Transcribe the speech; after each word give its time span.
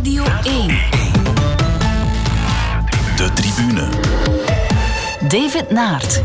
Radio 0.00 0.24
1. 0.42 0.68
De 3.16 3.30
tribune. 3.34 3.88
David 5.28 5.70
Naert. 5.70 6.22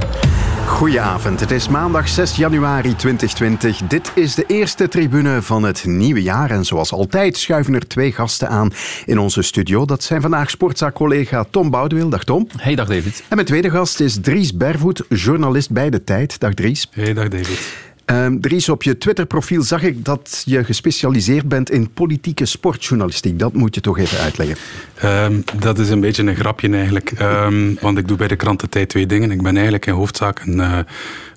Goedenavond, 0.67 1.39
het 1.39 1.51
is 1.51 1.67
maandag 1.67 2.07
6 2.07 2.35
januari 2.35 2.95
2020. 2.95 3.77
Dit 3.87 4.11
is 4.13 4.35
de 4.35 4.43
eerste 4.47 4.87
tribune 4.87 5.41
van 5.41 5.63
het 5.63 5.85
nieuwe 5.85 6.21
jaar. 6.21 6.51
En 6.51 6.65
zoals 6.65 6.91
altijd 6.91 7.37
schuiven 7.37 7.73
er 7.73 7.87
twee 7.87 8.11
gasten 8.11 8.49
aan 8.49 8.71
in 9.05 9.19
onze 9.19 9.41
studio. 9.41 9.85
Dat 9.85 10.03
zijn 10.03 10.21
vandaag 10.21 10.49
sportzaakcollega 10.49 11.45
Tom 11.49 11.69
Boudewil. 11.69 12.09
Dag 12.09 12.23
Tom. 12.23 12.47
Hey, 12.57 12.75
dag 12.75 12.87
David. 12.87 13.23
En 13.27 13.35
mijn 13.35 13.47
tweede 13.47 13.69
gast 13.69 13.99
is 13.99 14.17
Dries 14.21 14.53
Bervoet, 14.53 15.03
journalist 15.09 15.71
bij 15.71 15.89
De 15.89 16.03
Tijd. 16.03 16.39
Dag 16.39 16.53
Dries. 16.53 16.89
Hey, 16.91 17.13
dag 17.13 17.27
David. 17.27 17.84
Um, 18.05 18.41
Dries, 18.41 18.69
op 18.69 18.83
je 18.83 18.97
Twitterprofiel 18.97 19.61
zag 19.61 19.83
ik 19.83 20.05
dat 20.05 20.41
je 20.45 20.63
gespecialiseerd 20.63 21.47
bent 21.47 21.71
in 21.71 21.89
politieke 21.89 22.45
sportjournalistiek. 22.45 23.39
Dat 23.39 23.53
moet 23.53 23.75
je 23.75 23.81
toch 23.81 23.97
even 23.97 24.19
uitleggen. 24.19 24.57
Um, 25.03 25.43
dat 25.59 25.79
is 25.79 25.89
een 25.89 25.99
beetje 25.99 26.23
een 26.23 26.35
grapje 26.35 26.69
eigenlijk. 26.69 27.13
Um, 27.21 27.77
want 27.81 27.97
ik 27.97 28.07
doe 28.07 28.17
bij 28.17 28.27
de 28.27 28.35
krantentijd 28.35 28.89
twee 28.89 29.05
dingen. 29.05 29.31
Ik 29.31 29.41
ben 29.41 29.53
eigenlijk 29.53 29.85
in 29.85 29.93
hoofdzaak 29.93 30.39
een 30.39 30.57
uh, 30.57 30.79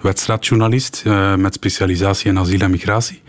wedstrijdjournalist 0.00 1.02
uh, 1.06 1.34
met 1.34 1.54
specialisatie 1.54 2.30
in 2.30 2.38
asiel 2.38 2.60
en 2.60 2.70
migratie. 2.70 3.22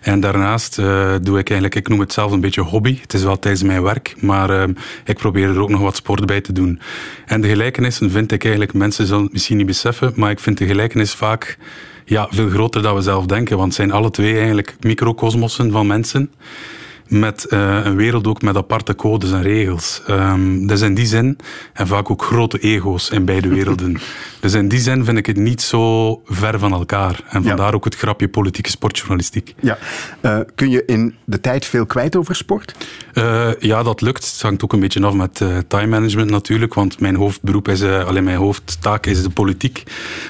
En 0.00 0.20
daarnaast 0.20 0.78
uh, 0.78 1.14
doe 1.22 1.38
ik 1.38 1.50
eigenlijk, 1.50 1.74
ik 1.74 1.88
noem 1.88 2.00
het 2.00 2.12
zelf 2.12 2.32
een 2.32 2.40
beetje 2.40 2.60
hobby. 2.60 2.98
Het 3.00 3.14
is 3.14 3.22
wel 3.22 3.38
tijdens 3.38 3.62
mijn 3.62 3.82
werk, 3.82 4.14
maar 4.20 4.68
ik 5.04 5.16
probeer 5.16 5.48
er 5.48 5.60
ook 5.60 5.70
nog 5.70 5.80
wat 5.80 5.96
sport 5.96 6.26
bij 6.26 6.40
te 6.40 6.52
doen. 6.52 6.80
En 7.26 7.40
de 7.40 7.48
gelijkenissen 7.48 8.10
vind 8.10 8.32
ik 8.32 8.42
eigenlijk, 8.42 8.74
mensen 8.74 9.06
zullen 9.06 9.22
het 9.22 9.32
misschien 9.32 9.56
niet 9.56 9.66
beseffen, 9.66 10.12
maar 10.16 10.30
ik 10.30 10.40
vind 10.40 10.58
de 10.58 10.66
gelijkenis 10.66 11.12
vaak 11.12 11.58
ja, 12.04 12.28
veel 12.30 12.48
groter 12.48 12.82
dan 12.82 12.94
we 12.94 13.00
zelf 13.00 13.26
denken. 13.26 13.56
Want 13.56 13.68
het 13.68 13.76
zijn 13.76 13.92
alle 13.92 14.10
twee 14.10 14.36
eigenlijk 14.36 14.76
microcosmossen 14.80 15.70
van 15.70 15.86
mensen 15.86 16.30
met 17.12 17.46
uh, 17.48 17.80
een 17.84 17.96
wereld 17.96 18.26
ook 18.26 18.42
met 18.42 18.56
aparte 18.56 18.94
codes 18.94 19.32
en 19.32 19.42
regels. 19.42 20.02
Um, 20.10 20.66
dus 20.66 20.80
in 20.80 20.94
die 20.94 21.06
zin, 21.06 21.38
en 21.72 21.86
vaak 21.86 22.10
ook 22.10 22.22
grote 22.22 22.58
ego's 22.58 23.10
in 23.10 23.24
beide 23.24 23.48
werelden. 23.58 23.96
dus 24.40 24.54
in 24.54 24.68
die 24.68 24.78
zin 24.78 25.04
vind 25.04 25.18
ik 25.18 25.26
het 25.26 25.36
niet 25.36 25.62
zo 25.62 26.20
ver 26.24 26.58
van 26.58 26.72
elkaar. 26.72 27.20
En 27.28 27.44
vandaar 27.44 27.68
ja. 27.68 27.74
ook 27.74 27.84
het 27.84 27.96
grapje 27.96 28.28
politieke 28.28 28.70
sportjournalistiek. 28.70 29.54
Ja. 29.60 29.78
Uh, 30.22 30.38
kun 30.54 30.70
je 30.70 30.84
in 30.84 31.14
de 31.24 31.40
tijd 31.40 31.64
veel 31.64 31.86
kwijt 31.86 32.16
over 32.16 32.34
sport? 32.34 32.74
Uh, 33.14 33.48
ja, 33.58 33.82
dat 33.82 34.00
lukt. 34.00 34.30
Het 34.32 34.42
hangt 34.42 34.64
ook 34.64 34.72
een 34.72 34.80
beetje 34.80 35.06
af 35.06 35.14
met 35.14 35.44
time 35.68 35.86
management 35.86 36.30
natuurlijk. 36.30 36.74
Want 36.74 37.00
mijn 37.00 37.16
hoofdberoep 37.16 37.68
is, 37.68 37.82
alleen 37.82 38.24
mijn 38.24 38.36
hoofdtaak 38.36 39.06
is 39.06 39.22
de 39.22 39.30
politiek. 39.30 39.82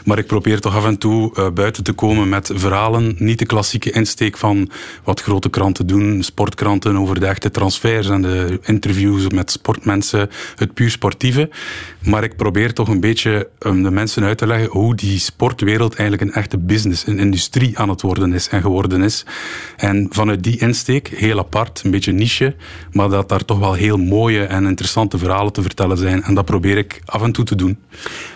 Maar 0.04 0.18
ik 0.18 0.26
probeer 0.26 0.60
toch 0.60 0.76
af 0.76 0.84
en 0.84 0.98
toe 0.98 1.50
buiten 1.50 1.84
te 1.84 1.92
komen 1.92 2.28
met 2.28 2.50
verhalen. 2.54 3.14
Niet 3.18 3.38
de 3.38 3.46
klassieke 3.46 3.90
insteek 3.90 4.36
van 4.36 4.70
wat 5.04 5.20
grote 5.20 5.50
kranten 5.50 5.86
doen, 5.86 6.22
sportkranten 6.22 6.71
over 6.80 7.20
de 7.20 7.26
echte 7.26 7.50
transfers 7.50 8.08
en 8.08 8.22
de 8.22 8.60
interviews 8.62 9.28
met 9.28 9.50
sportmensen, 9.50 10.30
het 10.56 10.74
puur 10.74 10.90
sportieve. 10.90 11.50
Maar 12.04 12.24
ik 12.24 12.36
probeer 12.36 12.72
toch 12.72 12.88
een 12.88 13.00
beetje 13.00 13.48
um, 13.58 13.82
de 13.82 13.90
mensen 13.90 14.24
uit 14.24 14.38
te 14.38 14.46
leggen 14.46 14.68
hoe 14.70 14.94
die 14.94 15.18
sportwereld 15.18 15.94
eigenlijk 15.94 16.30
een 16.30 16.36
echte 16.40 16.58
business, 16.58 17.06
een 17.06 17.18
industrie 17.18 17.78
aan 17.78 17.88
het 17.88 18.00
worden 18.00 18.32
is 18.32 18.48
en 18.48 18.60
geworden 18.60 19.02
is. 19.02 19.26
En 19.76 20.06
vanuit 20.10 20.42
die 20.42 20.58
insteek, 20.58 21.08
heel 21.08 21.38
apart, 21.38 21.80
een 21.84 21.90
beetje 21.90 22.12
niche, 22.12 22.54
maar 22.92 23.08
dat 23.08 23.28
daar 23.28 23.44
toch 23.44 23.58
wel 23.58 23.72
heel 23.72 23.96
mooie 23.96 24.44
en 24.44 24.66
interessante 24.66 25.18
verhalen 25.18 25.52
te 25.52 25.62
vertellen 25.62 25.98
zijn. 25.98 26.22
En 26.22 26.34
dat 26.34 26.44
probeer 26.44 26.76
ik 26.76 27.00
af 27.04 27.22
en 27.22 27.32
toe 27.32 27.44
te 27.44 27.54
doen. 27.54 27.78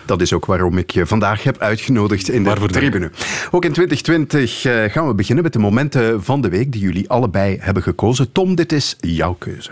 Dat 0.05 0.21
is 0.21 0.33
ook 0.33 0.45
waarom 0.45 0.77
ik 0.77 0.91
je 0.91 1.05
vandaag 1.05 1.43
heb 1.43 1.57
uitgenodigd 1.57 2.29
in 2.29 2.43
de 2.43 2.49
Waarvoor 2.49 2.69
tribune. 2.69 3.11
Ook 3.51 3.65
in 3.65 3.71
2020 3.71 4.65
uh, 4.65 4.83
gaan 4.83 5.07
we 5.07 5.13
beginnen 5.13 5.43
met 5.43 5.53
de 5.53 5.59
momenten 5.59 6.23
van 6.23 6.41
de 6.41 6.49
week 6.49 6.71
die 6.71 6.81
jullie 6.81 7.09
allebei 7.09 7.57
hebben 7.59 7.83
gekozen. 7.83 8.16
Tom, 8.25 8.55
dit 8.55 8.71
is 8.71 8.95
jouw 9.03 9.33
keuze. 9.33 9.69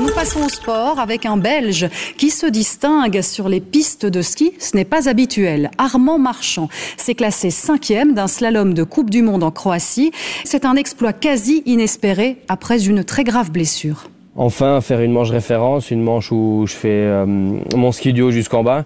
Nous 0.00 0.12
passons 0.12 0.40
au 0.44 0.48
sport 0.48 0.98
avec 0.98 1.24
un 1.24 1.36
Belge 1.36 1.88
qui 2.18 2.30
se 2.30 2.46
distingue 2.46 3.20
sur 3.22 3.48
les 3.48 3.60
pistes 3.60 4.06
de 4.06 4.22
ski. 4.22 4.52
Ce 4.58 4.76
n'est 4.76 4.84
pas 4.84 5.08
habituel. 5.08 5.70
Armand 5.78 6.18
Marchand 6.18 6.68
s'est 6.96 7.14
classé 7.14 7.50
cinquième 7.50 8.12
d'un 8.12 8.26
slalom 8.26 8.74
de 8.74 8.82
Coupe 8.82 9.08
du 9.08 9.22
Monde 9.22 9.44
en 9.44 9.52
Croatie. 9.52 10.10
C'est 10.44 10.64
un 10.64 10.74
exploit 10.74 11.12
quasi 11.12 11.62
inespéré 11.64 12.38
après 12.48 12.86
une 12.86 13.04
très 13.04 13.22
grave 13.22 13.52
blessure. 13.52 14.08
Enfin, 14.36 14.80
faire 14.80 15.00
une 15.00 15.12
manche 15.12 15.30
référence, 15.30 15.92
une 15.92 16.02
manche 16.02 16.32
où 16.32 16.64
je 16.66 16.74
fais 16.74 16.88
euh, 16.88 17.24
mon 17.24 17.92
ski 17.92 18.12
du 18.12 18.22
haut 18.22 18.32
jusqu'en 18.32 18.64
bas. 18.64 18.84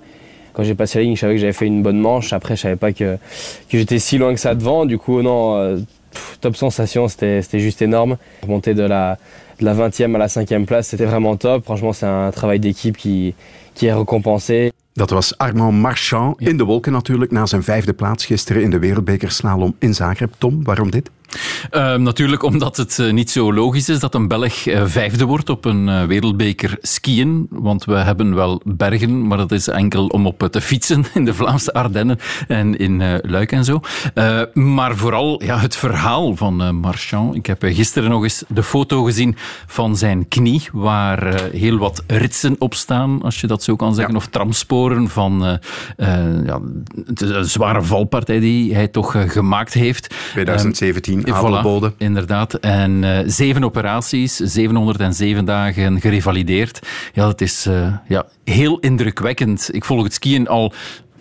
Quand 0.53 0.62
j'ai 0.62 0.75
passé 0.75 0.99
la 0.99 1.05
ligne, 1.05 1.17
je 1.17 1.21
savais 1.21 1.35
que 1.35 1.41
j'avais 1.41 1.53
fait 1.53 1.67
une 1.67 1.83
bonne 1.83 2.01
manche. 2.01 2.33
Après, 2.35 2.55
je 2.55 2.62
savais 2.62 2.77
pas 2.77 2.93
que, 2.93 3.17
que 3.71 3.79
j'étais 3.79 3.99
si 3.99 4.19
loin 4.19 4.35
que 4.35 4.41
ça 4.41 4.55
devant. 4.55 4.85
Du 4.85 4.99
coup, 4.99 5.23
non, 5.23 5.55
euh, 5.57 5.79
top 6.41 6.56
sensation, 6.56 7.09
c'était 7.09 7.43
juste 7.53 7.83
énorme. 7.83 8.17
Remonter 8.43 8.75
de 8.75 8.83
la, 8.83 9.19
de 9.59 9.65
la 9.65 9.75
20e 9.75 10.15
à 10.15 10.19
la 10.19 10.27
5e 10.27 10.65
place, 10.65 10.89
c'était 10.89 11.06
vraiment 11.06 11.37
top. 11.37 11.65
Franchement, 11.65 11.93
c'est 11.93 12.06
un 12.06 12.31
travail 12.31 12.61
d'équipe 12.61 12.97
qui, 12.97 13.34
qui 13.75 13.87
est 13.87 13.93
récompensé. 13.93 14.73
Dat 14.99 15.11
was 15.11 15.33
Armand 15.39 15.73
Marchand 15.81 16.34
in 16.41 16.56
de 16.56 16.65
wolken 16.65 16.93
natuurlijk, 16.93 17.31
na 17.31 17.47
zijn 17.47 17.62
vijfde 17.62 17.93
plaats 17.93 18.27
gisteren 18.27 18.62
in 18.62 18.71
de 18.71 18.79
wereldbekerslalom 18.79 19.75
in 19.79 19.95
Zagreb. 19.95 20.33
Tom, 20.39 20.65
waarom 20.65 20.91
dit? 20.91 21.11
Uh, 21.71 21.94
natuurlijk 21.94 22.43
omdat 22.43 22.77
het 22.77 22.99
uh, 22.99 23.12
niet 23.12 23.31
zo 23.31 23.53
logisch 23.53 23.89
is 23.89 23.99
dat 23.99 24.15
een 24.15 24.28
Belg 24.28 24.66
uh, 24.66 24.83
vijfde 24.87 25.25
wordt 25.25 25.50
op 25.50 25.65
een 25.65 26.06
wereldbeker 26.06 26.77
skiën. 26.81 27.47
Want 27.50 27.84
we 27.84 27.94
hebben 27.94 28.34
wel 28.34 28.61
bergen, 28.65 29.27
maar 29.27 29.38
dat 29.38 29.53
is 29.53 29.69
enkel 29.69 30.06
om 30.06 30.27
op 30.27 30.49
te 30.50 30.61
fietsen 30.61 31.05
in 31.15 31.25
de 31.25 31.34
Vlaamse 31.34 31.72
Ardennen 31.72 32.19
en 32.49 32.77
in 32.77 33.21
Luik 33.22 33.53
en 33.53 33.65
zo. 33.65 33.81
maar 34.53 34.97
vooral 34.97 35.43
ja, 35.44 35.59
het 35.59 35.77
verhaal 35.77 36.37
van 36.37 36.77
Marchand. 36.77 37.34
Ik 37.34 37.47
heb 37.47 37.62
gisteren 37.62 38.11
nog 38.11 38.22
eens 38.22 38.44
de 38.49 38.62
foto 38.62 39.03
gezien 39.03 39.37
van 39.67 39.97
zijn 39.97 40.28
knie, 40.28 40.69
waar 40.72 41.43
heel 41.53 41.78
wat 41.78 42.03
ritsen 42.06 42.56
op 42.59 42.75
staan, 42.75 43.22
als 43.22 43.41
je 43.41 43.47
dat 43.47 43.62
zo 43.62 43.77
kan 43.77 43.94
zeggen, 43.94 44.12
ja. 44.12 44.19
of 44.19 44.27
tramsporen 44.27 45.09
van 45.09 45.61
ja, 46.47 46.61
de 47.06 47.44
zware 47.44 47.83
valpartij 47.83 48.41
die 48.41 48.75
hij 48.75 48.88
toch 48.88 49.17
gemaakt 49.27 49.72
heeft. 49.72 50.15
2017. 50.33 51.18
Voilà, 51.27 51.97
inderdaad. 51.99 52.55
En 52.55 53.03
uh, 53.03 53.19
zeven 53.27 53.65
operaties, 53.65 54.37
707 54.37 55.45
dagen 55.45 56.01
gerevalideerd. 56.01 56.89
Ja, 57.12 57.25
dat 57.25 57.41
is 57.41 57.67
uh, 57.67 57.95
ja, 58.09 58.27
heel 58.45 58.79
indrukwekkend. 58.79 59.69
Ik 59.73 59.84
volg 59.84 60.03
het 60.03 60.15
skiën 60.15 60.49
al 60.49 60.73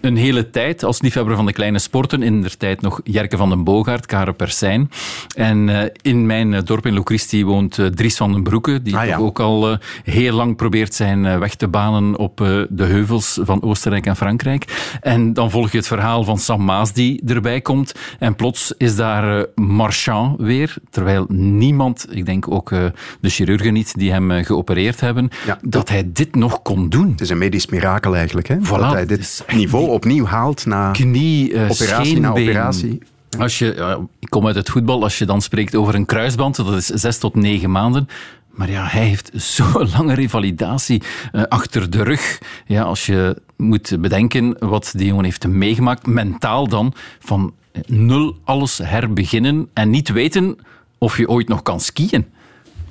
een 0.02 0.18
hele 0.18 0.50
tijd 0.50 0.84
als 0.84 1.02
liefhebber 1.02 1.36
van 1.36 1.46
de 1.46 1.54
kleine 1.54 1.80
sporten. 1.80 2.24
In 2.24 2.42
der 2.42 2.58
tijd 2.58 2.82
nog 2.82 3.02
Jerke 3.04 3.38
van 3.38 3.50
den 3.50 3.64
Boogaard, 3.64 4.06
Karen 4.06 4.36
Persijn. 4.36 4.90
En 5.36 5.68
uh, 5.68 5.82
in 6.02 6.26
mijn 6.26 6.66
dorp 6.66 6.86
in 6.86 6.94
Locristi 6.94 7.46
woont 7.46 7.78
uh, 7.78 7.86
Dries 7.86 8.18
van 8.18 8.32
den 8.32 8.44
Broeke, 8.44 8.82
die 8.82 8.98
ah, 8.98 9.06
ja. 9.06 9.18
ook 9.18 9.40
al 9.40 9.72
uh, 9.72 9.78
heel 10.04 10.34
lang 10.34 10.56
probeert 10.56 10.94
zijn 10.94 11.40
weg 11.40 11.56
te 11.56 11.68
banen 11.68 12.18
op 12.18 12.38
de 12.70 12.84
heuvels 12.84 13.40
van 13.42 13.64
Oostenrijk 13.64 14.06
en 14.06 14.16
Frankrijk. 14.16 14.98
En 15.02 15.34
dan 15.34 15.52
volg 15.52 15.72
je 15.72 15.78
het 15.78 15.88
verhaal 15.88 16.24
van 16.24 16.38
Sam 16.38 16.64
Maas 16.64 16.94
die 16.94 17.22
erbij 17.26 17.62
komt. 17.62 17.94
En 18.20 18.36
plots 18.36 18.74
is 18.78 18.96
daar 18.96 19.46
Marchand 19.56 20.42
weer, 20.42 20.76
terwijl 20.90 21.26
niemand, 21.30 22.08
ik 22.10 22.26
denk 22.26 22.52
ook 22.52 22.70
de 22.70 23.30
chirurgen 23.30 23.74
niet, 23.74 23.98
die 23.98 24.12
hem 24.12 24.32
geopereerd 24.32 25.00
hebben, 25.00 25.30
ja, 25.46 25.60
dat 25.62 25.90
hij 25.90 26.10
dit 26.14 26.36
nog 26.36 26.62
kon 26.62 26.90
doen. 26.90 27.12
Het 27.12 27.22
is 27.22 27.30
een 27.30 27.38
medisch 27.38 27.68
mirakel 27.68 28.16
eigenlijk, 28.16 28.48
hè? 28.48 28.56
Voilà, 28.56 28.68
dat 28.68 28.94
hij 28.94 29.06
dit 29.06 29.46
niveau 29.54 29.87
opnieuw 29.92 30.26
haalt 30.26 30.66
na 30.66 30.92
Knie, 30.92 31.52
uh, 31.52 31.70
operatie 31.70 32.20
na 32.20 32.30
operatie. 32.30 33.00
Als 33.40 33.60
je, 33.60 33.76
uh, 33.76 33.98
ik 34.20 34.30
kom 34.30 34.48
uit 34.48 34.56
het 34.56 34.70
voetbal, 34.70 35.04
als 35.04 35.18
je 35.18 35.26
dan 35.26 35.42
spreekt 35.42 35.76
over 35.76 35.96
een 35.96 36.06
kruisband, 36.06 36.56
dat 36.56 36.74
is 36.74 36.86
zes 36.86 37.18
tot 37.18 37.36
negen 37.36 37.72
maanden. 37.72 38.08
Maar 38.50 38.70
ja, 38.70 38.86
hij 38.88 39.04
heeft 39.04 39.32
zo'n 39.54 39.90
lange 39.98 40.14
revalidatie 40.14 41.02
uh, 41.32 41.44
achter 41.44 41.90
de 41.90 42.04
rug. 42.04 42.40
Ja, 42.66 42.84
als 42.84 43.06
je 43.06 43.42
moet 43.58 43.98
bedenken 44.00 44.56
wat 44.60 44.94
die 44.96 45.08
jongen 45.08 45.24
heeft 45.24 45.48
meegemaakt, 45.48 46.08
mentaal 46.08 46.68
dan, 46.68 46.94
van 47.20 47.54
nul 47.86 48.38
alles 48.44 48.78
herbeginnen 48.84 49.70
en 49.74 49.90
niet 49.90 50.10
weten 50.10 50.58
of 50.98 51.18
je 51.18 51.30
ooit 51.30 51.48
nog 51.48 51.62
kan 51.62 51.80
skiën. 51.80 52.26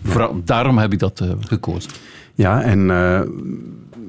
Vooral, 0.05 0.41
daarom 0.45 0.79
heb 0.79 0.93
ik 0.93 0.99
dat 0.99 1.21
uh, 1.21 1.31
gekozen. 1.41 1.91
Ja, 2.35 2.63
en 2.63 2.89
uh, 2.89 3.21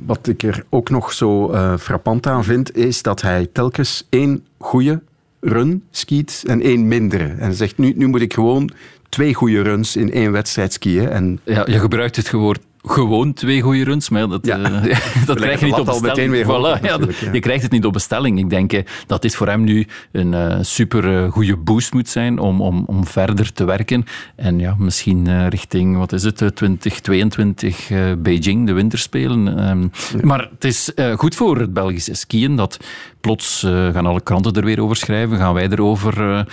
wat 0.06 0.28
ik 0.28 0.44
er 0.44 0.64
ook 0.70 0.90
nog 0.90 1.14
zo 1.14 1.52
uh, 1.52 1.78
frappant 1.78 2.28
aan 2.28 2.44
vind, 2.44 2.76
is 2.76 3.02
dat 3.02 3.22
hij 3.22 3.50
telkens 3.52 4.08
één 4.10 4.46
goede 4.58 5.02
run 5.40 5.84
skiet 5.92 6.44
en 6.48 6.62
één 6.62 6.88
mindere. 6.88 7.36
En 7.40 7.54
zegt, 7.54 7.78
nu, 7.78 7.94
nu 7.96 8.08
moet 8.08 8.22
ik 8.22 8.34
gewoon 8.34 8.72
twee 9.10 9.34
goede 9.34 9.62
runs 9.62 9.96
in 9.96 10.12
één 10.12 10.32
wedstrijd 10.32 10.74
skiën. 10.74 11.10
En... 11.10 11.40
Ja, 11.44 11.64
je 11.66 11.80
gebruikt 11.80 12.16
het 12.16 12.32
woord 12.32 12.60
gewoon 12.92 13.34
twee 13.34 13.62
goede 13.62 13.84
runs, 13.84 14.10
maar 14.10 14.28
dat, 14.28 14.46
Ja. 14.46 14.60
eh, 14.60 15.00
dat 15.26 15.38
krijg 15.40 15.60
je 15.60 15.66
niet 15.66 15.74
op 15.76 15.86
bestelling. 15.86 16.32
weer 16.32 16.46
hoog 16.46 16.78
Voilà, 16.78 16.82
ja, 16.82 16.90
natuurlijk, 16.90 17.18
ja. 17.20 17.32
Je 17.32 17.40
krijgt 17.40 17.64
het 17.64 17.72
niet 17.72 17.86
op 17.86 17.94
bestelling. 17.94 18.40
Ik 18.40 18.50
denk 18.50 18.74
eh, 18.74 18.84
dat 19.08 19.22
dit 19.22 19.36
voor 19.36 19.48
hem 19.48 19.64
nu 19.64 19.88
een 20.12 20.34
eh, 20.34 20.58
super 20.62 21.32
goede 21.32 21.58
boost 21.58 21.94
moet 21.94 22.10
zijn 22.10 22.40
om, 22.40 22.62
om, 22.62 22.84
om 22.88 23.06
verder 23.06 23.54
te 23.54 23.66
werken. 23.66 24.06
En 24.36 24.60
ja, 24.60 24.76
misschien 24.80 25.50
richting, 25.50 25.98
wat 25.98 26.12
is 26.14 26.24
het, 26.24 26.42
eh, 26.42 26.48
2022 26.48 27.90
eh, 27.90 28.00
Beijing, 28.18 28.66
de 28.68 28.74
winterspelen. 28.74 29.58
Ehm, 29.60 29.88
Maar 30.26 30.50
het 30.52 30.64
is 30.64 30.92
goed 31.16 31.36
voor 31.36 31.58
het 31.58 31.74
Belgische 31.74 32.14
skiën 32.16 32.56
dat 32.56 32.78
plots 33.22 33.60
gaan 33.94 34.06
alle 34.06 34.22
kranten 34.22 34.54
er 34.54 34.66
weer 34.66 34.82
over 34.82 34.96
schrijven, 34.96 35.38
gaan 35.38 35.54
wij 35.54 35.70
erover 35.70 36.46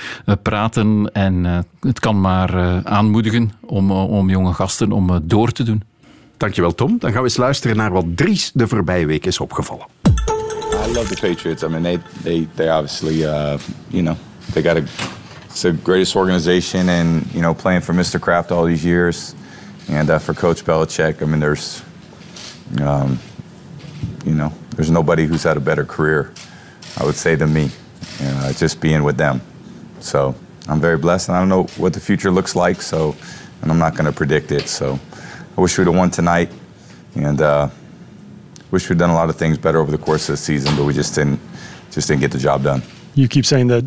praten. 0.43 1.11
En 1.13 1.45
het 1.81 2.01
kan 2.01 2.21
maar 2.21 2.83
aanmoedigen 2.85 3.51
om, 3.61 3.91
om 3.91 4.31
jonge 4.31 4.53
gasten 4.53 4.93
om 4.93 5.21
door 5.23 5.51
te 5.53 5.63
doen. 5.63 5.83
Dankjewel, 6.37 6.75
Tom. 6.75 6.99
Dan 6.99 7.11
gaan 7.13 7.21
we 7.21 7.29
eens 7.29 7.37
luisteren 7.37 7.77
naar 7.77 7.93
wat 7.93 8.05
Dries 8.17 8.51
de 8.55 8.69
voorbije 8.69 9.07
week 9.07 9.27
is 9.27 9.41
opgevallen. 9.41 9.87
I 10.87 10.93
love 10.93 11.15
the 11.15 11.29
Patriots. 11.29 11.63
I 11.63 11.69
mean, 11.69 11.83
they 11.83 11.99
they 12.23 12.49
they 12.55 12.69
obviously, 12.69 13.25
uh, 13.25 13.59
you 13.89 14.03
know, 14.03 14.17
they 14.53 14.63
got 14.63 14.77
a 14.77 14.83
it's 15.55 15.63
the 15.63 15.73
greatest 15.83 16.17
organization, 16.17 16.89
and 16.89 17.23
you 17.33 17.41
know, 17.41 17.55
playing 17.55 17.83
for 17.83 17.95
Mr. 17.95 18.19
Kraft 18.19 18.51
all 18.51 18.65
these 18.67 18.85
years, 18.85 19.35
and 19.89 20.11
uh, 20.11 20.19
for 20.19 20.35
Coach 20.35 20.65
Belichick. 20.65 21.23
I 21.23 21.27
mean, 21.27 21.39
there's, 21.39 21.81
um, 22.81 23.19
you 24.25 24.35
know, 24.35 24.51
there's 24.75 24.91
nobody 24.91 25.27
who's 25.27 25.45
had 25.45 25.57
a 25.57 25.61
better 25.61 25.85
career, 25.85 26.33
I 27.01 27.05
would 27.05 27.15
say, 27.15 27.37
than 27.37 27.53
me. 27.53 27.71
Uh, 28.21 28.53
just 28.53 28.81
being 28.81 29.05
with 29.05 29.17
them. 29.17 29.41
So 30.01 30.35
I'm 30.69 30.81
very 30.81 30.99
blessed, 30.99 31.29
and 31.29 31.37
I 31.37 31.41
don't 31.41 31.49
know 31.49 31.65
what 31.77 31.93
the 31.93 32.01
future 32.01 32.33
looks 32.33 32.57
like. 32.57 32.83
So, 32.83 33.15
and 33.63 33.71
I'm 33.71 33.79
not 33.79 33.93
going 33.93 34.07
to 34.07 34.13
predict 34.13 34.51
it. 34.51 34.69
So, 34.69 34.99
I 35.57 35.61
wish 35.61 35.79
we'd 35.79 35.87
have 35.87 35.97
won 35.97 36.11
tonight, 36.11 36.51
and. 37.15 37.41
Uh, 37.41 37.69
wish 38.75 38.89
we'd 38.89 38.99
done 38.99 39.11
a 39.11 39.15
lot 39.15 39.31
of 39.31 39.37
things 39.37 39.57
better 39.57 39.79
over 39.79 39.93
the 39.93 39.99
course 39.99 40.29
of 40.29 40.33
the 40.33 40.37
season, 40.37 40.75
but 40.77 40.85
we 40.85 40.93
just 40.93 41.15
didn't 41.15 41.41
just 41.93 42.09
didn't 42.09 42.21
get 42.21 42.33
the 42.33 42.39
job 42.39 42.65
done. 42.65 42.83
You 43.15 43.29
keep 43.29 43.47
saying 43.47 43.69
that 43.69 43.85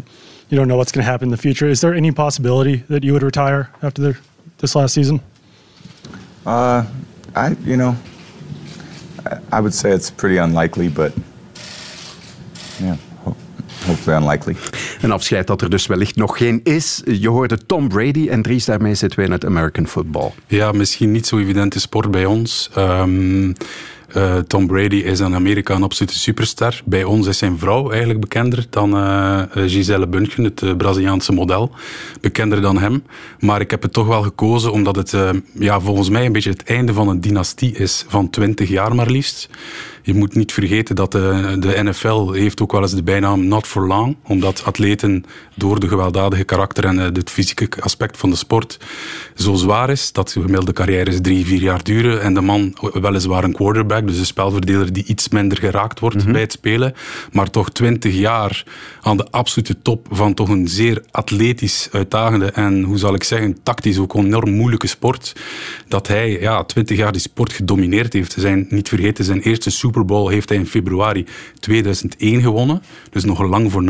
you 0.49 0.57
don't 0.57 0.69
know 0.69 0.77
what's 0.77 0.93
going 0.93 1.03
to 1.05 1.11
happen 1.11 1.27
in 1.27 1.31
the 1.31 1.37
future. 1.37 1.67
Is 1.67 1.81
there 1.81 1.93
any 1.93 2.11
possibility 2.11 2.77
that 2.87 3.03
you 3.03 3.11
would 3.11 3.21
retire 3.21 3.69
after 3.83 4.01
the, 4.01 4.17
this 4.59 4.75
last 4.75 4.93
season? 4.93 5.19
Uh, 6.45 6.87
I 7.35 7.49
you 7.65 7.75
know, 7.75 7.97
I, 9.25 9.39
I 9.51 9.59
would 9.59 9.73
say 9.73 9.91
it's 9.91 10.09
pretty 10.09 10.37
unlikely, 10.37 10.87
but 10.87 11.13
yeah, 12.79 12.95
unlikely. 14.07 14.55
Een 15.01 15.11
afscheid 15.11 15.47
dat 15.47 15.61
er 15.61 15.69
dus 15.69 15.87
wellicht 15.87 16.15
nog 16.15 16.37
geen 16.37 16.59
is. 16.63 17.01
Je 17.05 17.29
hoorde 17.29 17.57
Tom 17.65 17.87
Brady 17.87 18.27
en 18.29 18.41
Dries, 18.41 18.65
daarmee 18.65 18.95
zitten 18.95 19.19
we 19.19 19.25
in 19.25 19.31
het 19.31 19.45
American 19.45 19.87
football. 19.87 20.31
Ja, 20.47 20.71
misschien 20.71 21.11
niet 21.11 21.27
zo 21.27 21.37
evidente 21.37 21.79
sport 21.79 22.11
bij 22.11 22.25
ons. 22.25 22.69
Ehm, 22.73 23.51
eh, 24.07 24.37
Tom 24.37 24.67
Brady 24.67 24.95
is 24.95 25.19
in 25.19 25.35
Amerika 25.35 25.75
een 25.75 25.83
absolute 25.83 26.19
superstar. 26.19 26.81
Bij 26.85 27.03
ons 27.03 27.27
is 27.27 27.37
zijn 27.37 27.57
vrouw 27.57 27.89
eigenlijk 27.89 28.19
bekender 28.19 28.65
dan 28.69 28.93
eh, 28.97 29.39
eh, 29.39 29.47
Giselle 29.51 30.07
Bündchen, 30.07 30.43
het 30.43 30.77
Braziliaanse 30.77 31.31
model. 31.31 31.71
Bekender 32.21 32.61
dan 32.61 32.77
hem. 32.77 33.03
Maar 33.39 33.61
ik 33.61 33.71
heb 33.71 33.81
het 33.81 33.93
toch 33.93 34.07
wel 34.07 34.21
gekozen 34.21 34.71
omdat 34.71 34.95
het 34.95 35.13
eh, 35.13 35.29
ja, 35.53 35.79
volgens 35.79 36.09
mij 36.09 36.25
een 36.25 36.31
beetje 36.31 36.49
het 36.49 36.63
einde 36.63 36.93
van 36.93 37.07
een 37.07 37.21
dynastie 37.21 37.71
is 37.71 38.05
van 38.07 38.29
20 38.29 38.69
jaar 38.69 38.95
maar 38.95 39.09
liefst. 39.09 39.49
Je 40.07 40.13
moet 40.13 40.35
niet 40.35 40.53
vergeten 40.53 40.95
dat 40.95 41.11
de, 41.11 41.55
de 41.59 41.83
NFL 41.83 42.31
heeft 42.31 42.61
ook 42.61 42.71
wel 42.71 42.81
eens 42.81 42.95
de 42.95 43.03
bijnaam 43.03 43.47
not 43.47 43.67
for 43.67 43.87
long, 43.87 44.17
omdat 44.23 44.63
atleten 44.65 45.23
door 45.55 45.79
de 45.79 45.87
gewelddadige 45.87 46.43
karakter 46.43 46.85
en 46.85 46.99
eh, 46.99 47.05
het 47.05 47.29
fysieke 47.29 47.81
aspect 47.81 48.17
van 48.17 48.29
de 48.29 48.35
sport 48.35 48.79
zo 49.35 49.55
zwaar 49.55 49.89
is, 49.89 50.11
dat 50.11 50.27
de 50.27 50.41
gemiddelde 50.41 50.73
carrières 50.73 51.21
drie, 51.21 51.45
vier 51.45 51.61
jaar 51.61 51.83
duren 51.83 52.21
en 52.21 52.33
de 52.33 52.41
man 52.41 52.75
weliswaar 52.93 53.43
een 53.43 53.53
quarterback, 53.53 54.07
dus 54.07 54.17
een 54.17 54.25
spelverdeler 54.25 54.93
die 54.93 55.03
iets 55.05 55.29
minder 55.29 55.57
geraakt 55.57 55.99
wordt 55.99 56.31
bij 56.31 56.41
het 56.41 56.51
spelen, 56.51 56.93
maar 57.31 57.49
toch 57.49 57.71
twintig 57.71 58.13
jaar 58.13 58.63
aan 59.01 59.17
de 59.17 59.27
absolute 59.31 59.81
top 59.81 60.07
van 60.11 60.33
toch 60.33 60.49
een 60.49 60.67
zeer 60.67 61.03
atletisch 61.11 61.89
uitdagende 61.91 62.51
en, 62.51 62.83
hoe 62.83 62.97
zal 62.97 63.13
ik 63.13 63.23
zeggen, 63.23 63.63
tactisch 63.63 63.97
ook 63.97 64.13
enorm 64.13 64.51
moeilijke 64.51 64.87
sport, 64.87 65.35
dat 65.87 66.07
hij 66.07 66.39
ja, 66.39 66.63
twintig 66.63 66.97
jaar 66.97 67.11
die 67.11 67.21
sport 67.21 67.53
gedomineerd 67.53 68.13
heeft. 68.13 68.35
Zijn, 68.37 68.65
niet 68.69 68.89
vergeten, 68.89 69.25
zijn 69.25 69.41
eerste 69.41 69.69
Super 69.69 69.95
Bowl 70.05 70.29
heeft 70.29 70.49
hij 70.49 70.57
in 70.57 70.65
februari 70.67 71.25
2001 71.59 72.41
gewonnen. 72.41 72.81
Dus 73.09 73.25
nog 73.25 73.41
lang 73.41 73.71
voor 73.71 73.81
9-11 73.81 73.85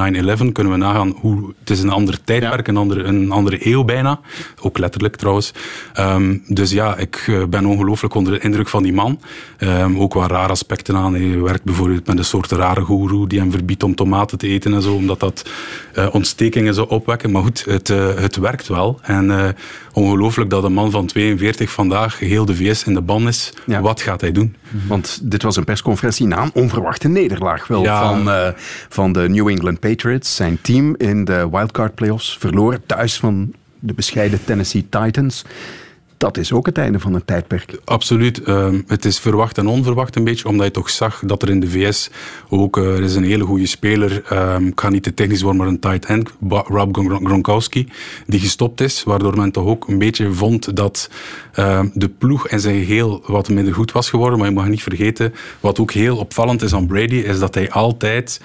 kunnen 0.51 0.73
we 0.73 0.77
nagaan 0.77 1.15
hoe... 1.19 1.53
Het 1.59 1.69
is 1.69 1.81
een 1.81 1.89
ander 1.89 2.23
tijdperk, 2.23 2.67
een, 2.67 2.77
andere, 2.77 3.03
een 3.03 3.31
andere 3.31 3.67
eeuw 3.67 3.83
bijna. 3.83 4.19
Ook 4.61 4.77
letterlijk 4.77 5.15
trouwens. 5.15 5.53
Ehm, 5.93 6.37
dus 6.47 6.71
ja, 6.71 6.97
ik 6.97 7.23
eh, 7.27 7.43
ben 7.45 7.65
ongelooflijk 7.65 8.13
onder 8.13 8.33
de 8.33 8.39
indruk 8.39 8.67
van 8.67 8.83
die 8.83 8.93
man. 8.93 9.19
Ehm, 9.57 9.97
ook 9.97 10.13
wat 10.13 10.31
rare 10.31 10.51
aspecten 10.51 10.95
aan. 10.95 11.13
Hij 11.13 11.41
werkt 11.41 11.63
bijvoorbeeld 11.63 12.07
met 12.07 12.17
een 12.17 12.25
soort 12.25 12.51
rare 12.51 12.81
goeroe 12.81 13.27
die 13.27 13.39
hem 13.39 13.51
verbiedt 13.51 13.83
om 13.83 13.95
tomaten 13.95 14.37
te 14.37 14.47
eten 14.47 14.73
en 14.73 14.81
zo, 14.81 14.93
omdat 14.93 15.19
dat 15.19 15.49
eh, 15.93 16.07
ontstekingen 16.11 16.73
zou 16.73 16.89
opwekken. 16.89 17.31
Maar 17.31 17.41
goed, 17.41 17.65
het, 17.65 17.89
eh, 17.89 18.15
het 18.15 18.35
werkt 18.35 18.67
wel. 18.67 18.99
En 19.01 19.55
ongelooflijk 19.93 20.49
dat 20.49 20.63
een 20.63 20.73
man 20.73 20.91
van 20.91 21.05
42 21.05 21.71
vandaag 21.71 22.19
heel 22.19 22.45
de 22.45 22.55
VS 22.55 22.83
in 22.83 22.93
de 22.93 23.01
ban 23.01 23.27
is. 23.27 23.53
Ja. 23.65 23.81
Wat 23.81 24.01
gaat 24.01 24.21
hij 24.21 24.31
doen? 24.31 24.55
Want 24.87 25.19
dit 25.23 25.43
was 25.43 25.55
een 25.55 25.63
persconferentie 25.63 25.96
na 26.27 26.41
een 26.41 26.51
onverwachte 26.53 27.07
nederlaag 27.07 27.67
wel 27.67 27.83
Ja. 27.83 28.07
van, 28.09 28.29
eh, 28.29 28.47
van 28.89 29.11
de 29.11 29.29
New 29.29 29.47
England 29.47 29.79
Patriots. 29.79 30.35
Zijn 30.35 30.57
team 30.61 30.95
in 30.97 31.25
de 31.25 31.47
wildcard 31.51 31.95
playoffs 31.95 32.37
verloren 32.39 32.85
thuis 32.85 33.17
van 33.17 33.53
de 33.79 33.93
bescheiden 33.93 34.39
Tennessee 34.45 34.87
Titans. 34.89 35.43
Dat 36.17 36.37
is 36.37 36.51
ook 36.51 36.65
het 36.65 36.77
einde 36.77 36.99
van 36.99 37.13
een 37.13 37.25
tijdperk. 37.25 37.79
Absoluut. 37.83 38.43
Ehm, 38.43 38.81
het 38.87 39.05
is 39.05 39.19
verwacht 39.19 39.57
en 39.57 39.67
onverwacht 39.67 40.15
een 40.15 40.23
beetje, 40.23 40.47
omdat 40.47 40.65
je 40.65 40.71
toch 40.71 40.89
zag 40.89 41.21
dat 41.25 41.41
er 41.41 41.49
in 41.49 41.59
de 41.59 41.69
VS 41.69 42.09
ook, 42.49 42.77
eh, 42.77 42.83
er 42.83 43.03
is 43.03 43.15
een 43.15 43.23
hele 43.23 43.43
goede 43.43 43.65
speler, 43.65 44.23
ehm, 44.23 44.65
ik 44.65 44.79
ga 44.79 44.89
niet 44.89 45.03
te 45.03 45.13
technisch 45.13 45.41
worden, 45.41 45.61
maar 45.61 45.69
een 45.69 45.79
tight 45.79 46.05
end, 46.05 46.31
Rob 46.49 46.97
Gron- 46.97 47.25
Gronkowski, 47.25 47.87
die 48.27 48.39
gestopt 48.39 48.81
is, 48.81 49.03
waardoor 49.03 49.37
men 49.37 49.51
toch 49.51 49.65
ook 49.65 49.87
een 49.87 49.97
beetje 49.97 50.31
vond 50.31 50.75
dat 50.75 51.09
ehm, 51.53 51.87
de 51.93 52.09
ploeg 52.09 52.47
in 52.47 52.59
zijn 52.59 52.85
geheel 52.85 53.23
wat 53.25 53.49
minder 53.49 53.73
goed 53.73 53.91
was 53.91 54.09
geworden. 54.09 54.39
Maar 54.39 54.47
je 54.47 54.53
mag 54.53 54.67
niet 54.67 54.83
vergeten, 54.83 55.33
wat 55.59 55.79
ook 55.79 55.91
heel 55.91 56.17
opvallend 56.17 56.61
is 56.61 56.73
aan 56.73 56.87
Brady, 56.87 57.15
is 57.15 57.39
dat 57.39 57.55
hij 57.55 57.71
altijd, 57.71 58.41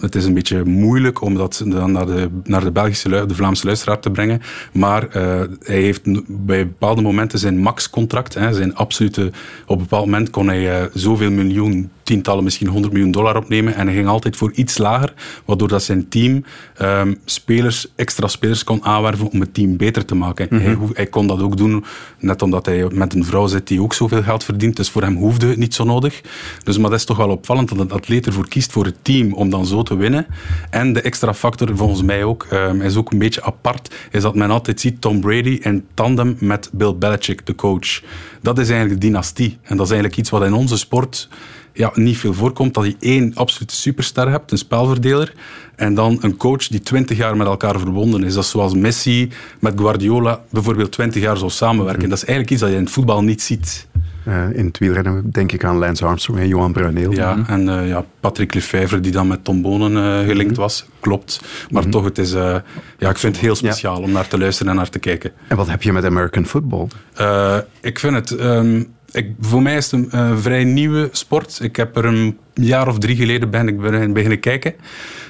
het 0.00 0.14
is 0.14 0.24
een 0.24 0.34
beetje 0.34 0.64
moeilijk 0.64 1.20
om 1.20 1.34
dat 1.34 1.62
dan 1.66 1.92
naar 1.92 2.06
de, 2.06 2.28
naar 2.44 2.64
de 2.64 2.70
Belgische, 2.70 3.26
de 3.26 3.34
Vlaamse 3.34 3.66
luisteraar 3.66 4.00
te 4.00 4.10
brengen, 4.10 4.40
maar 4.72 5.08
eh, 5.08 5.40
hij 5.62 5.80
heeft 5.80 6.02
bij 6.26 6.68
bepaalde 6.78 7.02
momenten 7.02 7.38
zijn 7.38 7.58
max-contract, 7.58 8.34
hè, 8.34 8.52
zijn 8.52 8.74
absolute, 8.74 9.32
op 9.66 9.76
een 9.76 9.82
bepaald 9.82 10.04
moment 10.04 10.30
kon 10.30 10.48
hij 10.48 10.80
eh, 10.80 10.86
zoveel 10.94 11.30
miljoen, 11.30 11.90
tientallen, 12.08 12.44
misschien 12.44 12.66
100 12.66 12.92
miljoen 12.92 13.10
dollar 13.10 13.36
opnemen 13.36 13.74
en 13.74 13.86
hij 13.86 13.94
ging 13.96 14.06
altijd 14.06 14.36
voor 14.36 14.52
iets 14.54 14.78
lager, 14.78 15.12
waardoor 15.44 15.68
dat 15.68 15.82
zijn 15.82 16.08
team 16.08 16.44
ehm, 16.76 17.14
spelers, 17.24 17.86
extra 17.96 18.26
spelers 18.28 18.64
kon 18.64 18.84
aanwerven 18.84 19.30
om 19.30 19.40
het 19.40 19.54
team 19.54 19.76
beter 19.76 20.04
te 20.04 20.14
maken. 20.14 20.46
hij, 20.62 20.72
hoef- 20.74 20.94
hij 20.96 21.06
kon 21.06 21.26
dat 21.26 21.40
ook 21.42 21.56
doen, 21.56 21.84
net 22.18 22.42
omdat 22.42 22.66
hij 22.66 22.86
met 22.92 23.14
een 23.14 23.24
vrouw 23.24 23.46
zit 23.46 23.66
die 23.66 23.82
ook 23.82 23.94
zoveel 23.94 24.22
geld 24.22 24.44
verdient, 24.44 24.76
dus 24.76 24.90
voor 24.90 25.02
hem 25.02 25.16
hoefde 25.16 25.46
het 25.46 25.56
niet 25.56 25.74
zo 25.74 25.84
nodig. 25.84 26.20
Dus, 26.64 26.78
maar 26.78 26.90
dat 26.90 26.98
is 26.98 27.04
toch 27.04 27.16
wel 27.16 27.28
opvallend 27.30 27.68
dat 27.68 27.78
een 27.78 27.90
atleet 27.90 28.26
ervoor 28.26 28.48
kiest 28.48 28.72
voor 28.72 28.84
het 28.84 28.96
team 29.02 29.32
om 29.32 29.50
dan 29.50 29.66
zo 29.66 29.82
te 29.82 29.96
winnen. 29.96 30.26
En 30.70 30.92
de 30.92 31.00
extra 31.00 31.34
factor, 31.34 31.76
volgens 31.76 32.02
mij 32.02 32.24
ook, 32.24 32.46
ehm, 32.50 32.80
is 32.80 32.96
ook 32.96 33.12
een 33.12 33.18
beetje 33.18 33.42
apart, 33.42 33.94
is 34.10 34.22
dat 34.22 34.34
men 34.34 34.50
altijd 34.50 34.80
ziet 34.80 35.00
Tom 35.00 35.20
Brady 35.20 35.58
in 35.62 35.84
tandem 35.94 36.36
met 36.40 36.70
Bill 36.72 36.94
Belichick, 36.94 37.46
de 37.46 37.54
coach. 37.54 38.02
Dat 38.42 38.58
is 38.58 38.68
eigenlijk 38.70 39.00
de 39.00 39.06
dynastie. 39.06 39.58
En 39.62 39.76
dat 39.76 39.86
is 39.86 39.92
eigenlijk 39.92 40.20
iets 40.20 40.30
wat 40.30 40.44
in 40.44 40.52
onze 40.54 40.76
sport 40.78 41.28
ja, 41.78 41.90
niet 41.94 42.18
veel 42.18 42.34
voorkomt. 42.34 42.74
Dat 42.74 42.84
je 42.84 42.96
één 43.00 43.34
absolute 43.34 43.74
superster 43.74 44.30
hebt, 44.30 44.52
een 44.52 44.58
spelverdeler, 44.58 45.32
en 45.76 45.94
dan 45.94 46.18
een 46.20 46.36
coach 46.36 46.66
die 46.66 46.80
twintig 46.80 47.16
jaar 47.16 47.36
met 47.36 47.46
elkaar 47.46 47.78
verbonden 47.78 48.24
is. 48.24 48.34
Dat 48.34 48.44
is 48.44 48.50
zoals 48.50 48.74
Messi 48.74 49.30
met 49.58 49.72
Guardiola 49.76 50.40
bijvoorbeeld 50.50 50.92
twintig 50.92 51.22
jaar 51.22 51.36
zou 51.36 51.50
samenwerken. 51.50 52.08
Dat 52.08 52.18
is 52.18 52.24
eigenlijk 52.24 52.50
iets 52.50 52.60
dat 52.60 52.70
je 52.70 52.76
in 52.76 52.82
het 52.82 52.92
voetbal 52.92 53.22
niet 53.22 53.42
ziet. 53.42 53.86
Eh, 54.24 54.50
in 54.52 54.66
het 54.66 54.78
wielrennen 54.78 55.30
denk 55.30 55.52
ik 55.52 55.64
aan 55.64 55.76
Lance 55.76 56.04
Armstrong 56.04 56.40
en 56.40 56.48
Johan 56.48 56.72
Bruineel. 56.72 57.12
Ja, 57.12 57.38
en 57.46 57.68
eh, 57.68 57.88
ja, 57.88 58.04
Patrick 58.20 58.54
Lefevre, 58.54 59.00
die 59.00 59.12
dan 59.12 59.26
met 59.26 59.44
Tom 59.44 59.62
Bonen 59.62 59.96
eh, 59.96 60.26
gelinkt 60.26 60.56
was, 60.56 60.86
klopt. 61.00 61.40
Maar 61.70 61.88
toch, 61.88 62.04
het 62.04 62.18
is, 62.18 62.32
ja, 62.32 62.62
ik 62.98 63.18
vind 63.18 63.34
het 63.34 63.44
heel 63.44 63.54
speciaal 63.54 64.02
om 64.02 64.12
naar 64.12 64.28
te 64.28 64.38
luisteren 64.38 64.72
en 64.72 64.78
naar 64.78 64.88
te 64.90 64.98
kijken. 64.98 65.32
En 65.48 65.56
wat 65.56 65.68
heb 65.68 65.82
je 65.82 65.92
met 65.92 66.04
American 66.04 66.46
football? 66.46 66.86
Ik 67.80 67.98
vind 67.98 68.14
het... 68.14 68.30
ehm, 68.30 68.82
ik, 69.12 69.30
voor 69.40 69.62
mij 69.62 69.76
is 69.76 69.90
het 69.90 69.92
een 69.92 70.10
eh, 70.10 70.36
vrij 70.36 70.64
nieuwe 70.64 71.08
sport. 71.12 71.58
Ik 71.62 71.76
heb 71.76 71.96
er 71.96 72.04
een 72.04 72.38
jaar 72.54 72.88
of 72.88 72.98
drie 72.98 73.16
geleden 73.16 73.50
ben 73.50 73.68
ik 73.68 73.80
begin- 73.80 74.12
beginnen 74.12 74.40
kijken. 74.40 74.70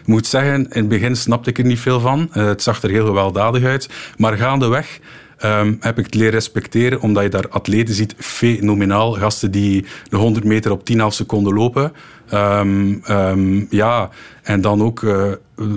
Ik 0.01 0.07
moet 0.07 0.27
zeggen, 0.27 0.55
in 0.55 0.67
het 0.71 0.89
begin 0.89 1.17
snapte 1.17 1.51
ik 1.51 1.59
er 1.59 1.65
niet 1.65 1.79
veel 1.81 2.01
van. 2.01 2.29
Eh, 2.33 2.45
het 2.45 2.63
zag 2.63 2.83
er 2.83 2.91
heel 2.91 3.07
gewelddadig 3.07 3.65
uit. 3.65 3.89
Maar 4.17 4.37
gaandeweg 4.37 4.99
ehm, 5.39 5.75
heb 5.81 5.99
ik 5.99 6.05
het 6.05 6.15
leren 6.15 6.33
respecteren, 6.33 7.01
omdat 7.01 7.23
je 7.23 7.29
daar 7.29 7.49
atleten 7.49 7.95
ziet, 7.95 8.15
fenomenaal. 8.19 9.13
Gasten 9.13 9.51
die 9.51 9.85
de 10.09 10.17
100 10.17 10.45
meter 10.45 10.71
op 10.71 10.85
10,5 10.85 10.97
seconden 11.09 11.55
lopen. 11.55 11.93
Ehm, 12.29 12.95
ehm, 13.03 13.65
ja, 13.71 14.11
en 14.43 14.61
dan 14.61 14.83
ook 14.83 15.01
uh, 15.01 15.33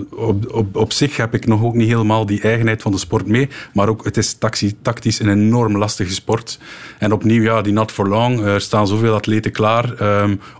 op, 0.09 0.53
op, 0.53 0.75
op 0.75 0.93
zich 0.93 1.17
heb 1.17 1.33
ik 1.33 1.45
nog 1.47 1.63
ook 1.63 1.73
niet 1.73 1.87
helemaal 1.87 2.25
die 2.25 2.41
eigenheid 2.41 2.81
van 2.81 2.91
de 2.91 2.97
sport 2.97 3.27
mee. 3.27 3.49
Maar 3.73 3.89
ook, 3.89 4.03
het 4.03 4.17
is 4.17 4.37
tactisch 4.81 5.19
een 5.19 5.29
enorm 5.29 5.77
lastige 5.77 6.13
sport. 6.13 6.59
En 6.97 7.11
opnieuw, 7.11 7.41
ja, 7.41 7.61
die 7.61 7.73
not 7.73 7.91
for 7.91 8.07
long. 8.07 8.39
Er 8.39 8.61
staan 8.61 8.87
zoveel 8.87 9.13
atleten 9.13 9.51
klaar 9.51 9.93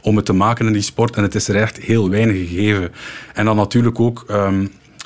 om 0.02 0.16
het 0.16 0.26
te 0.26 0.34
maken 0.34 0.68
in 0.68 0.74
die 0.74 0.82
sport. 0.82 1.16
En 1.16 1.24
het 1.24 1.36
is 1.36 1.48
er 1.48 1.56
echt 1.56 1.78
heel 1.78 2.10
weinig 2.10 2.36
gegeven. 2.36 2.92
En 3.34 3.46
dan 3.46 3.56
natuurlijk 3.56 4.00
ook... 4.00 4.26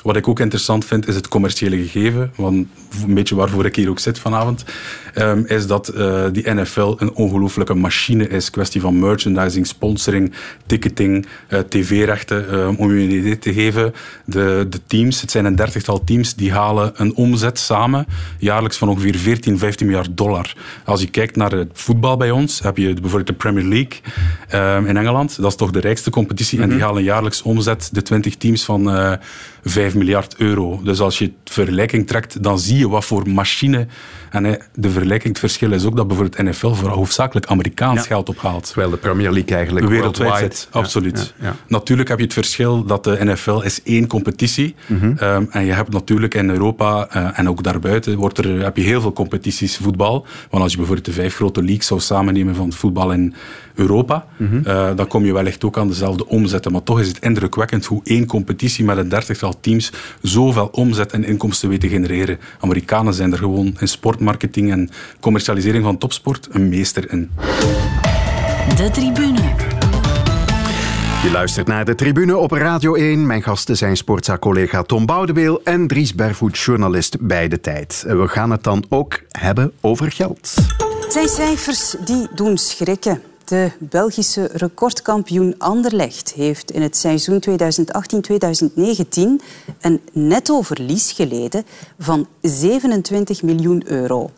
Wat 0.06 0.16
ik 0.16 0.28
ook 0.28 0.40
interessant 0.40 0.84
vind, 0.84 1.08
is 1.08 1.14
het 1.14 1.28
commerciële 1.28 1.76
gegeven. 1.76 2.32
Want 2.36 2.66
een 3.02 3.14
beetje 3.14 3.34
waarvoor 3.34 3.64
ik 3.64 3.76
hier 3.76 3.88
ook 3.88 3.98
zit 3.98 4.18
vanavond. 4.18 4.64
Um, 5.18 5.44
is 5.46 5.66
dat 5.66 5.92
uh, 5.94 6.24
die 6.32 6.50
NFL 6.54 6.94
een 6.98 7.14
ongelooflijke 7.14 7.74
machine 7.74 8.28
is. 8.28 8.50
Kwestie 8.50 8.80
van 8.80 8.98
merchandising, 8.98 9.66
sponsoring, 9.66 10.32
ticketing, 10.66 11.26
uh, 11.48 11.58
tv-rechten. 11.58 12.54
Um, 12.54 12.76
om 12.76 12.94
je 12.94 13.02
een 13.02 13.10
idee 13.10 13.38
te 13.38 13.52
geven, 13.52 13.94
de, 14.24 14.66
de 14.68 14.80
teams, 14.86 15.20
het 15.20 15.30
zijn 15.30 15.44
een 15.44 15.56
dertigtal 15.56 16.04
teams, 16.04 16.34
die 16.34 16.52
halen 16.52 16.92
een 16.94 17.14
omzet 17.14 17.58
samen 17.58 18.06
jaarlijks 18.38 18.76
van 18.76 18.88
ongeveer 18.88 19.16
14, 19.16 19.58
15 19.58 19.86
miljard 19.86 20.16
dollar. 20.16 20.52
Als 20.84 21.00
je 21.00 21.10
kijkt 21.10 21.36
naar 21.36 21.52
het 21.52 21.70
voetbal 21.72 22.16
bij 22.16 22.30
ons, 22.30 22.60
heb 22.60 22.76
je 22.76 22.92
bijvoorbeeld 22.92 23.26
de 23.26 23.32
Premier 23.32 23.64
League 23.64 24.00
um, 24.76 24.86
in 24.86 24.96
Engeland. 24.96 25.36
Dat 25.36 25.50
is 25.50 25.56
toch 25.56 25.70
de 25.70 25.80
rijkste 25.80 26.10
competitie. 26.10 26.58
Mm 26.58 26.62
-hmm. 26.62 26.72
En 26.72 26.76
die 26.76 26.86
halen 26.86 27.02
jaarlijks 27.02 27.42
omzet, 27.42 27.88
de 27.92 28.02
20 28.02 28.36
teams, 28.36 28.64
van 28.64 28.94
uh, 28.96 29.12
5 29.64 29.94
miljard 29.94 30.34
euro. 30.36 30.80
Dus 30.82 31.00
als 31.00 31.18
je 31.18 31.24
het 31.24 31.52
vergelijking 31.52 32.06
trekt, 32.06 32.42
dan 32.42 32.58
zie 32.58 32.78
je 32.78 32.85
wat 32.88 33.04
voor 33.04 33.28
machine. 33.28 33.86
En 34.30 34.58
de 34.74 34.90
vergelijking, 34.90 35.28
het 35.28 35.38
verschil 35.38 35.72
is 35.72 35.84
ook 35.84 35.96
dat 35.96 36.06
bijvoorbeeld 36.06 36.42
NFL 36.42 36.72
vooral 36.72 36.96
hoofdzakelijk 36.96 37.46
Amerikaans 37.46 38.00
ja. 38.00 38.06
geld 38.06 38.28
ophaalt. 38.28 38.66
Terwijl 38.66 38.90
de 38.90 38.96
Premier 38.96 39.30
League 39.30 39.56
eigenlijk 39.56 39.86
wereldwijd. 39.86 40.68
Absoluut. 40.70 41.34
Ja, 41.40 41.56
natuurlijk 41.68 42.08
heb 42.08 42.18
je 42.18 42.24
het 42.24 42.32
verschil 42.32 42.84
dat 42.84 43.04
de 43.04 43.24
NFL 43.24 43.60
is 43.60 43.82
één 43.82 44.06
competitie. 44.06 44.74
Mm 44.86 44.98
-hmm. 44.98 45.16
um, 45.22 45.48
en 45.50 45.64
je 45.64 45.72
hebt 45.72 45.92
natuurlijk 45.92 46.34
in 46.34 46.50
Europa 46.50 47.08
uh, 47.16 47.38
en 47.38 47.48
ook 47.48 47.62
daarbuiten 47.62 48.16
wordt 48.16 48.38
er, 48.38 48.62
heb 48.62 48.76
je 48.76 48.82
heel 48.82 49.00
veel 49.00 49.12
competities 49.12 49.76
voetbal. 49.76 50.26
Want 50.50 50.62
als 50.62 50.72
je 50.72 50.78
bijvoorbeeld 50.78 51.06
de 51.06 51.12
vijf 51.12 51.34
grote 51.34 51.62
leagues 51.62 51.86
zou 51.86 52.00
samennemen 52.00 52.54
van 52.54 52.72
voetbal 52.72 53.12
in 53.12 53.34
Europa, 53.76 54.26
mm 54.36 54.48
-hmm. 54.48 54.62
uh, 54.66 54.90
dan 54.96 55.06
kom 55.06 55.24
je 55.24 55.32
wellicht 55.32 55.64
ook 55.64 55.78
aan 55.78 55.88
dezelfde 55.88 56.26
omzetten. 56.26 56.72
Maar 56.72 56.82
toch 56.82 57.00
is 57.00 57.08
het 57.08 57.18
indrukwekkend 57.18 57.84
hoe 57.84 58.00
één 58.04 58.26
competitie 58.26 58.84
met 58.84 58.96
een 58.96 59.08
dertigtal 59.08 59.60
teams 59.60 59.92
zoveel 60.22 60.68
omzet 60.72 61.12
en 61.12 61.24
inkomsten 61.24 61.68
weet 61.68 61.80
te 61.80 61.88
genereren. 61.88 62.38
Amerikanen 62.60 63.14
zijn 63.14 63.32
er 63.32 63.38
gewoon 63.38 63.76
in 63.78 63.88
sportmarketing 63.88 64.70
en 64.70 64.90
commercialisering 65.20 65.84
van 65.84 65.98
topsport 65.98 66.48
een 66.50 66.68
meester 66.68 67.10
in. 67.10 67.30
De 68.76 68.90
tribune. 68.92 69.74
Je 71.22 71.30
luistert 71.32 71.66
naar 71.66 71.84
de 71.84 71.94
tribune 71.94 72.36
op 72.36 72.50
Radio 72.50 72.94
1. 72.94 73.26
Mijn 73.26 73.42
gasten 73.42 73.76
zijn 73.76 73.96
sportzaak-collega 73.96 74.82
Tom 74.82 75.06
Boudeweel 75.06 75.60
en 75.64 75.86
Dries 75.86 76.14
Bervoet, 76.14 76.58
journalist 76.58 77.20
bij 77.20 77.48
De 77.48 77.60
Tijd. 77.60 78.04
We 78.06 78.28
gaan 78.28 78.50
het 78.50 78.62
dan 78.62 78.84
ook 78.88 79.20
hebben 79.30 79.72
over 79.80 80.12
geld. 80.12 80.54
Het 81.00 81.12
zijn 81.12 81.28
cijfers 81.28 81.96
die 82.04 82.28
doen 82.34 82.58
schrikken. 82.58 83.22
De 83.46 83.70
Belgische 83.78 84.48
recordkampioen 84.52 85.54
Anderlecht 85.58 86.32
heeft 86.32 86.70
in 86.70 86.82
het 86.82 86.96
seizoen 86.96 87.42
2018-2019 87.50 87.52
een 89.80 90.00
netto-verlies 90.12 91.12
geleden 91.12 91.64
van 91.98 92.26
27 92.40 93.42
miljoen 93.42 93.82
euro. 93.90 94.30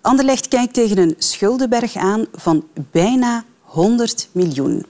Anderlecht 0.00 0.48
kijkt 0.48 0.74
tegen 0.74 0.98
een 0.98 1.14
schuldenberg 1.18 1.96
aan 1.96 2.26
van 2.32 2.66
bijna 2.90 3.44
100 3.60 4.28
miljoen. 4.32 4.86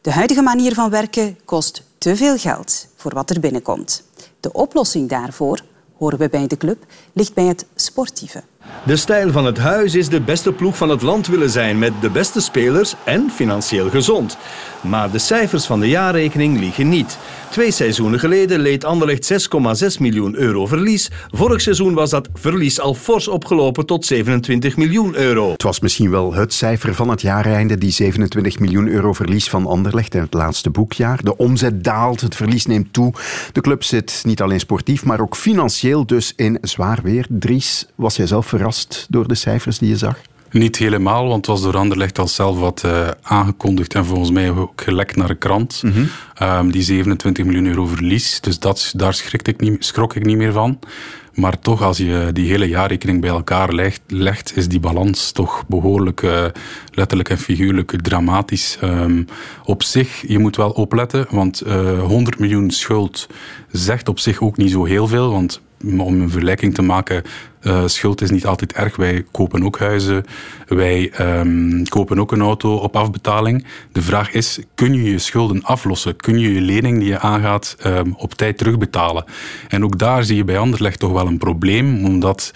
De 0.00 0.10
huidige 0.10 0.42
manier 0.42 0.74
van 0.74 0.90
werken 0.90 1.38
kost 1.44 1.82
te 1.98 2.16
veel 2.16 2.36
geld 2.36 2.86
voor 2.96 3.14
wat 3.14 3.30
er 3.30 3.40
binnenkomt. 3.40 4.02
De 4.40 4.52
oplossing 4.52 5.08
daarvoor, 5.08 5.60
horen 5.96 6.18
we 6.18 6.28
bij 6.28 6.46
de 6.46 6.56
club, 6.56 6.84
ligt 7.12 7.34
bij 7.34 7.44
het 7.44 7.66
sportieve. 7.74 8.42
De 8.82 8.96
stijl 8.96 9.32
van 9.32 9.46
het 9.46 9.58
huis 9.58 9.94
is 9.94 10.08
de 10.08 10.20
beste 10.20 10.52
ploeg 10.52 10.76
van 10.76 10.88
het 10.88 11.02
land 11.02 11.26
willen 11.26 11.50
zijn 11.50 11.78
met 11.78 11.92
de 12.00 12.10
beste 12.10 12.40
spelers 12.40 12.94
en 13.04 13.30
financieel 13.34 13.90
gezond. 13.90 14.36
Maar 14.80 15.10
de 15.10 15.18
cijfers 15.18 15.66
van 15.66 15.80
de 15.80 15.88
jaarrekening 15.88 16.58
liegen 16.58 16.88
niet. 16.88 17.18
Twee 17.50 17.70
seizoenen 17.70 18.18
geleden 18.18 18.60
leed 18.60 18.84
Anderlecht 18.84 19.32
6,6 19.32 20.00
miljoen 20.00 20.34
euro 20.34 20.66
verlies. 20.66 21.10
Vorig 21.30 21.60
seizoen 21.60 21.94
was 21.94 22.10
dat 22.10 22.28
verlies 22.34 22.80
al 22.80 22.94
fors 22.94 23.28
opgelopen 23.28 23.86
tot 23.86 24.06
27 24.06 24.76
miljoen 24.76 25.14
euro. 25.14 25.52
Het 25.52 25.62
was 25.62 25.80
misschien 25.80 26.10
wel 26.10 26.34
het 26.34 26.52
cijfer 26.52 26.94
van 26.94 27.08
het 27.08 27.20
jaareinde, 27.20 27.78
die 27.78 27.90
27 27.90 28.58
miljoen 28.58 28.88
euro 28.88 29.12
verlies 29.12 29.48
van 29.48 29.66
Anderlecht 29.66 30.14
in 30.14 30.20
het 30.20 30.34
laatste 30.34 30.70
boekjaar. 30.70 31.22
De 31.22 31.36
omzet 31.36 31.84
daalt, 31.84 32.20
het 32.20 32.36
verlies 32.36 32.66
neemt 32.66 32.92
toe. 32.92 33.12
De 33.52 33.60
club 33.60 33.84
zit 33.84 34.22
niet 34.26 34.42
alleen 34.42 34.60
sportief, 34.60 35.04
maar 35.04 35.20
ook 35.20 35.36
financieel 35.36 36.06
dus 36.06 36.32
in 36.36 36.58
zwaar 36.62 36.98
weer. 37.02 37.26
Dries, 37.28 37.86
was 37.94 38.16
jij 38.16 38.26
zelf 38.26 38.46
verrast 38.46 39.06
door 39.08 39.28
de 39.28 39.34
cijfers 39.34 39.78
die 39.78 39.88
je 39.88 39.96
zag? 39.96 40.20
Niet 40.50 40.76
helemaal, 40.76 41.26
want 41.26 41.36
het 41.36 41.46
was 41.46 41.62
door 41.62 41.76
Anderlecht 41.76 42.18
al 42.18 42.28
zelf 42.28 42.58
wat 42.58 42.82
uh, 42.86 43.08
aangekondigd 43.22 43.94
en 43.94 44.04
volgens 44.04 44.30
mij 44.30 44.50
ook 44.50 44.82
gelekt 44.82 45.16
naar 45.16 45.28
de 45.28 45.34
krant. 45.34 45.82
Mm 45.82 45.92
-hmm. 45.92 46.08
um, 46.48 46.70
die 46.70 46.82
27 46.82 47.44
miljoen 47.44 47.66
euro 47.66 47.86
verlies. 47.86 48.40
Dus 48.40 48.58
dat, 48.58 48.92
daar 48.96 49.14
schrok 49.14 49.48
ik, 49.48 49.60
niet, 49.60 49.84
schrok 49.84 50.14
ik 50.14 50.24
niet 50.24 50.36
meer 50.36 50.52
van. 50.52 50.78
Maar 51.38 51.58
toch, 51.58 51.82
als 51.82 51.98
je 51.98 52.30
die 52.32 52.50
hele 52.50 52.68
jaarrekening 52.68 53.20
bij 53.20 53.30
elkaar 53.30 53.72
legt, 53.72 54.00
legt 54.06 54.56
is 54.56 54.68
die 54.68 54.80
balans 54.80 55.32
toch 55.32 55.64
behoorlijk 55.66 56.22
uh, 56.22 56.44
letterlijk 56.92 57.28
en 57.28 57.38
figuurlijk 57.38 58.02
dramatisch. 58.02 58.78
Um, 58.82 59.26
op 59.64 59.82
zich, 59.82 60.24
je 60.26 60.38
moet 60.38 60.56
wel 60.56 60.70
opletten, 60.70 61.26
want 61.30 61.66
uh, 61.66 62.02
100 62.02 62.38
miljoen 62.38 62.70
schuld 62.70 63.26
zegt 63.70 64.08
op 64.08 64.18
zich 64.18 64.40
ook 64.40 64.56
niet 64.56 64.70
zo 64.70 64.84
heel 64.84 65.06
veel. 65.06 65.30
Want 65.30 65.60
om 65.84 66.20
een 66.20 66.30
vergelijking 66.30 66.74
te 66.74 66.82
maken, 66.82 67.22
uh, 67.62 67.86
schuld 67.86 68.20
is 68.20 68.30
niet 68.30 68.46
altijd 68.46 68.72
erg. 68.72 68.96
Wij 68.96 69.24
kopen 69.30 69.64
ook 69.64 69.78
huizen, 69.78 70.24
wij 70.66 71.12
um, 71.20 71.88
kopen 71.88 72.18
ook 72.18 72.32
een 72.32 72.40
auto 72.40 72.74
op 72.74 72.96
afbetaling. 72.96 73.64
De 73.92 74.02
vraag 74.02 74.32
is, 74.32 74.58
kun 74.74 74.94
je 74.94 75.10
je 75.10 75.18
schulden 75.18 75.62
aflossen? 75.62 76.16
Kun 76.16 76.38
je 76.38 76.52
je 76.52 76.60
lening 76.60 76.98
die 76.98 77.08
je 77.08 77.18
aangaat 77.18 77.76
um, 77.86 78.14
op 78.16 78.34
tijd 78.34 78.58
terugbetalen? 78.58 79.24
En 79.68 79.84
ook 79.84 79.98
daar 79.98 80.24
zie 80.24 80.36
je 80.36 80.44
bij 80.44 80.58
Anderlecht 80.58 80.98
toch 80.98 81.12
wel 81.12 81.26
een 81.26 81.38
probleem, 81.38 82.04
omdat 82.04 82.52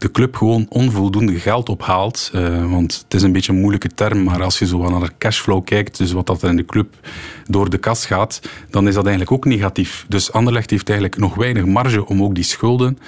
de 0.00 0.10
club 0.10 0.36
gewoon 0.36 0.66
onvoldoende 0.68 1.38
geld 1.38 1.68
ophaalt. 1.68 2.30
Uh, 2.34 2.70
want 2.70 3.00
het 3.04 3.14
is 3.14 3.22
een 3.22 3.32
beetje 3.32 3.52
een 3.52 3.58
moeilijke 3.60 3.88
term, 3.94 4.22
maar 4.22 4.42
als 4.42 4.58
je 4.58 4.66
zo 4.66 4.88
naar 4.90 5.00
de 5.00 5.10
cashflow 5.18 5.64
kijkt, 5.64 5.98
dus 5.98 6.12
wat 6.12 6.26
dat 6.26 6.42
in 6.42 6.56
de 6.56 6.64
club 6.64 6.94
door 7.46 7.70
de 7.70 7.78
kas 7.78 8.06
gaat, 8.06 8.40
dan 8.70 8.88
is 8.88 8.94
dat 8.94 9.06
eigenlijk 9.06 9.32
ook 9.32 9.44
negatief. 9.44 10.04
Dus 10.08 10.32
Anderlecht 10.32 10.70
heeft 10.70 10.88
eigenlijk 10.88 11.20
nog 11.20 11.34
weinig 11.34 11.64
marge 11.64 12.06
om 12.06 12.22
ook 12.22 12.34
die 12.34 12.44
schulden 12.44 12.98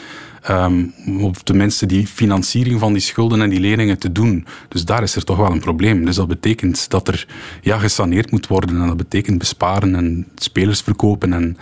Um, 0.50 0.92
of 1.20 1.42
tenminste 1.42 1.86
die 1.86 2.06
financiering 2.06 2.80
van 2.80 2.92
die 2.92 3.02
schulden 3.02 3.42
en 3.42 3.50
die 3.50 3.60
leningen 3.60 3.98
te 3.98 4.12
doen. 4.12 4.46
Dus 4.68 4.84
daar 4.84 5.02
is 5.02 5.16
er 5.16 5.24
toch 5.24 5.36
wel 5.36 5.50
een 5.50 5.60
probleem. 5.60 6.04
Dus 6.04 6.16
dat 6.16 6.28
betekent 6.28 6.90
dat 6.90 7.08
er 7.08 7.26
ja, 7.60 7.78
gesaneerd 7.78 8.30
moet 8.30 8.46
worden 8.46 8.80
en 8.80 8.86
dat 8.86 8.96
betekent 8.96 9.38
besparen 9.38 9.94
en 9.94 10.26
spelers 10.34 10.80
verkopen 10.80 11.32
en 11.32 11.56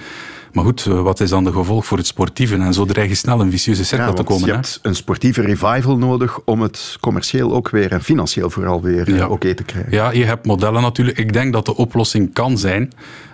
maar 0.52 0.64
goed, 0.64 0.84
wat 0.84 1.20
is 1.20 1.30
dan 1.30 1.44
de 1.44 1.52
gevolg 1.52 1.86
voor 1.86 1.98
het 1.98 2.06
sportieve? 2.06 2.56
En 2.56 2.74
zo 2.74 2.84
dreig 2.84 3.08
je 3.08 3.14
snel 3.14 3.40
een 3.40 3.50
vicieuze 3.50 3.84
cirkel 3.84 4.06
ja, 4.06 4.12
te 4.12 4.22
komen. 4.22 4.46
Je 4.46 4.52
hebt 4.52 4.78
een 4.82 4.94
sportieve 4.94 5.40
revival 5.40 5.98
nodig 5.98 6.40
om 6.44 6.60
het 6.60 6.96
commercieel 7.00 7.52
ook 7.52 7.70
weer 7.70 7.92
en 7.92 8.02
financieel 8.02 8.50
vooral 8.50 8.82
weer 8.82 9.14
ja. 9.14 9.24
oké 9.24 9.32
okay 9.32 9.54
te 9.54 9.62
krijgen. 9.62 9.92
Ja, 9.92 10.10
je 10.10 10.24
hebt 10.24 10.46
modellen 10.46 10.82
natuurlijk. 10.82 11.18
Ik 11.18 11.32
denk 11.32 11.52
dat 11.52 11.66
de 11.66 11.76
oplossing 11.76 12.32
kan 12.32 12.58
zijn. 12.58 12.92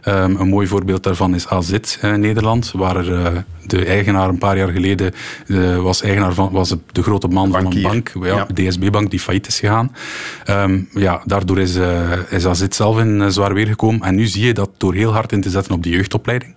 Um, 0.09 0.37
een 0.37 0.49
mooi 0.49 0.67
voorbeeld 0.67 1.03
daarvan 1.03 1.35
is 1.35 1.49
AZ 1.49 1.73
in 2.03 2.21
Nederland, 2.21 2.73
waar 2.75 2.97
er, 2.97 3.09
uh, 3.09 3.27
de 3.67 3.85
eigenaar 3.85 4.29
een 4.29 4.39
paar 4.39 4.57
jaar 4.57 4.69
geleden 4.69 5.13
uh, 5.47 5.79
was, 5.79 6.03
eigenaar 6.03 6.35
van, 6.35 6.53
was 6.53 6.75
de 6.93 7.03
grote 7.03 7.29
man 7.29 7.51
Bankier. 7.51 7.83
van 7.83 7.95
een 7.95 8.03
bank, 8.13 8.25
ja, 8.25 8.47
ja. 8.55 8.69
DSB-bank, 8.69 9.11
die 9.11 9.21
failliet 9.21 9.47
is 9.47 9.59
gegaan. 9.59 9.93
Um, 10.51 10.89
ja, 10.93 11.23
daardoor 11.25 11.59
is, 11.59 11.77
uh, 11.77 12.13
is 12.31 12.47
AZ 12.47 12.65
zelf 12.69 12.99
in 12.99 13.33
zwaar 13.33 13.55
weer 13.55 13.67
gekomen. 13.67 14.03
En 14.03 14.15
nu 14.15 14.27
zie 14.27 14.47
je 14.47 14.55
dat 14.55 14.71
door 14.77 14.95
heel 14.95 15.13
hard 15.13 15.33
in 15.33 15.41
te 15.41 15.51
zetten 15.51 15.75
op 15.75 15.83
die 15.83 15.93
jeugdopleiding, 15.93 16.55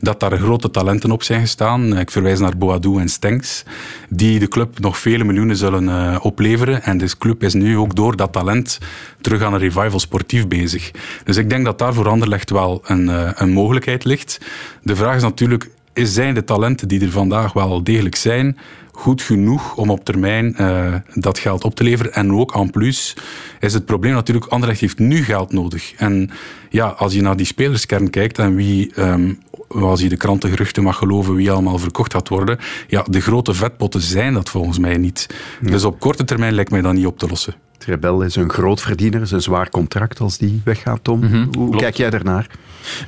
dat 0.00 0.20
daar 0.20 0.38
grote 0.38 0.70
talenten 0.70 1.10
op 1.10 1.22
zijn 1.22 1.40
gestaan. 1.40 1.98
Ik 1.98 2.10
verwijs 2.10 2.38
naar 2.38 2.56
Boadou 2.56 3.00
en 3.00 3.08
Stenks, 3.08 3.64
die 4.08 4.38
de 4.38 4.48
club 4.48 4.78
nog 4.78 4.98
vele 4.98 5.24
miljoenen 5.24 5.56
zullen 5.56 6.20
opleveren. 6.22 6.82
En 6.82 6.98
de 6.98 7.16
club 7.18 7.42
is 7.42 7.54
nu 7.54 7.76
ook 7.76 7.94
door 7.94 8.16
dat 8.16 8.32
talent 8.32 8.78
terug 9.20 9.42
aan 9.42 9.52
een 9.52 9.58
revival 9.58 10.00
sportief 10.00 10.48
bezig. 10.48 10.90
Dus 11.24 11.36
ik 11.36 11.50
denk 11.50 11.64
dat 11.64 11.78
daar 11.78 11.94
voor 11.94 12.08
Anderlecht 12.08 12.50
wel 12.50 12.80
een, 12.84 13.08
uh, 13.08 13.30
een 13.34 13.50
mogelijkheid 13.50 14.04
ligt. 14.04 14.40
De 14.82 14.96
vraag 14.96 15.16
is 15.16 15.22
natuurlijk, 15.22 15.68
zijn 15.94 16.34
de 16.34 16.44
talenten 16.44 16.88
die 16.88 17.00
er 17.00 17.10
vandaag 17.10 17.52
wel 17.52 17.82
degelijk 17.82 18.16
zijn, 18.16 18.58
goed 18.98 19.22
genoeg 19.22 19.76
om 19.76 19.90
op 19.90 20.04
termijn 20.04 20.54
uh, 20.60 20.94
dat 21.14 21.38
geld 21.38 21.64
op 21.64 21.74
te 21.74 21.84
leveren. 21.84 22.14
En 22.14 22.32
ook 22.32 22.54
aan 22.54 22.70
plus 22.70 23.16
is 23.60 23.74
het 23.74 23.84
probleem 23.84 24.12
natuurlijk, 24.12 24.46
Anderlecht 24.46 24.80
heeft 24.80 24.98
nu 24.98 25.24
geld 25.24 25.52
nodig. 25.52 25.94
En 25.96 26.30
ja, 26.70 26.86
als 26.86 27.12
je 27.12 27.22
naar 27.22 27.36
die 27.36 27.46
spelerskern 27.46 28.10
kijkt 28.10 28.38
en 28.38 28.54
wie 28.54 29.00
um, 29.00 29.38
als 29.68 30.00
je 30.00 30.08
de 30.08 30.16
krantengeruchten 30.16 30.82
mag 30.82 30.96
geloven, 30.96 31.34
wie 31.34 31.50
allemaal 31.50 31.78
verkocht 31.78 32.12
gaat 32.12 32.28
worden. 32.28 32.58
Ja, 32.88 33.04
de 33.10 33.20
grote 33.20 33.54
vetpotten 33.54 34.00
zijn 34.00 34.34
dat 34.34 34.48
volgens 34.48 34.78
mij 34.78 34.96
niet. 34.96 35.26
Dus 35.60 35.84
op 35.84 36.00
korte 36.00 36.24
termijn 36.24 36.54
lijkt 36.54 36.70
mij 36.70 36.80
dat 36.80 36.92
niet 36.92 37.06
op 37.06 37.18
te 37.18 37.28
lossen. 37.28 37.54
Trebel 37.78 38.22
is 38.22 38.36
een 38.36 38.50
groot 38.50 38.80
verdiener, 38.80 39.20
is 39.20 39.30
een 39.30 39.42
zwaar 39.42 39.68
contract 39.68 40.20
als 40.20 40.38
die 40.38 40.60
weggaat, 40.64 40.98
Tom. 41.02 41.20
Mhm, 41.20 41.46
Hoe 41.58 41.76
kijk 41.76 41.96
jij 41.96 42.10
daarnaar? 42.10 42.46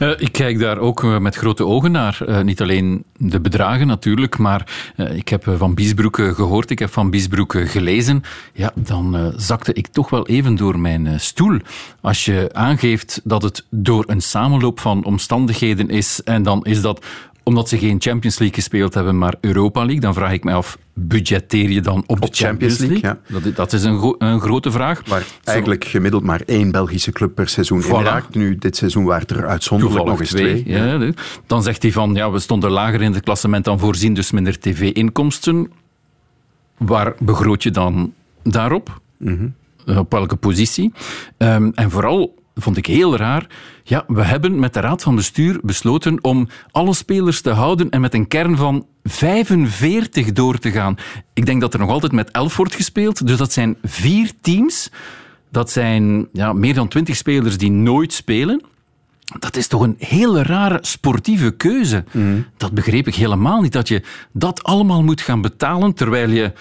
Uh, 0.01 0.11
ik 0.17 0.33
kijk 0.33 0.59
daar 0.59 0.79
ook 0.79 1.05
eh, 1.05 1.19
met 1.19 1.37
grote 1.37 1.67
ogen 1.67 1.93
naar. 1.93 2.19
Uh, 2.29 2.41
niet 2.41 2.61
alleen 2.61 3.05
de 3.17 3.41
bedragen 3.41 3.87
natuurlijk, 3.87 4.39
maar 4.39 4.93
ik 5.15 5.29
heb 5.29 5.45
van 5.57 5.75
Biesbroek 5.75 6.17
gehoord, 6.17 6.71
ik 6.71 6.79
heb 6.79 6.93
van 6.93 7.11
Biesbroek 7.11 7.55
gelezen. 7.65 8.23
Ja, 8.53 8.73
dan 8.75 9.33
zakte 9.37 9.73
ik 9.73 9.87
toch 9.87 10.11
wel 10.11 10.27
even 10.27 10.57
door 10.57 10.79
mijn 10.79 11.21
stoel. 11.21 11.59
Als 12.01 12.25
je 12.25 12.49
aangeeft 12.53 13.21
dat 13.25 13.43
het 13.43 13.67
door 13.71 14.05
een 14.07 14.23
samenloop 14.23 14.81
van 14.81 15.05
omstandigheden 15.05 15.89
is 15.89 16.23
en 16.23 16.43
dan 16.43 16.65
is 16.65 16.81
dat 16.81 17.05
omdat 17.43 17.69
ze 17.69 17.79
geen 17.79 18.01
Champions 18.01 18.39
League 18.39 18.57
gespeeld 18.57 18.95
hebben, 18.95 19.19
maar 19.19 19.35
Europa 19.41 19.81
League, 19.81 20.01
dan 20.01 20.15
vraag 20.15 20.33
ik 20.33 20.45
mij 20.45 20.55
af, 20.55 20.79
budgetteer 20.95 21.71
je 21.71 21.81
dan 21.81 22.05
op, 22.07 22.21
de 22.21 22.29
Champions, 22.31 22.79
League? 22.79 22.99
ja. 23.01 23.19
dat, 23.29 23.57
dat, 23.57 23.73
is 23.73 23.85
een, 23.85 24.15
een, 24.19 24.41
grote 24.41 24.71
vraag. 24.71 25.07
Maar 25.07 25.27
eigenlijk 25.45 25.85
gemiddeld 25.85 26.23
maar 26.23 26.43
één 26.47 26.71
Belgische 26.71 27.13
club 27.13 27.35
per 27.35 27.49
seizoen 27.49 27.83
voilà. 27.83 28.31
Nu, 28.33 28.57
dit 28.57 28.77
seizoen 28.77 29.05
waren 29.05 29.27
er 29.27 29.47
uitzonderlijk 29.47 30.05
nog 30.05 30.21
eens 30.21 30.31
twee. 30.31 30.63
ja. 30.67 31.13
Dan 31.47 31.63
zegt 31.63 31.83
hij 31.83 31.93
van, 31.93 32.15
ja, 32.15 32.31
we 32.31 32.39
stonden 32.39 32.71
lager 32.71 33.03
in 33.03 33.13
het 33.13 33.25
klassement 33.25 33.65
dan 33.65 33.79
voorzien, 33.79 34.15
dus 34.15 34.31
minder 34.31 34.59
tv-inkomsten. 34.59 35.71
Waar 36.77 37.15
begroot 37.19 37.63
je 37.63 37.71
dan 37.71 38.13
daarop? 38.43 39.01
Mhm. 39.17 39.49
Op 39.87 40.13
welke 40.13 40.37
positie? 40.37 40.93
Um, 41.39 41.73
en 41.75 41.91
vooral 41.91 42.35
vond 42.61 42.77
ik 42.77 42.87
heel 42.87 43.17
raar. 43.17 43.47
Ja, 43.83 44.05
we 44.07 44.23
hebben 44.23 44.59
met 44.59 44.75
de 44.75 44.81
Raad 44.81 45.03
van 45.03 45.15
Bestuur 45.15 45.59
besloten 45.63 46.25
om 46.25 46.49
alle 46.71 46.95
spelers 46.95 47.41
te 47.41 47.51
houden 47.51 47.91
en 47.91 48.01
met 48.01 48.15
een 48.15 48.29
kern 48.29 48.57
van 48.57 48.87
45 49.03 50.33
door 50.33 50.59
te 50.59 50.71
gaan. 50.71 50.97
Ik 51.35 51.47
denk 51.47 51.61
dat 51.61 51.73
er 51.75 51.81
nog 51.81 51.91
altijd 51.91 52.13
met 52.13 52.31
11 52.31 52.57
wordt 52.57 52.75
gespeeld, 52.75 53.27
dus 53.27 53.37
dat 53.37 53.53
zijn 53.53 53.77
vier 53.83 54.33
teams. 54.41 54.91
Dat 55.51 55.71
zijn 55.71 56.29
ja, 56.33 56.53
meer 56.53 56.75
dan 56.75 56.89
20 56.89 57.17
spelers 57.17 57.59
die 57.59 57.71
nooit 57.71 58.13
spelen. 58.13 58.63
Dat 59.39 59.57
is 59.57 59.67
toch 59.67 59.83
een 59.83 59.97
hele 59.99 60.43
rare 60.43 60.79
sportieve 60.81 61.51
keuze. 61.51 62.05
Mhm. 62.13 62.41
Dat 62.57 62.73
begreep 62.73 63.07
ik 63.07 63.15
helemaal 63.15 63.61
niet, 63.61 63.73
dat 63.73 63.89
je 63.89 64.03
dat 64.33 64.63
allemaal 64.63 65.03
moet 65.03 65.21
gaan 65.21 65.41
betalen 65.41 65.95
terwijl 65.95 66.31
je... 66.31 66.53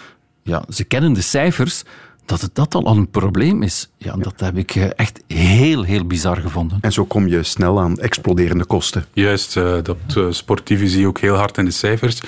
Ja, 0.43 0.63
ze 0.69 0.83
kennen 0.83 1.13
de 1.13 1.21
cijfers, 1.21 1.83
dat 2.29 2.41
het 2.41 2.55
dat 2.55 2.75
al 2.75 2.87
een 2.87 3.09
probleem 3.09 3.63
is, 3.63 3.89
ja, 3.97 4.15
dat 4.15 4.39
heb 4.39 4.57
ik 4.57 4.75
eh, 4.75 4.89
echt 4.95 5.21
heel, 5.27 5.83
heel 5.83 6.05
bizar 6.05 6.37
gevonden. 6.37 6.77
En 6.81 6.91
zo 6.91 7.05
kom 7.05 7.27
je 7.27 7.43
snel 7.43 7.79
aan 7.79 7.99
exploderende 7.99 8.65
kosten. 8.65 9.05
Juist, 9.13 9.55
uh, 9.55 9.77
dat 9.83 9.97
uh, 10.17 10.25
sportieve 10.29 10.87
zie 10.87 10.99
je 10.99 11.07
ook 11.07 11.19
heel 11.19 11.35
hard 11.35 11.57
in 11.57 11.65
de 11.65 11.71
cijfers. 11.71 12.21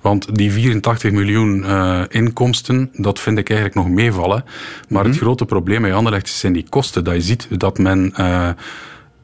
Want 0.00 0.34
die 0.34 0.52
84 0.52 1.10
miljoen 1.10 1.64
inkomsten, 2.10 2.90
dat 2.92 3.20
vind 3.20 3.38
ik 3.38 3.50
eigenlijk 3.50 3.78
nog 3.78 3.88
meevallen. 3.88 4.44
Maar 4.88 5.04
het 5.04 5.12
mhm. 5.12 5.22
grote 5.22 5.44
probleem 5.44 5.82
bij 5.82 5.94
Anderlecht 5.94 6.28
zijn 6.28 6.52
die 6.52 6.66
kosten. 6.68 7.04
Dat 7.04 7.14
je 7.14 7.20
ziet 7.20 7.48
dat 7.50 7.78
men, 7.78 8.14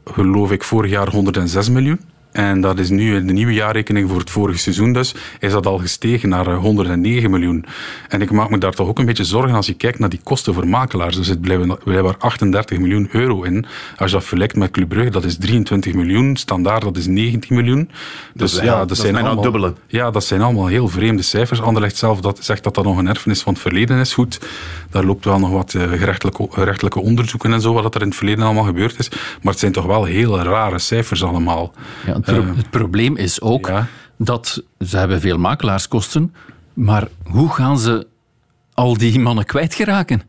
geloof 0.05 0.53
ik, 0.53 0.65
vorig 0.65 0.91
jaar 0.91 1.09
106 1.09 1.71
miljoen 1.71 2.01
en 2.35 2.61
dat 2.61 2.79
is 2.79 2.91
nu 2.91 3.17
in 3.17 3.27
de 3.27 3.33
nieuwe 3.33 3.53
jaarrekening 3.53 4.09
voor 4.09 4.19
het 4.19 4.31
vorige 4.31 4.59
seizoen 4.59 4.93
dus, 4.93 5.15
is 5.41 5.53
dat 5.53 5.67
al 5.67 5.79
gestegen 5.79 6.29
naar 6.29 6.55
109 6.55 7.25
eh, 7.25 7.31
miljoen. 7.31 7.65
En 8.09 8.23
ik 8.23 8.31
maak 8.31 8.51
me 8.51 8.59
daar 8.59 8.73
toch 8.73 8.89
ook 8.89 8.99
een 8.99 9.07
beetje 9.07 9.25
zorgen 9.25 9.55
als 9.55 9.67
je 9.67 9.75
kijkt 9.75 9.99
naar 9.99 10.09
die 10.09 10.21
kosten 10.23 10.55
voor 10.55 10.67
makelaars. 10.69 11.17
Er 11.17 11.25
zit 11.25 11.41
blijkbaar 11.41 12.17
38 12.19 12.79
miljoen 12.79 13.09
euro 13.13 13.43
in. 13.43 13.67
Als 13.97 14.11
je 14.11 14.17
dat 14.17 14.25
vergelijkt 14.25 14.57
met 14.57 14.71
Club 14.71 14.89
Brugge, 14.89 15.11
dat 15.11 15.25
is 15.25 15.37
23 15.37 15.95
miljoen. 15.95 16.37
Standaard, 16.37 16.83
dat 16.83 16.97
is 16.97 17.07
19 17.07 17.57
miljoen. 17.57 17.91
Dus 18.33 18.53
dat 18.53 18.65
ja, 18.65 18.85
dat, 18.85 18.97
zijn 18.97 19.17
allemaal, 19.17 19.43
dubbele. 19.43 19.75
Ja, 19.87 20.11
dat 20.11 20.25
zijn 20.25 20.41
allemaal 20.41 20.67
heel 20.67 20.89
vreemde 20.89 21.23
cijfers. 21.23 21.61
Anderlecht 21.61 21.97
zelf 21.97 22.21
dat, 22.21 22.45
zegt 22.45 22.65
dat 22.65 22.75
dat 22.75 22.85
nog 22.85 22.99
een 22.99 23.09
erfenis 23.09 23.43
van 23.43 23.53
het 23.53 23.63
verleden 23.63 23.99
is. 23.99 24.15
Goed, 24.15 24.41
daar 24.91 25.05
loopt 25.05 25.25
wel 25.25 25.39
nog 25.39 25.51
wat 25.51 25.75
eh, 25.75 25.83
gerechtelijke, 25.83 26.47
gerechtelijke 26.51 27.01
onderzoeken 27.01 27.53
en 27.53 27.61
zo, 27.61 27.73
wat 27.73 27.95
er 27.95 28.01
in 28.01 28.07
het 28.07 28.17
verleden 28.17 28.45
allemaal 28.45 28.65
gebeurd 28.65 28.99
is. 28.99 29.09
Maar 29.43 29.53
het 29.53 29.59
zijn 29.59 29.73
toch 29.73 29.87
wel 29.87 30.05
hele 30.05 30.43
rare 30.43 30.79
cijfers 30.79 31.25
allemaal. 31.25 31.73
Ja, 32.07 32.24
het, 32.25 32.57
het 32.57 32.71
probleem 32.71 33.17
is 33.17 33.41
ook 33.41 33.71
dat 34.19 34.63
ze 34.79 34.97
hebben 34.97 35.21
veel 35.21 35.39
makelaarskosten, 35.39 36.35
maar 36.73 37.09
hoe 37.25 37.49
gaan 37.49 37.79
ze 37.79 38.07
al 38.75 38.97
die 38.97 39.21
mannen 39.21 39.45
kwijtgeraken? 39.45 40.23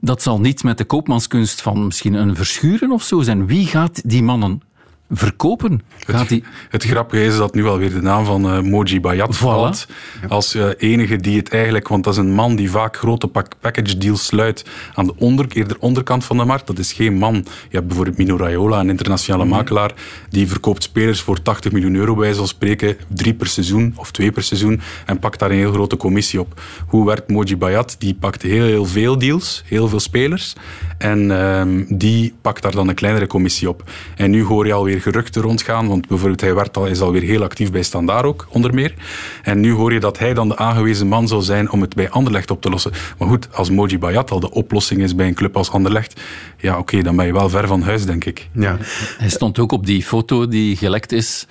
Dat 0.00 0.22
zal 0.22 0.40
niet 0.40 0.62
met 0.62 0.78
de 0.78 0.84
koopmanskunst 0.84 1.62
van 1.62 1.84
misschien 1.86 2.14
een 2.14 2.36
verschuren 2.36 2.90
of 2.90 3.02
zo 3.02 3.22
zijn. 3.22 3.46
Wie 3.46 3.66
gaat 3.66 4.08
die 4.08 4.22
mannen 4.22 4.62
verkopen. 5.10 5.82
Gaat 5.98 6.28
het, 6.28 6.42
het 6.70 6.84
grappige 6.84 7.24
is 7.24 7.36
dat 7.36 7.54
nu 7.54 7.66
alweer 7.66 7.90
de 7.90 8.02
naam 8.02 8.24
van 8.24 8.54
uh, 8.54 8.60
Moji 8.60 9.00
Bayat 9.00 9.36
valt. 9.36 9.86
Als 10.28 10.54
uh, 10.54 10.68
enige 10.78 11.16
die 11.16 11.36
het 11.36 11.52
eigenlijk... 11.52 11.88
Want 11.88 12.04
dat 12.04 12.12
is 12.12 12.18
een 12.18 12.32
man 12.32 12.56
die 12.56 12.70
vaak 12.70 12.96
grote 12.96 13.28
package 13.60 13.98
deals 13.98 14.26
sluit 14.26 14.64
aan 14.94 15.06
de 15.06 15.14
onder, 15.16 15.46
eerder 15.52 15.76
onderkant 15.80 16.24
van 16.24 16.36
de 16.36 16.44
markt. 16.44 16.66
Dat 16.66 16.78
is 16.78 16.92
geen 16.92 17.14
man. 17.14 17.34
Je 17.34 17.76
hebt 17.76 17.86
bijvoorbeeld 17.86 18.18
Mino 18.18 18.36
Raiola, 18.36 18.80
een 18.80 18.90
internationale 18.90 19.44
mhm. 19.44 19.54
makelaar, 19.54 19.94
die 20.30 20.48
verkoopt 20.48 20.82
spelers 20.82 21.20
voor 21.20 21.42
80 21.42 21.72
miljoen 21.72 21.94
euro 21.94 22.14
bij 22.14 22.34
zo'n 22.34 22.46
spreken, 22.46 22.96
drie 23.08 23.34
per 23.34 23.46
seizoen 23.46 23.92
of 23.96 24.10
twee 24.10 24.32
per 24.32 24.42
seizoen 24.42 24.80
en 25.06 25.18
pakt 25.18 25.38
daar 25.38 25.50
een 25.50 25.56
heel 25.56 25.72
grote 25.72 25.96
commissie 25.96 26.40
op. 26.40 26.60
Hoe 26.86 27.06
werkt 27.06 27.28
Moji 27.28 27.56
Bayat? 27.56 27.96
Die 27.98 28.14
pakt 28.14 28.42
heel, 28.42 28.64
heel 28.64 28.84
veel 28.84 29.18
deals, 29.18 29.62
heel 29.66 29.88
veel 29.88 30.00
spelers 30.00 30.54
en 30.98 31.30
um, 31.30 31.86
die 31.88 32.34
pakt 32.40 32.62
daar 32.62 32.72
dan 32.72 32.88
een 32.88 32.94
kleinere 32.94 33.26
commissie 33.26 33.68
op. 33.68 33.90
En 34.16 34.30
nu 34.30 34.42
hoor 34.44 34.66
je 34.66 34.72
alweer 34.72 34.95
geruchten 35.00 35.42
rondgaan. 35.42 35.88
Want 35.88 36.08
bijvoorbeeld 36.08 36.40
hij 36.40 36.54
werd 36.54 36.76
al, 36.76 36.86
is 36.86 37.00
alweer 37.00 37.22
heel 37.22 37.42
actief 37.42 37.70
bij 37.70 37.82
Standaard 37.82 38.24
ook, 38.24 38.46
onder 38.50 38.74
meer. 38.74 38.94
En 39.42 39.60
nu 39.60 39.72
hoor 39.72 39.92
je 39.92 40.00
dat 40.00 40.18
hij 40.18 40.34
dan 40.34 40.48
de 40.48 40.56
aangewezen 40.56 41.06
man 41.06 41.28
zou 41.28 41.42
zijn 41.42 41.70
om 41.70 41.80
het 41.80 41.94
bij 41.94 42.10
Anderlecht 42.10 42.50
op 42.50 42.62
te 42.62 42.70
lossen. 42.70 42.92
Maar 43.18 43.28
goed, 43.28 43.48
als 43.52 43.70
Moji 43.70 43.98
Bayat 43.98 44.30
al 44.30 44.40
de 44.40 44.50
oplossing 44.50 45.02
is 45.02 45.14
bij 45.14 45.26
een 45.26 45.34
club 45.34 45.56
als 45.56 45.70
Anderlecht, 45.70 46.20
ja 46.58 46.78
oké, 46.78 47.02
dan 47.02 47.16
ben 47.16 47.26
je 47.26 47.32
wel 47.32 47.48
ver 47.48 47.66
van 47.66 47.82
huis, 47.82 48.06
denk 48.06 48.24
ik. 48.24 48.48
Ja. 48.52 48.78
Hij 49.18 49.28
stond 49.28 49.58
ook 49.58 49.72
op 49.72 49.86
die 49.86 50.02
foto 50.02 50.48
die 50.48 50.76
gelekt 50.76 51.12
is 51.12 51.46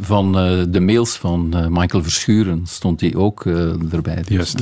van 0.00 0.38
uh, 0.38 0.64
de 0.68 0.80
mails 0.80 1.16
van 1.16 1.52
uh, 1.54 1.66
Michael 1.66 2.02
Verschuren 2.02 2.62
stond 2.66 3.00
hij 3.00 3.14
ook 3.14 3.44
uh, 3.44 3.92
erbij. 3.92 4.14
Dus. 4.14 4.26
Juist. 4.28 4.60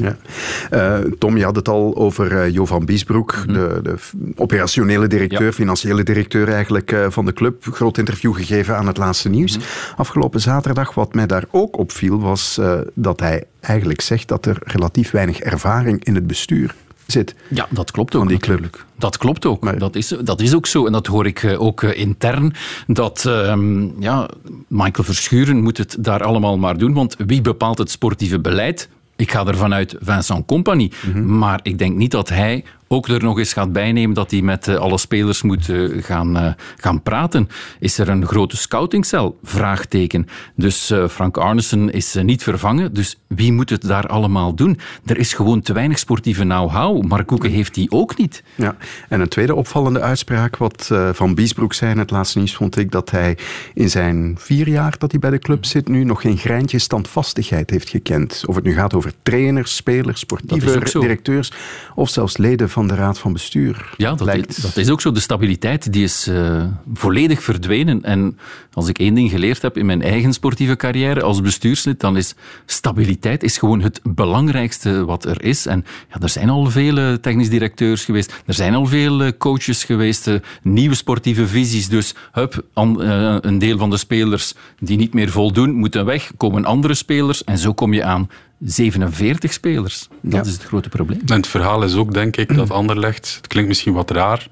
Ja. 0.70 1.02
Tom, 1.18 1.36
je 1.36 1.44
had 1.44 1.56
het 1.56 1.68
al 1.68 1.96
over 1.96 2.50
Jo 2.50 2.64
van 2.66 2.84
Biesbroek, 2.84 3.34
mm 3.36 3.54
-hmm. 3.54 3.54
de, 3.54 3.80
de, 3.82 3.96
operationele 4.36 5.06
directeur, 5.06 5.44
ja. 5.44 5.52
financiële 5.52 6.02
directeur 6.02 6.48
eigenlijk 6.48 6.96
van 7.08 7.24
de 7.24 7.32
club. 7.32 7.66
Groot 7.72 7.98
interview 7.98 8.34
gegeven 8.34 8.76
aan 8.76 8.86
het 8.86 8.96
laatste 8.96 9.28
nieuws. 9.28 9.56
Mm 9.56 9.62
-hmm. 9.62 9.96
Afgelopen 9.96 10.40
zaterdag, 10.40 10.94
wat 10.94 11.14
mij 11.14 11.26
daar 11.26 11.44
ook 11.50 11.78
opviel, 11.78 12.20
was 12.20 12.60
dat 12.94 13.20
hij 13.20 13.44
eigenlijk 13.60 14.00
zegt 14.00 14.28
dat 14.28 14.46
er 14.46 14.56
relatief 14.60 15.10
weinig 15.10 15.40
ervaring 15.40 16.04
in 16.04 16.14
het 16.14 16.26
bestuur 16.26 16.74
zit. 17.10 17.34
Ja, 17.48 17.66
dat 17.70 17.90
klopt 17.90 18.14
ook. 18.14 18.28
natuurlijk. 18.28 18.84
Dat 18.96 19.18
klopt 19.18 19.46
ook. 19.46 19.78
Dat, 19.78 19.96
is, 19.96 20.14
dat 20.22 20.40
is 20.40 20.54
ook 20.54 20.66
zo. 20.66 20.86
En 20.86 20.92
dat 20.92 21.06
hoor 21.06 21.26
ik 21.26 21.42
eh, 21.42 21.62
ook 21.62 21.82
eh, 21.82 21.98
intern. 21.98 22.54
Dat 22.86 23.24
um, 23.26 23.94
ja, 23.98 24.28
Michael 24.68 25.04
Verschuren 25.04 25.62
moet 25.62 25.78
het 25.78 25.96
daar 26.00 26.22
allemaal 26.22 26.58
maar 26.58 26.78
doen. 26.78 26.92
Want 26.92 27.16
wie 27.26 27.40
bepaalt 27.40 27.78
het 27.78 27.90
sportieve 27.90 28.40
beleid? 28.40 28.88
Ik 29.16 29.30
ga 29.30 29.46
ervan 29.46 29.74
uit 29.74 29.96
Vincent 30.00 30.46
Compagnie. 30.46 30.92
Mm 31.06 31.12
-hmm. 31.12 31.38
Maar 31.38 31.60
ik 31.62 31.78
denk 31.78 31.96
niet 31.96 32.10
dat 32.10 32.28
hij 32.28 32.64
ook 32.92 33.08
er 33.08 33.22
nog 33.22 33.38
eens 33.38 33.52
gaat 33.52 33.72
bijnemen 33.72 34.14
dat 34.14 34.30
hij 34.30 34.42
met 34.42 34.68
eh, 34.68 34.74
alle 34.74 34.98
spelers 34.98 35.42
moet 35.42 35.68
eh, 35.68 35.88
gaan, 36.02 36.36
eh, 36.36 36.52
gaan 36.76 37.02
praten. 37.02 37.48
Is 37.78 37.98
er 37.98 38.08
een 38.08 38.26
grote 38.26 38.56
scoutingcel? 38.56 39.38
Vraagteken. 39.42 40.26
Dus 40.54 40.92
Frank 41.10 41.36
Arnesen 41.36 41.92
is 41.92 42.14
niet 42.22 42.42
vervangen. 42.42 42.94
Dus 42.94 43.18
wie 43.26 43.52
moet 43.52 43.70
het 43.70 43.82
daar 43.82 44.06
allemaal 44.06 44.54
doen? 44.54 44.78
Er 45.06 45.18
is 45.18 45.32
gewoon 45.32 45.60
te 45.60 45.72
weinig 45.72 45.98
sportieve 45.98 46.42
know-how. 46.42 47.02
Mark 47.02 47.26
Koeken 47.26 47.50
heeft 47.50 47.74
die 47.74 47.90
ook 47.90 48.16
niet. 48.16 48.42
Ja. 48.54 48.76
En 49.08 49.20
een 49.20 49.28
tweede 49.28 49.54
opvallende 49.54 50.00
uitspraak 50.00 50.56
wat 50.56 50.90
Van 51.12 51.34
Biesbroek 51.34 51.72
zei 51.72 51.90
in 51.90 51.98
het 51.98 52.10
laatste 52.10 52.38
nieuws 52.38 52.54
vond 52.54 52.76
ik 52.76 52.90
dat 52.90 53.10
hij 53.10 53.38
in 53.74 53.90
zijn 53.90 54.34
vier 54.38 54.68
jaar 54.68 54.94
dat 54.98 55.10
hij 55.10 55.20
bij 55.20 55.30
de 55.30 55.38
club 55.38 55.64
zit 55.64 55.88
nu 55.88 56.04
nog 56.04 56.20
geen 56.20 56.38
greintje 56.38 56.78
standvastigheid 56.78 57.70
heeft 57.70 57.88
gekend. 57.88 58.42
Of 58.46 58.54
het 58.54 58.64
nu 58.64 58.74
gaat 58.74 58.94
over 58.94 59.12
trainers, 59.22 59.76
spelers, 59.76 60.20
sportieve 60.20 60.98
directeurs 61.00 61.52
of 61.94 62.08
zelfs 62.08 62.36
leden 62.36 62.70
van 62.70 62.79
van 62.80 62.88
de 62.88 63.02
raad 63.02 63.18
van 63.18 63.32
bestuur. 63.32 63.94
Ja, 63.96 64.14
dat, 64.14 64.34
is, 64.34 64.56
dat 64.56 64.76
is 64.76 64.90
ook 64.90 65.00
zo. 65.00 65.12
De 65.12 65.20
stabiliteit 65.20 65.92
die 65.92 66.04
is 66.04 66.28
uh, 66.28 66.64
volledig 66.94 67.42
verdwenen. 67.42 68.02
En 68.02 68.38
als 68.72 68.88
ik 68.88 68.98
één 68.98 69.14
ding 69.14 69.30
geleerd 69.30 69.62
heb 69.62 69.76
in 69.76 69.86
mijn 69.86 70.02
eigen 70.02 70.32
sportieve 70.32 70.76
carrière 70.76 71.22
als 71.22 71.40
bestuurslid, 71.40 72.00
dan 72.00 72.16
is 72.16 72.34
stabiliteit 72.66 73.42
is 73.42 73.58
gewoon 73.58 73.80
het 73.80 74.00
belangrijkste 74.02 75.04
wat 75.04 75.24
er 75.24 75.42
is. 75.44 75.66
En 75.66 75.84
ja, 76.08 76.20
er 76.20 76.28
zijn 76.28 76.50
al 76.50 76.66
vele 76.70 77.20
technisch 77.20 77.50
directeurs 77.50 78.04
geweest, 78.04 78.42
er 78.46 78.54
zijn 78.54 78.74
al 78.74 78.86
veel 78.86 79.22
eh, 79.22 79.32
coaches 79.38 79.84
geweest, 79.84 80.26
uh, 80.26 80.34
nieuwe 80.62 80.94
sportieve 80.94 81.46
visies. 81.46 81.88
Dus 81.88 82.14
hup, 82.32 82.64
an, 82.72 83.00
een 83.00 83.58
deel 83.58 83.78
van 83.78 83.90
de 83.90 83.96
spelers 83.96 84.54
die 84.78 84.96
niet 84.96 85.14
meer 85.14 85.30
voldoen, 85.30 85.72
moeten 85.72 86.04
weg, 86.04 86.30
komen 86.36 86.64
andere 86.64 86.94
spelers. 86.94 87.44
En 87.44 87.58
zo 87.58 87.72
kom 87.72 87.92
je 87.92 88.04
aan 88.04 88.28
47 88.64 89.52
spelers. 89.52 90.08
Dat 90.20 90.46
is 90.46 90.52
het 90.52 90.62
grote 90.64 90.88
probleem. 90.88 91.20
En 91.26 91.36
het 91.36 91.46
verhaal 91.46 91.82
is 91.82 91.94
ook, 91.94 92.14
denk 92.14 92.36
ik, 92.36 92.54
dat 92.56 92.70
Anderlecht, 92.70 93.34
het 93.36 93.46
klinkt 93.46 93.68
misschien 93.68 93.92
wat 93.92 94.10
raar, 94.10 94.48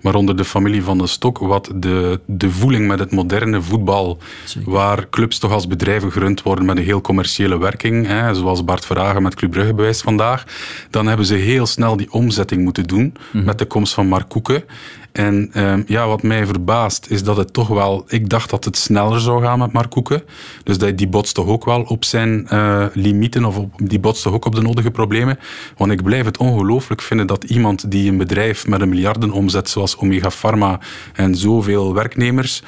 maar 0.00 0.14
onder 0.14 0.36
de 0.36 0.44
familie 0.44 0.82
van 0.82 0.98
de 0.98 1.06
Stok, 1.06 1.38
wat 1.38 1.72
de, 1.74 2.20
de 2.26 2.50
voeling 2.50 2.86
met 2.86 2.98
het 2.98 3.10
moderne 3.12 3.62
voetbal, 3.62 4.18
waar 4.64 5.08
clubs 5.10 5.38
toch 5.38 5.52
als 5.52 5.66
bedrijven 5.66 6.12
gerund 6.12 6.42
worden 6.42 6.64
met 6.64 6.76
een 6.76 6.84
heel 6.84 7.00
commerciële 7.00 7.58
werking, 7.58 8.06
hè, 8.06 8.34
zoals 8.34 8.64
Bart 8.64 8.84
Verhagen 8.86 9.22
met 9.22 9.34
Club 9.34 9.50
Brugge 9.50 9.74
bewijst 9.74 10.02
vandaag, 10.02 10.44
dan 10.90 11.06
hebben 11.06 11.26
ze 11.26 11.34
heel 11.34 11.66
snel 11.66 11.96
die 11.96 12.12
omzetting 12.12 12.62
moeten 12.62 12.84
doen 12.84 13.14
Mhm. 13.32 13.44
met 13.44 13.58
de 13.58 13.64
komst 13.66 13.94
van 13.94 14.06
Mark 14.08 14.28
Koeken. 14.28 14.64
En 15.12 15.50
ehm, 15.52 15.82
ja, 15.86 16.06
wat 16.06 16.22
mij 16.22 16.46
verbaast 16.46 17.06
is 17.08 17.22
dat 17.22 17.36
het 17.36 17.52
toch 17.52 17.68
wel... 17.68 18.04
Ik 18.08 18.28
dacht 18.28 18.50
dat 18.50 18.64
het 18.64 18.76
sneller 18.76 19.20
zou 19.20 19.42
gaan 19.42 19.58
met 19.58 19.72
Mark 19.72 19.90
Koeken. 19.90 20.22
Dus 20.64 20.78
dat, 20.78 20.98
die 20.98 21.08
toch 21.08 21.46
ook 21.46 21.64
wel 21.64 21.82
op 21.82 22.04
zijn 22.04 22.48
eh, 22.48 22.86
limieten 22.92 23.44
of 23.44 23.60
die 23.76 23.98
botst 23.98 24.22
toch 24.22 24.32
ook 24.32 24.44
op 24.44 24.54
de 24.54 24.62
nodige 24.62 24.90
problemen. 24.90 25.38
Want 25.76 25.92
ik 25.92 26.02
blijf 26.02 26.24
het 26.24 26.38
ongelooflijk 26.38 27.02
vinden 27.02 27.26
dat 27.26 27.44
iemand 27.44 27.90
die 27.90 28.10
een 28.10 28.18
bedrijf 28.18 28.66
met 28.66 28.80
een 28.80 28.88
miljarden 28.88 29.30
omzet 29.30 29.68
zoals 29.68 29.96
Omega 29.96 30.30
Pharma 30.30 30.80
en 31.12 31.34
zoveel 31.34 31.94
werknemers 31.94 32.62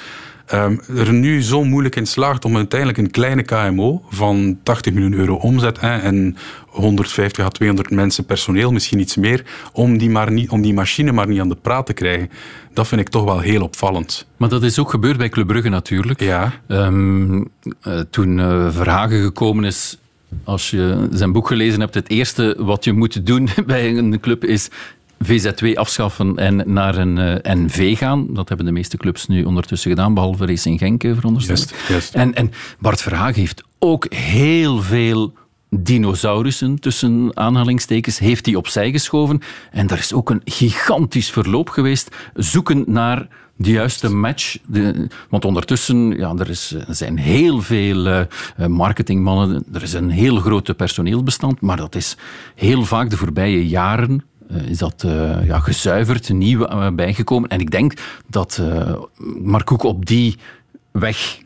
ehm, 0.47 0.77
er 0.97 1.13
nu 1.13 1.43
zo 1.43 1.65
moeilijk 1.65 1.97
in 1.97 2.07
slaagt 2.07 2.45
om 2.45 2.57
uiteindelijk 2.57 2.99
een 2.99 3.11
kleine 3.11 3.43
KMO 3.43 4.03
van 4.11 4.59
80 4.63 4.93
miljoen 4.93 5.15
euro 5.15 5.35
omzet 5.35 5.81
hè, 5.81 5.99
en 5.99 6.37
150 6.67 7.45
à 7.45 7.49
200 7.49 7.91
mensen 7.91 8.25
personeel, 8.25 8.73
misschien 8.73 8.99
iets 8.99 9.17
meer, 9.17 9.45
om 9.73 9.99
die, 9.99 10.11
maar 10.11 10.33
niet, 10.33 10.51
om 10.51 10.63
die 10.63 10.75
machine 10.75 11.13
maar 11.13 11.29
niet 11.29 11.41
aan 11.41 11.49
de 11.49 11.57
praat 11.63 11.87
te 11.87 11.93
krijgen. 11.93 12.31
Dat 12.73 12.89
vind 12.89 13.01
ik 13.01 13.09
toch 13.09 13.25
wel 13.25 13.41
heel 13.41 13.63
opvallend. 13.63 14.27
Maar 14.37 14.49
dat 14.49 14.63
is 14.63 14.79
ook 14.79 14.91
gebeurd 14.91 15.17
bij 15.17 15.29
Club 15.29 15.47
Brugge 15.47 15.69
natuurlijk. 15.69 16.21
Ja. 16.21 16.53
Ehm, 16.67 17.43
eh, 17.81 18.01
toen 18.11 18.41
eh, 18.41 18.71
Verhagen 18.71 19.23
gekomen 19.23 19.65
is, 19.65 19.99
als 20.45 20.71
je 20.71 21.09
zijn 21.11 21.33
boek 21.33 21.47
gelezen 21.47 21.81
hebt, 21.81 21.95
het 21.95 22.09
eerste 22.09 22.57
wat 22.59 22.85
je 22.85 22.93
moet 22.93 23.27
doen 23.27 23.49
bij 23.67 23.97
een 23.97 24.21
club 24.21 24.45
is 24.45 24.71
VZ2 25.25 25.75
afschaffen 25.75 26.37
en 26.37 26.63
naar 26.73 26.97
een 26.97 27.19
eh, 27.19 27.55
NV 27.55 27.99
gaan. 27.99 28.27
Dat 28.31 28.49
hebben 28.49 28.67
de 28.67 28.73
meeste 28.73 28.97
clubs 28.97 29.27
nu 29.27 29.45
ondertussen 29.45 29.91
gedaan, 29.91 30.15
behalve 30.15 30.47
Racing 30.47 30.79
Genk, 30.79 31.05
eh, 31.05 31.15
veronderstel 31.15 31.57
ik. 31.57 32.05
En, 32.13 32.35
en 32.35 32.51
Bart 32.79 33.03
Verhagen 33.03 33.41
heeft 33.41 33.63
ook 33.79 34.15
heel 34.15 34.83
veel 34.83 35.33
dinosaurussen, 35.71 36.81
tussen 36.81 37.31
aanhalingstekens, 37.35 38.19
heeft 38.19 38.47
hij 38.47 38.55
opzij 38.55 38.91
geschoven. 38.91 39.41
En 39.71 39.89
er 39.89 39.99
is 39.99 40.13
ook 40.13 40.31
een 40.31 40.41
gigantisch 40.45 41.31
verloop 41.31 41.69
geweest, 41.69 42.17
zoeken 42.35 42.85
naar 42.87 43.29
de 43.57 43.71
juiste 43.71 44.09
match. 44.09 44.59
De, 44.67 45.09
want 45.29 45.45
ondertussen, 45.45 46.17
ja, 46.17 46.35
er, 46.39 46.51
is, 46.51 46.75
er 46.89 46.95
zijn 46.95 47.19
heel 47.19 47.61
veel 47.61 48.07
eh, 48.07 48.27
marketingmannen, 48.67 49.65
er 49.73 49.83
is 49.83 49.93
een 49.93 50.11
heel 50.11 50.37
groot 50.37 50.77
personeelsbestand, 50.77 51.61
maar 51.61 51.77
dat 51.77 51.95
is 51.95 52.17
heel 52.55 52.85
vaak 52.85 53.11
de 53.11 53.17
voorbije 53.17 53.69
jaren 53.69 54.11
eh, 54.11 54.32
is 54.49 54.79
dat 54.79 55.03
eh, 55.03 55.47
ja, 55.47 55.59
gezuiverd, 55.59 56.33
nieuw 56.33 56.67
eh, 56.67 56.91
bijgekomen. 56.91 57.49
En 57.49 57.61
ik 57.61 57.71
denk 57.71 57.93
dat 58.29 58.59
uh, 58.61 59.61
Koek 59.65 59.83
op 59.83 60.07
die 60.07 60.37
weg 60.91 61.39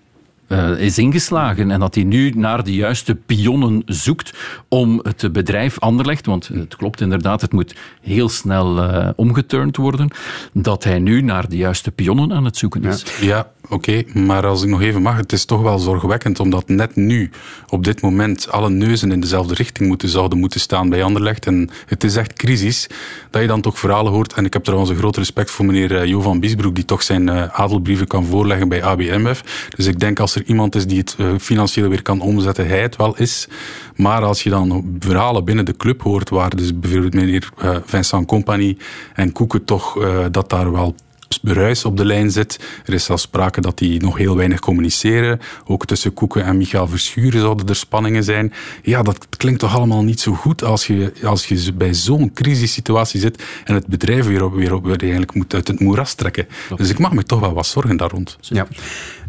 uh, 0.49 0.81
is 0.81 0.99
ingeslagen 0.99 1.71
en 1.71 1.81
dat 1.81 1.95
hij 1.95 2.05
nu 2.05 2.31
naar 2.31 2.65
de 2.65 2.75
juiste 2.75 3.15
pionnen 3.15 3.83
zoekt 3.87 4.33
om 4.69 5.01
het 5.03 5.33
bedrijf 5.33 5.79
Anderlecht, 5.79 6.27
want 6.27 6.49
het 6.49 6.77
klopt 6.77 7.01
inderdaad, 7.01 7.41
het 7.41 7.53
moet 7.53 7.75
heel 8.01 8.29
snel 8.29 8.77
uh, 8.77 9.09
omgeturnd 9.17 9.77
worden, 9.77 10.11
dat 10.53 10.85
hij 10.85 10.99
nu 10.99 11.21
naar 11.21 11.49
de 11.49 11.57
juiste 11.57 11.91
pionnen 11.91 12.33
aan 12.33 12.45
het 12.45 12.57
zoeken 12.57 12.85
is. 12.85 13.05
Ja, 13.21 13.51
oké, 13.69 14.03
maar 14.15 14.47
als 14.47 14.63
ik 14.63 14.69
nog 14.69 14.81
even 14.81 15.03
mag, 15.03 15.17
het 15.17 15.33
is 15.33 15.45
toch 15.45 15.63
wel 15.63 15.79
zorgwekkend 15.79 16.41
omdat 16.41 16.69
net 16.69 16.97
nu, 16.97 17.31
op 17.69 17.85
dit 17.85 18.03
moment, 18.03 18.51
alle 18.51 18.71
neuzen 18.71 19.13
in 19.13 19.21
dezelfde 19.21 19.55
richting 19.55 19.89
moeten, 19.89 20.09
zouden 20.09 20.39
moeten 20.39 20.61
staan 20.61 20.89
bij 20.89 21.03
Anderlecht. 21.03 21.47
En 21.47 21.71
het 21.87 22.05
is 22.05 22.17
echt 22.17 22.33
crisis, 22.33 22.87
dat 23.31 23.43
je 23.43 23.49
dan 23.49 23.61
toch 23.61 23.79
verhalen 23.79 24.13
hoort. 24.13 24.33
En 24.33 24.45
ik 24.45 24.53
heb 24.53 24.65
trouwens 24.65 24.91
een 24.91 24.97
groot 24.97 25.17
respect 25.17 25.51
voor 25.51 25.65
meneer 25.65 25.93
uh, 25.93 26.05
Jo 26.05 26.21
van 26.21 26.41
Biesbroek 26.41 26.75
die 26.75 26.85
toch 26.85 27.03
zijn 27.03 27.31
adelbrieven 27.53 28.07
kan 28.07 28.25
voorleggen 28.25 28.69
bij 28.69 28.83
ABMF, 28.83 29.69
dus 29.77 29.87
ik 29.87 30.01
denk 30.01 30.21
als 30.21 30.36
er 30.37 30.45
iemand 30.45 30.75
is 30.75 30.87
die 30.87 30.99
het 30.99 31.17
uh, 31.19 31.29
financieel 31.39 31.89
weer 31.89 32.03
kan 32.03 32.21
omzetten, 32.21 32.69
hij 32.69 32.81
het 32.81 32.97
wel 32.97 33.17
is. 33.17 33.49
Maar 33.97 34.23
als 34.23 34.43
je 34.43 34.51
dan 34.51 34.97
verhalen 34.99 35.45
binnen 35.45 35.65
de 35.65 35.77
club 35.77 36.03
hoort, 36.03 36.29
waar 36.29 36.57
dus 36.57 36.79
bijvoorbeeld 36.79 37.15
meneer 37.15 37.49
uh, 37.63 37.77
Vincent 37.85 38.27
Compagnie 38.27 38.77
en 39.15 39.33
Koeken 39.33 39.65
toch 39.65 40.03
uh, 40.03 40.25
dat 40.31 40.51
daar 40.51 40.73
wel 40.73 40.95
beruis 41.43 41.85
op 41.85 41.97
de 41.97 42.05
lijn 42.05 42.31
zit. 42.31 42.61
Er 42.85 42.95
is 42.95 43.05
zelfs 43.05 43.23
sprake 43.23 43.61
dat 43.61 43.79
die 43.79 44.01
nog 44.01 44.17
heel 44.17 44.37
weinig 44.37 44.61
communiceren. 44.61 45.41
Ook 45.67 45.87
tussen 45.87 46.15
Koeken 46.15 46.45
en 46.45 46.57
Michael 46.57 46.89
Verschuren 46.89 47.41
zouden 47.41 47.69
er 47.69 47.77
spanningen 47.77 48.25
zijn. 48.25 48.53
Ja, 48.83 49.03
dat 49.03 49.27
klinkt 49.37 49.61
toch 49.61 49.75
allemaal 49.75 50.03
niet 50.03 50.21
zo 50.21 50.33
goed 50.33 50.65
als 50.65 50.87
je, 50.87 51.13
als 51.25 51.47
je 51.47 51.73
bij 51.73 51.95
zo'n 51.95 52.33
crisissituatie 52.33 53.21
zit 53.21 53.43
en 53.65 53.75
het 53.75 53.87
bedrijf 53.87 54.27
weer, 54.27 54.45
op, 54.45 54.55
weer, 54.55 54.75
op, 54.75 54.85
weer 54.85 55.01
eigenlijk 55.01 55.35
moet 55.35 55.55
uit 55.55 55.69
het 55.69 55.81
moeras 55.81 56.15
trekken. 56.15 56.47
Dus 56.77 56.91
ik 56.91 56.99
maak 56.99 57.13
me 57.13 57.23
toch 57.23 57.41
wel 57.41 57.55
wat 57.55 57.67
zorgen 57.67 57.97
daar 57.97 58.11
rond. 58.11 58.37
Ja. 58.41 58.67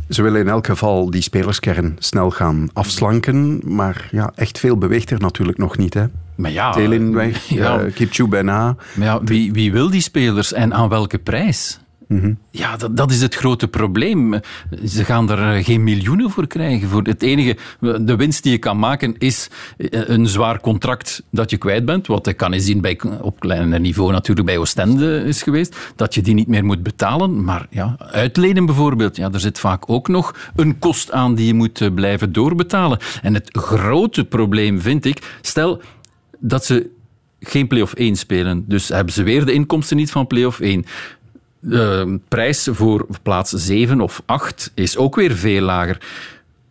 Ze 0.09 0.21
willen 0.21 0.39
in 0.39 0.47
elk 0.47 0.65
geval 0.65 1.09
die 1.09 1.21
spelerskern 1.21 1.95
snel 1.99 2.29
gaan 2.29 2.69
afslanken, 2.73 3.61
maar 3.63 4.07
ja, 4.11 4.31
echt 4.35 4.59
veel 4.59 4.77
beweegt 4.77 5.11
er 5.11 5.19
natuurlijk 5.19 5.57
nog 5.57 5.77
niet. 5.77 5.93
Hè? 5.93 6.05
Maar 6.35 6.51
ja, 6.51 6.71
Telin 6.71 7.13
weg, 7.13 7.47
ja. 7.49 7.83
uh, 7.83 7.93
Kipchu 7.93 8.27
bijna. 8.27 8.75
Maar 8.93 9.07
ja, 9.07 9.23
wie, 9.23 9.53
wie 9.53 9.71
wil 9.71 9.89
die 9.89 10.01
spelers 10.01 10.53
en 10.53 10.73
aan 10.73 10.89
welke 10.89 11.17
prijs? 11.17 11.79
-hmm. 12.07 12.37
Ja, 12.51 12.77
dat, 12.77 12.97
dat, 12.97 13.11
is 13.11 13.21
het 13.21 13.35
grote 13.35 13.67
probleem. 13.67 14.39
Ze 14.85 15.03
gaan 15.03 15.29
er 15.29 15.63
geen 15.63 15.83
miljoenen 15.83 16.29
voor 16.29 16.47
krijgen. 16.47 16.89
Voor 16.89 17.03
het 17.03 17.21
enige, 17.21 17.57
de 17.79 18.15
winst 18.15 18.43
die 18.43 18.51
je 18.51 18.57
kan 18.57 18.79
maken 18.79 19.17
is 19.17 19.49
een 19.79 20.27
zwaar 20.27 20.61
contract 20.61 21.23
dat 21.31 21.49
je 21.49 21.57
kwijt 21.57 21.85
bent. 21.85 22.07
Wat 22.07 22.27
ik 22.27 22.37
kan 22.37 22.59
zien 22.59 22.81
bij, 22.81 22.99
op 23.21 23.39
kleiner 23.39 23.79
niveau 23.79 24.11
natuurlijk 24.11 24.47
bij 24.47 24.57
Oostende 24.57 25.23
is 25.23 25.41
geweest. 25.41 25.93
Dat 25.95 26.13
je 26.13 26.21
die 26.21 26.33
niet 26.33 26.47
meer 26.47 26.65
moet 26.65 26.83
betalen. 26.83 27.43
Maar 27.43 27.67
ja, 27.69 27.95
uitlenen 27.99 28.65
bijvoorbeeld. 28.65 29.15
Ja, 29.15 29.31
er 29.31 29.39
zit 29.39 29.59
vaak 29.59 29.89
ook 29.89 30.07
nog 30.07 30.51
een 30.55 30.79
kost 30.79 31.11
aan 31.11 31.35
die 31.35 31.47
je 31.47 31.53
moet 31.53 31.95
blijven 31.95 32.31
doorbetalen. 32.31 32.99
En 33.21 33.33
het 33.33 33.49
grote 33.57 34.25
probleem 34.25 34.81
vind 34.81 35.05
ik, 35.05 35.37
stel 35.41 35.81
dat 36.39 36.65
ze 36.65 36.89
geen 37.39 37.67
play-off 37.67 37.93
1 37.93 38.15
spelen. 38.15 38.63
Dus 38.67 38.89
hebben 38.89 39.13
ze 39.13 39.23
weer 39.23 39.45
de 39.45 39.53
inkomsten 39.53 39.97
niet 39.97 40.11
van 40.11 40.27
play-off 40.27 40.59
1 40.59 40.85
de 41.67 42.19
prijs 42.27 42.67
voor 42.71 43.05
plaats 43.21 43.51
7 43.51 44.01
of 44.01 44.21
8 44.25 44.71
is 44.73 44.97
ook 44.97 45.15
weer 45.15 45.35
veel 45.35 45.61
lager. 45.61 46.01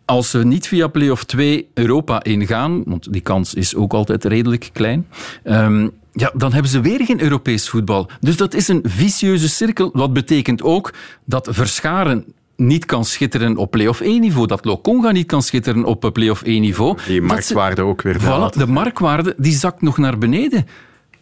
Als 0.05 0.31
we 0.31 0.43
niet 0.43 0.67
via 0.67 0.87
play-off 0.87 1.23
2 1.23 1.67
Europa 1.73 2.23
ingaan, 2.23 2.83
want 2.85 3.13
die 3.13 3.21
kans 3.21 3.53
is 3.53 3.75
ook 3.75 3.93
altijd 3.93 4.25
redelijk 4.25 4.69
klein, 4.73 5.07
um, 5.43 5.91
ja, 6.13 6.31
dan 6.35 6.53
hebben 6.53 6.71
ze 6.71 6.81
weer 6.81 7.05
geen 7.05 7.21
Europees 7.21 7.69
voetbal. 7.69 8.09
Dus 8.19 8.37
dat 8.37 8.53
is 8.53 8.67
een 8.67 8.81
vicieuze 8.83 9.49
cirkel. 9.49 9.89
Wat 9.93 10.13
betekent 10.13 10.63
ook 10.63 10.93
dat 11.25 11.47
Verscharen 11.51 12.25
niet 12.55 12.85
kan 12.85 13.05
schitteren 13.05 13.57
op 13.57 13.71
play-off 13.71 14.01
1 14.01 14.21
niveau, 14.21 14.47
dat 14.47 14.65
Lokonga 14.65 15.11
niet 15.11 15.25
kan 15.25 15.41
schitteren 15.41 15.83
op 15.85 16.09
play-off 16.13 16.41
1 16.41 16.61
niveau. 16.61 16.97
Die 17.07 17.21
marktwaarde 17.21 17.81
ook 17.81 18.01
weer 18.01 18.21
voilà, 18.21 18.57
De 18.57 18.67
marktwaarde 18.67 19.33
die 19.37 19.53
zakt 19.53 19.81
nog 19.81 19.97
naar 19.97 20.17
beneden. 20.17 20.65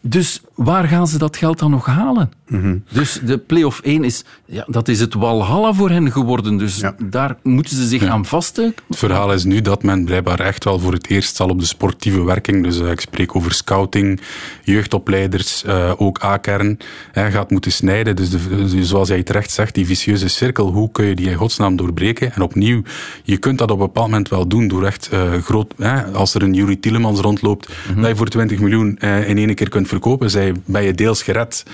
Dus 0.07 0.41
waar 0.55 0.87
gaan 0.87 1.07
ze 1.07 1.17
dat 1.17 1.37
geld 1.37 1.59
dan 1.59 1.71
nog 1.71 1.85
halen? 1.85 2.31
Mm 2.47 2.61
-hmm. 2.61 2.83
Dus 2.91 3.19
de 3.25 3.37
play-off 3.37 3.79
1 3.79 4.03
is, 4.03 4.23
ja, 4.45 4.65
dat 4.67 4.87
is 4.87 4.99
het 4.99 5.13
walhalla 5.13 5.73
voor 5.73 5.89
hen 5.89 6.11
geworden. 6.11 6.57
Dus 6.57 6.79
ja. 6.79 6.95
daar 7.03 7.37
moeten 7.43 7.75
ze 7.75 7.87
zich 7.87 8.01
ja. 8.01 8.09
aan 8.09 8.25
vasten. 8.25 8.75
Het 8.87 8.97
verhaal 8.97 9.33
is 9.33 9.43
nu 9.43 9.61
dat 9.61 9.83
men 9.83 10.05
blijkbaar 10.05 10.39
echt 10.39 10.63
wel 10.63 10.79
voor 10.79 10.93
het 10.93 11.07
eerst 11.07 11.35
zal 11.35 11.49
op 11.49 11.59
de 11.59 11.65
sportieve 11.65 12.23
werking, 12.23 12.63
dus 12.63 12.79
uh, 12.79 12.91
ik 12.91 12.99
spreek 12.99 13.35
over 13.35 13.51
scouting, 13.51 14.21
jeugdopleiders, 14.63 15.63
uh, 15.63 15.91
ook 15.97 16.23
A-kern, 16.23 16.77
uh, 17.13 17.25
gaat 17.25 17.51
moeten 17.51 17.71
snijden. 17.71 18.15
Dus, 18.15 18.29
de, 18.29 18.39
dus 18.49 18.89
zoals 18.89 19.07
jij 19.07 19.23
terecht 19.23 19.51
zegt, 19.51 19.75
die 19.75 19.85
vicieuze 19.85 20.27
cirkel, 20.27 20.71
hoe 20.71 20.91
kun 20.91 21.05
je 21.05 21.15
die 21.15 21.29
in 21.29 21.35
godsnaam 21.35 21.75
doorbreken? 21.75 22.33
En 22.33 22.41
opnieuw, 22.41 22.81
je 23.23 23.37
kunt 23.37 23.57
dat 23.57 23.71
op 23.71 23.79
een 23.79 23.85
bepaald 23.85 24.09
moment 24.09 24.29
wel 24.29 24.47
doen 24.47 24.67
door 24.67 24.85
echt 24.85 25.09
groot, 25.41 25.73
als 26.13 26.33
er 26.33 26.43
een 26.43 26.53
Jurie 26.53 26.79
Tielemans 26.79 27.19
rondloopt, 27.19 27.67
mm 27.69 27.93
-hmm. 27.93 28.01
dat 28.01 28.11
je 28.11 28.17
voor 28.17 28.27
20 28.27 28.59
miljoen 28.59 28.97
in 28.97 29.37
één 29.37 29.55
keer 29.55 29.69
kunt 29.69 29.87
verkopen, 29.95 30.29
zij, 30.29 30.53
ben 30.65 30.83
je 30.83 30.93
deels 30.93 31.23
gered. 31.23 31.65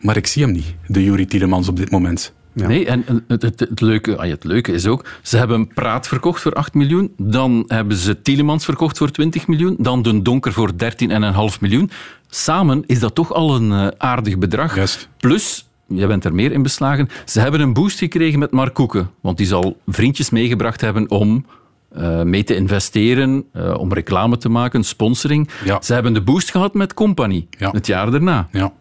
Maar 0.00 0.16
ik 0.16 0.26
zie 0.26 0.42
hem 0.42 0.52
niet, 0.52 0.74
de 0.86 1.04
Jurie 1.04 1.26
Tielemans 1.26 1.68
op 1.68 1.76
dit 1.76 1.90
moment. 1.90 2.32
Ja. 2.52 2.66
Nee, 2.66 2.86
en 2.86 3.04
het, 3.28 3.42
het, 3.42 3.60
het, 3.60 3.80
leuke, 3.80 4.26
het 4.26 4.44
leuke 4.44 4.72
is 4.72 4.86
ook, 4.86 5.04
ze 5.22 5.36
hebben 5.36 5.68
Praat 5.68 6.08
verkocht 6.08 6.42
voor 6.42 6.52
8 6.52 6.74
miljoen, 6.74 7.12
dan 7.16 7.64
hebben 7.66 7.96
ze 7.96 8.22
Tielemans 8.22 8.64
verkocht 8.64 8.98
voor 8.98 9.10
20 9.10 9.46
miljoen, 9.46 9.76
dan 9.78 10.02
Den 10.02 10.22
Donker 10.22 10.52
voor 10.52 10.70
13,5 10.72 10.78
miljoen. 11.60 11.90
Samen 12.28 12.82
is 12.86 12.98
dat 12.98 13.14
toch 13.14 13.32
al 13.32 13.54
een 13.56 13.70
uh, 13.70 13.86
aardig 13.98 14.38
bedrag. 14.38 14.74
Juist. 14.76 15.08
Plus, 15.16 15.68
jij 15.86 16.06
bent 16.06 16.24
er 16.24 16.34
meer 16.34 16.52
in 16.52 16.62
beslagen, 16.62 17.08
ze 17.24 17.40
hebben 17.40 17.60
een 17.60 17.72
boost 17.72 17.98
gekregen 17.98 18.38
met 18.38 18.50
Mark 18.50 18.74
Koeken, 18.74 19.10
want 19.20 19.36
die 19.36 19.46
zal 19.46 19.80
vriendjes 19.86 20.30
meegebracht 20.30 20.80
hebben 20.80 21.10
om 21.10 21.44
uh, 21.96 22.22
mee 22.22 22.44
te 22.44 22.54
investeren, 22.54 23.44
uh, 23.56 23.74
om 23.78 23.92
reclame 23.92 24.36
te 24.36 24.48
maken, 24.48 24.84
sponsoring. 24.84 25.48
Ja. 25.64 25.82
Ze 25.82 25.92
hebben 25.92 26.12
de 26.12 26.22
boost 26.22 26.50
gehad 26.50 26.74
met 26.74 26.94
Company, 26.94 27.46
ja. 27.50 27.70
het 27.70 27.86
jaar 27.86 28.10
daarna. 28.10 28.48
Ja. 28.52 28.72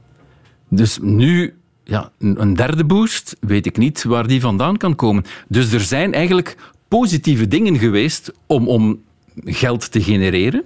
Dus 0.70 1.00
nu, 1.02 1.54
ja, 1.84 2.12
een 2.20 2.54
derde 2.54 2.86
boost, 2.86 3.38
weet 3.40 3.66
ik 3.66 3.78
niet 3.78 4.04
waar 4.04 4.28
die 4.28 4.42
vandaan 4.42 4.78
kan 4.78 4.96
komen. 4.96 5.24
Dus 5.48 5.72
er 5.72 5.80
zijn 5.80 6.14
eigenlijk 6.14 6.58
positieve 6.88 7.48
dingen 7.48 7.78
geweest 7.78 8.32
om, 8.46 8.68
om 8.68 9.00
geld 9.46 9.92
te 9.92 10.02
genereren. 10.02 10.64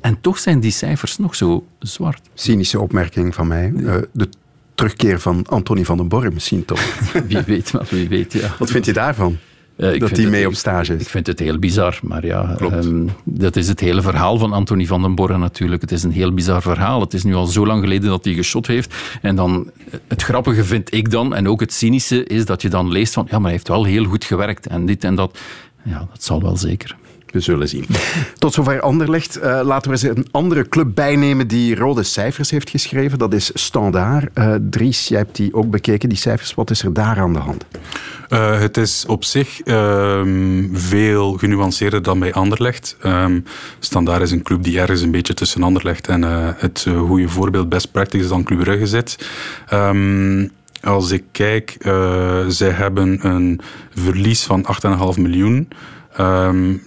En 0.00 0.20
toch 0.20 0.38
zijn 0.38 0.60
die 0.60 0.70
cijfers 0.70 1.18
nog 1.18 1.34
zo 1.34 1.66
zwart. 1.78 2.20
Cynische 2.34 2.80
opmerking 2.80 3.34
van 3.34 3.46
mij. 3.46 3.72
Uh, 3.76 3.96
de 4.12 4.28
terugkeer 4.74 5.20
van 5.20 5.46
Anthony 5.46 5.84
van 5.84 5.96
den 5.96 6.08
Borre 6.08 6.30
misschien 6.30 6.64
toch? 6.64 6.80
wie 7.28 7.40
weet, 7.40 7.72
maar 7.72 7.86
wie 7.90 8.08
weet, 8.08 8.32
ja. 8.32 8.54
Wat 8.58 8.70
vind 8.70 8.84
je 8.84 8.92
daarvan? 8.92 9.38
Uh, 9.80 9.98
dat 9.98 10.10
hij 10.10 10.26
mee 10.26 10.46
op 10.46 10.54
stage 10.54 10.94
is. 10.94 11.00
Ik 11.00 11.08
vind 11.08 11.26
het 11.26 11.38
heel 11.38 11.58
bizar, 11.58 11.98
maar 12.02 12.26
ja, 12.26 12.56
um, 12.60 13.10
dat 13.24 13.56
is 13.56 13.68
het 13.68 13.80
hele 13.80 14.02
verhaal 14.02 14.38
van 14.38 14.52
Anthony 14.52 14.86
van 14.86 15.02
den 15.02 15.14
Borre 15.14 15.38
natuurlijk. 15.38 15.80
Het 15.80 15.92
is 15.92 16.02
een 16.02 16.12
heel 16.12 16.34
bizar 16.34 16.62
verhaal. 16.62 17.00
Het 17.00 17.14
is 17.14 17.24
nu 17.24 17.34
al 17.34 17.46
zo 17.46 17.66
lang 17.66 17.82
geleden 17.82 18.08
dat 18.08 18.24
hij 18.24 18.34
geschot 18.34 18.66
heeft. 18.66 18.94
En 19.22 19.36
dan, 19.36 19.70
het 20.08 20.22
grappige 20.22 20.64
vind 20.64 20.94
ik 20.94 21.10
dan, 21.10 21.34
en 21.34 21.48
ook 21.48 21.60
het 21.60 21.72
cynische, 21.72 22.24
is 22.24 22.44
dat 22.44 22.62
je 22.62 22.68
dan 22.68 22.90
leest 22.90 23.12
van, 23.12 23.26
ja, 23.30 23.32
maar 23.32 23.42
hij 23.42 23.52
heeft 23.52 23.68
wel 23.68 23.84
heel 23.84 24.04
goed 24.04 24.24
gewerkt 24.24 24.66
en 24.66 24.86
dit 24.86 25.04
en 25.04 25.14
dat. 25.14 25.38
Ja, 25.82 25.98
dat 25.98 26.24
zal 26.24 26.42
wel 26.42 26.56
zeker. 26.56 26.96
We 27.32 27.40
zullen 27.40 27.68
zien. 27.68 27.84
Tot 28.38 28.54
zover 28.54 28.80
Anderlecht. 28.80 29.38
Uh, 29.38 29.60
laten 29.62 29.90
we 29.90 29.96
eens 29.96 30.16
een 30.16 30.26
andere 30.30 30.68
club 30.68 30.94
bijnemen 30.94 31.48
die 31.48 31.74
rode 31.74 32.02
cijfers 32.02 32.50
heeft 32.50 32.70
geschreven. 32.70 33.18
Dat 33.18 33.34
is 33.34 33.50
Standaard. 33.54 34.38
Uh, 34.38 34.54
Dries, 34.70 35.08
jij 35.08 35.18
hebt 35.18 35.36
die 35.36 35.54
ook 35.54 35.70
bekeken, 35.70 36.08
die 36.08 36.18
cijfers. 36.18 36.54
Wat 36.54 36.70
is 36.70 36.82
er 36.82 36.92
daar 36.92 37.18
aan 37.18 37.32
de 37.32 37.38
hand? 37.38 37.64
Uh, 38.28 38.58
het 38.58 38.76
is 38.76 39.04
op 39.06 39.24
zich 39.24 39.60
um, 39.66 40.70
veel 40.72 41.32
genuanceerder 41.32 42.02
dan 42.02 42.18
bij 42.18 42.32
Anderlecht. 42.32 42.96
Um, 43.04 43.44
Standaard 43.78 44.22
is 44.22 44.30
een 44.30 44.42
club 44.42 44.62
die 44.62 44.80
ergens 44.80 45.00
een 45.00 45.10
beetje 45.10 45.34
tussen 45.34 45.62
Anderlecht 45.62 46.08
en 46.08 46.22
het 46.56 46.86
goede 47.06 47.28
voorbeeld 47.28 47.68
best 47.68 47.92
practice 47.92 48.28
dan 48.28 48.44
Club 48.44 48.58
Brugge 48.58 48.86
zit. 48.86 49.28
Um, 49.72 50.50
als 50.82 51.10
ik 51.10 51.24
kijk, 51.32 51.76
zij 52.48 52.70
hebben 52.70 53.26
een 53.26 53.60
verlies 53.94 54.42
van 54.42 54.66
8,5 55.14 55.20
miljoen. 55.20 55.68
Um, 56.20 56.82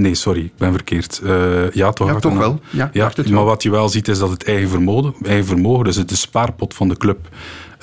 nee, 0.00 0.14
sorry, 0.14 0.44
ik 0.44 0.56
ben 0.56 0.72
verkeerd. 0.72 1.20
Uh, 1.24 1.70
ja, 1.70 1.92
toch, 1.92 2.08
ja, 2.08 2.18
toch 2.18 2.36
wel. 2.36 2.60
Ja, 2.70 2.90
ja 2.92 3.12
maar 3.30 3.44
wat 3.44 3.62
je 3.62 3.70
wel 3.70 3.88
ziet 3.88 4.08
is 4.08 4.18
dat 4.18 4.30
het 4.30 4.44
eigen 4.44 4.68
vermogen, 4.68 5.14
eigen 5.22 5.46
vermogen 5.46 5.84
dus 5.84 5.96
het 5.96 6.08
de 6.08 6.16
spaarpot 6.16 6.74
van 6.74 6.88
de 6.88 6.96
club, 6.96 7.28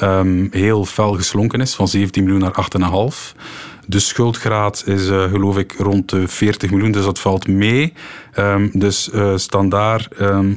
um, 0.02 0.48
heel 0.52 0.86
fel 0.86 1.14
geslonken 1.14 1.62
is, 1.62 1.74
van 1.74 1.88
17 1.88 2.24
miljoen 2.24 2.42
naar 2.42 2.68
8,5. 3.14 3.36
De 3.86 4.00
schuldgraad 4.00 4.84
is 4.86 5.10
uh, 5.10 5.24
geloof 5.24 5.58
ik 5.58 5.76
rond 5.78 6.10
de 6.10 6.28
40 6.28 6.72
miljoen, 6.72 6.92
dus 6.92 7.06
dat 7.06 7.20
valt 7.20 7.48
mee. 7.48 7.94
Um, 8.40 8.70
dus 8.74 9.10
uh, 9.14 9.38
standaard 9.38 10.08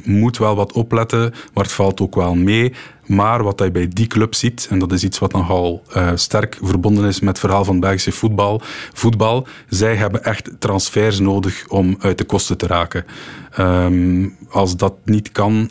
moet 0.05 0.37
wel 0.37 0.55
wat 0.55 0.73
opletten, 0.73 1.33
maar 1.53 1.63
het 1.63 1.73
valt 1.73 2.01
ook 2.01 2.15
wel 2.15 2.35
mee. 2.35 2.73
Maar 3.05 3.43
wat 3.43 3.59
hij 3.59 3.71
bij 3.71 3.87
die 3.87 4.07
club 4.07 4.35
ziet, 4.35 4.67
en 4.69 4.79
dat 4.79 4.91
is 4.91 5.03
iets 5.03 5.19
wat 5.19 5.31
nogal 5.31 5.83
uh, 5.97 6.11
sterk 6.15 6.57
verbonden 6.61 7.05
is 7.05 7.19
met 7.19 7.29
het 7.29 7.39
verhaal 7.39 7.65
van 7.65 7.79
Belgische 7.79 8.11
voetbal, 8.11 8.61
voetbal, 8.93 9.47
zij 9.69 9.95
hebben 9.95 10.23
echt 10.23 10.49
transfers 10.59 11.19
nodig 11.19 11.67
om 11.67 11.95
uit 11.99 12.17
de 12.17 12.23
kosten 12.23 12.57
te 12.57 12.67
raken. 12.67 13.05
Um, 13.59 14.37
als 14.49 14.77
dat 14.77 14.93
niet 15.03 15.31
kan, 15.31 15.69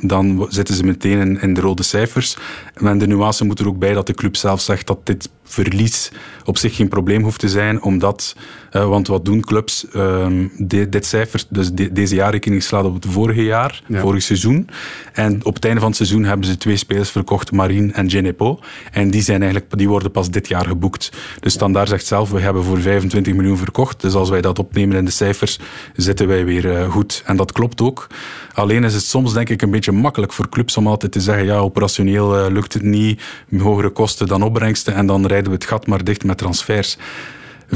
dan 0.00 0.46
zitten 0.48 0.74
ze 0.74 0.84
meteen 0.84 1.18
in, 1.18 1.40
in, 1.40 1.54
de 1.54 1.60
rode 1.60 1.82
cijfers. 1.82 2.36
En 2.74 2.98
de 2.98 3.06
nuance 3.06 3.44
moet 3.44 3.58
er 3.58 3.68
ook 3.68 3.78
bij 3.78 3.92
dat 3.92 4.06
de 4.06 4.14
club 4.14 4.36
zelf 4.36 4.60
zegt 4.60 4.86
dat 4.86 5.06
dit 5.06 5.28
verlies 5.44 6.12
op 6.44 6.58
zich 6.58 6.76
geen 6.76 6.88
probleem 6.88 7.22
hoeft 7.22 7.40
te 7.40 7.48
zijn, 7.48 7.82
omdat, 7.82 8.36
uh, 8.74 8.86
want 8.86 9.06
wat 9.06 9.24
doen 9.24 9.40
clubs? 9.40 9.86
Um, 9.96 10.52
de, 10.56 10.88
dit 10.88 11.06
cijfer, 11.06 11.44
dus 11.48 11.72
de, 11.72 11.92
deze 11.92 12.14
jaarrekening 12.14 12.62
slaat 12.62 12.84
op 12.84 12.94
het 12.94 13.06
vorige 13.06 13.44
jaar, 13.44 13.82
ja. 13.86 14.00
vorig 14.00 14.22
seizoen. 14.22 14.68
En 15.12 15.44
op 15.44 15.54
het 15.54 15.64
einde 15.64 15.80
van 15.80 15.88
het 15.88 15.96
seizoen 15.96 16.24
hebben 16.24 16.46
ze 16.46 16.56
twee 16.56 16.76
spelers 16.76 17.10
verkocht, 17.10 17.52
Marine 17.52 17.92
en 17.92 18.10
Genepo. 18.10 18.58
En 18.92 19.10
die, 19.10 19.22
zijn 19.22 19.42
eigenlijk, 19.42 19.78
die 19.78 19.88
worden 19.88 20.10
pas 20.10 20.30
dit 20.30 20.48
jaar 20.48 20.66
geboekt. 20.66 21.12
Dus 21.40 21.52
Standaard 21.52 21.88
zegt 21.88 22.06
zelf, 22.06 22.30
we 22.30 22.40
hebben 22.40 22.64
voor 22.64 22.80
25 22.80 23.34
miljoen 23.34 23.56
verkocht. 23.56 24.00
Dus 24.00 24.14
als 24.14 24.30
wij 24.30 24.40
dat 24.40 24.58
opnemen 24.58 24.96
in 24.96 25.04
de 25.04 25.10
cijfers, 25.10 25.58
zitten 25.96 26.26
wij 26.26 26.44
weer 26.44 26.64
uh, 26.64 26.90
goed. 26.90 27.22
En 27.26 27.36
dat 27.36 27.52
klopt 27.52 27.80
ook. 27.80 28.06
Alleen 28.54 28.84
is 28.84 28.94
het 28.94 29.04
soms 29.04 29.32
denk 29.32 29.48
ik 29.48 29.62
een 29.62 29.70
beetje 29.70 29.92
makkelijk 29.92 30.32
voor 30.32 30.48
clubs 30.48 30.76
om 30.76 30.86
altijd 30.86 31.12
te 31.12 31.20
zeggen, 31.20 31.44
ja, 31.44 31.56
operationeel 31.56 32.38
uh, 32.38 32.52
lukt 32.52 32.72
het 32.72 32.82
niet, 32.82 33.22
hogere 33.58 33.90
kosten 33.90 34.26
dan 34.26 34.42
opbrengsten 34.42 34.94
en 34.94 35.06
dan 35.06 35.26
rijden 35.26 35.48
we 35.48 35.54
het 35.54 35.66
gat 35.66 35.86
maar 35.86 36.04
dicht 36.04 36.24
met 36.24 36.38
transfers. 36.38 36.96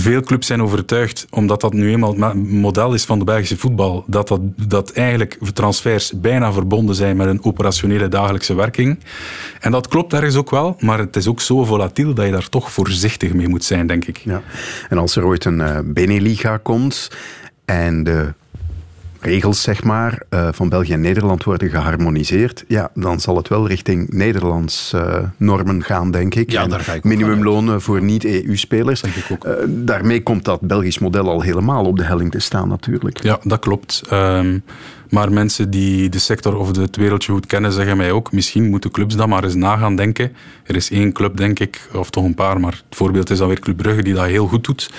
Veel 0.01 0.21
clubs 0.21 0.47
zijn 0.47 0.63
overtuigd, 0.63 1.27
omdat 1.31 1.61
dat 1.61 1.73
nu 1.73 1.91
eenmaal 1.91 2.15
het 2.21 2.35
model 2.35 2.95
is 2.95 3.05
van 3.05 3.19
de 3.19 3.25
Belgische 3.25 3.57
voetbal, 3.57 4.05
dat, 4.07 4.29
dat, 4.29 4.41
dat 4.57 4.93
eigenlijk 4.93 5.39
transfers 5.53 6.13
bijna 6.21 6.53
verbonden 6.53 6.95
zijn 6.95 7.17
met 7.17 7.27
een 7.27 7.45
operationele 7.45 8.09
dagelijkse 8.09 8.55
werking. 8.55 8.99
En 9.61 9.71
dat 9.71 9.89
klopt 9.89 10.13
ergens 10.13 10.37
ook 10.37 10.51
wel, 10.51 10.77
maar 10.81 10.99
het 10.99 11.17
is 11.17 11.29
ook 11.29 11.41
zo 11.41 11.65
volatiel 11.65 12.15
dat 12.15 12.27
je 12.27 12.33
daar 12.33 12.49
toch 12.49 12.73
voorzichtig 12.73 13.33
mee 13.33 13.49
moet 13.49 13.65
zijn, 13.65 13.87
denk 13.87 14.05
ik. 14.05 14.17
Ja. 14.17 14.43
En 14.89 14.99
als 14.99 15.17
er 15.17 15.25
ooit 15.25 15.45
een 15.45 15.59
uh, 15.59 15.79
Beneliga 15.85 16.57
komt 16.57 17.11
en 17.65 18.05
de 18.05 18.35
regels 19.21 19.63
zeg 19.63 19.85
maar, 19.85 20.23
uh, 20.31 20.49
van 20.53 20.69
België 20.69 20.93
en 20.93 21.01
Nederland 21.01 21.45
worden 21.45 21.71
geharmoniseerd, 21.71 22.65
ja, 22.69 22.91
dan 22.95 23.21
zal 23.21 23.37
het 23.37 23.49
wel 23.49 23.67
richting 23.67 24.13
Nederlands 24.13 24.93
uh, 24.95 25.19
normen 25.37 25.83
gaan, 25.83 26.11
denk 26.11 26.35
ik. 26.35 26.51
Ja, 26.51 26.67
daar 26.67 26.81
ga 26.81 26.93
ik 26.93 27.05
Minimumlonen 27.05 27.83
voor 27.83 28.03
niet-EU-spelers. 28.03 29.03
Uh, 29.03 29.53
daarmee 29.67 30.23
komt 30.23 30.45
dat 30.45 30.61
Belgisch 30.61 30.99
model 30.99 31.29
al 31.29 31.43
helemaal 31.43 31.85
op 31.85 31.97
de 31.97 32.05
helling 32.05 32.31
te 32.31 32.39
staan, 32.39 32.69
natuurlijk. 32.69 33.23
Ja, 33.23 33.39
dat 33.43 33.59
klopt. 33.59 34.03
Um, 34.13 34.63
maar 35.11 35.33
mensen 35.33 35.71
die 35.71 36.09
de 36.09 36.19
sector 36.19 36.57
of 36.57 36.77
het 36.77 36.97
wereldje 36.97 37.33
goed 37.33 37.47
kennen, 37.47 37.73
zeggen 37.73 37.97
mij 37.97 38.13
ook, 38.13 38.33
misschien 38.33 38.69
moeten 38.69 38.91
clubs 38.91 39.17
dat 39.17 39.29
maar 39.29 39.45
eens 39.45 39.55
na 39.55 39.77
gaan 39.77 39.97
denken. 39.97 40.33
Er 40.65 40.77
is 40.77 40.91
één 40.91 41.13
club, 41.13 41.37
denk 41.37 41.59
ik, 41.59 41.89
of 41.95 42.11
toch 42.11 42.25
een 42.25 42.35
paar, 42.35 42.61
maar 42.61 42.73
het 42.73 42.97
voorbeeld 42.97 43.31
is 43.31 43.39
dan 43.39 43.49
weer 43.49 43.61
Club 43.61 43.77
Brugge, 43.77 44.03
die 44.03 44.15
dat 44.15 44.27
heel 44.27 44.47
goed 44.47 44.65
doet 44.65 44.91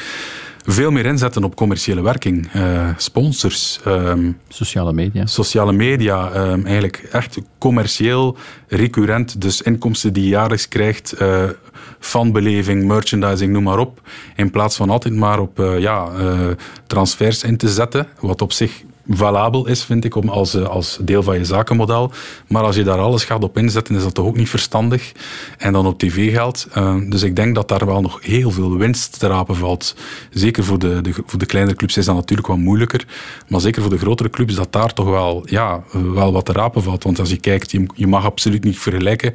veel 0.72 0.92
meer 0.92 1.06
inzetten 1.06 1.44
op 1.44 1.56
commerciële 1.56 2.02
werking. 2.02 2.54
Uh, 2.56 2.90
sponsors. 2.98 3.80
Um, 3.88 4.38
sociale 4.48 4.94
media. 4.94 5.26
Sociale 5.26 5.72
media. 5.72 6.50
Um, 6.52 6.66
eigenlijk 6.66 7.08
echt 7.12 7.38
commercieel, 7.58 8.38
recurrent. 8.68 9.42
Dus 9.42 9.62
inkomsten 9.62 10.14
die 10.14 10.24
je 10.24 10.30
jaarlijks 10.30 10.68
krijgt. 10.68 11.22
Uh, 11.22 11.44
fanbeleving, 12.00 12.86
merchandising, 12.86 13.52
noem 13.52 13.64
maar 13.64 13.80
op. 13.80 14.02
In 14.36 14.52
plaats 14.52 14.76
van 14.76 14.90
altijd 14.90 15.14
maar 15.14 15.40
op 15.40 15.60
uh, 15.60 15.80
ja, 15.80 16.10
transfers 16.88 17.44
in 17.44 17.58
te 17.58 17.70
zetten. 17.70 18.08
Wat 18.20 18.42
op 18.42 18.52
zich 18.52 18.84
valabel 19.10 19.68
is, 19.68 19.84
vind 19.84 20.06
ik, 20.06 20.16
om 20.16 20.30
als, 20.30 20.56
als 20.56 20.98
deel 21.02 21.24
van 21.24 21.38
je 21.38 21.46
zakenmodel. 21.46 22.12
Maar 22.48 22.64
als 22.64 22.76
je 22.76 22.84
daar 22.84 22.98
alles 22.98 23.24
gaat 23.24 23.44
op 23.44 23.58
inzetten, 23.58 23.96
is 23.96 24.04
dat 24.04 24.14
toch 24.14 24.26
ook 24.26 24.38
niet 24.38 24.50
verstandig. 24.50 25.12
En 25.58 25.74
dan 25.74 25.86
op 25.86 26.00
tv-geld. 26.00 26.68
Uh, 26.78 26.96
dus 27.10 27.24
ik 27.24 27.36
denk 27.36 27.56
dat 27.56 27.68
daar 27.68 27.86
wel 27.86 28.02
nog 28.02 28.20
heel 28.22 28.52
veel 28.52 28.78
winst 28.78 29.20
te 29.20 29.28
rapen 29.28 29.56
valt. 29.56 29.96
Zeker 30.32 30.64
voor 30.64 30.80
de, 30.80 31.02
de, 31.02 31.14
voor 31.26 31.40
de 31.40 31.46
kleinere 31.46 31.76
clubs 31.76 31.98
is 31.98 32.06
dat 32.06 32.16
natuurlijk 32.16 32.48
wat 32.48 32.58
moeilijker. 32.58 33.06
Maar 33.48 33.62
zeker 33.62 33.82
voor 33.82 33.92
de 33.92 33.98
grotere 33.98 34.30
clubs, 34.30 34.56
dat 34.56 34.72
daar 34.72 34.94
toch 34.94 35.10
wel, 35.10 35.44
ja, 35.46 35.84
wel 35.92 36.32
wat 36.32 36.46
te 36.46 36.52
rapen 36.52 36.84
valt. 36.84 37.04
Want 37.04 37.20
als 37.20 37.30
je 37.30 37.38
kijkt, 37.38 37.72
je, 37.72 37.86
je 37.94 38.08
mag 38.08 38.26
absoluut 38.26 38.64
niet 38.64 38.80
vergelijken. 38.80 39.34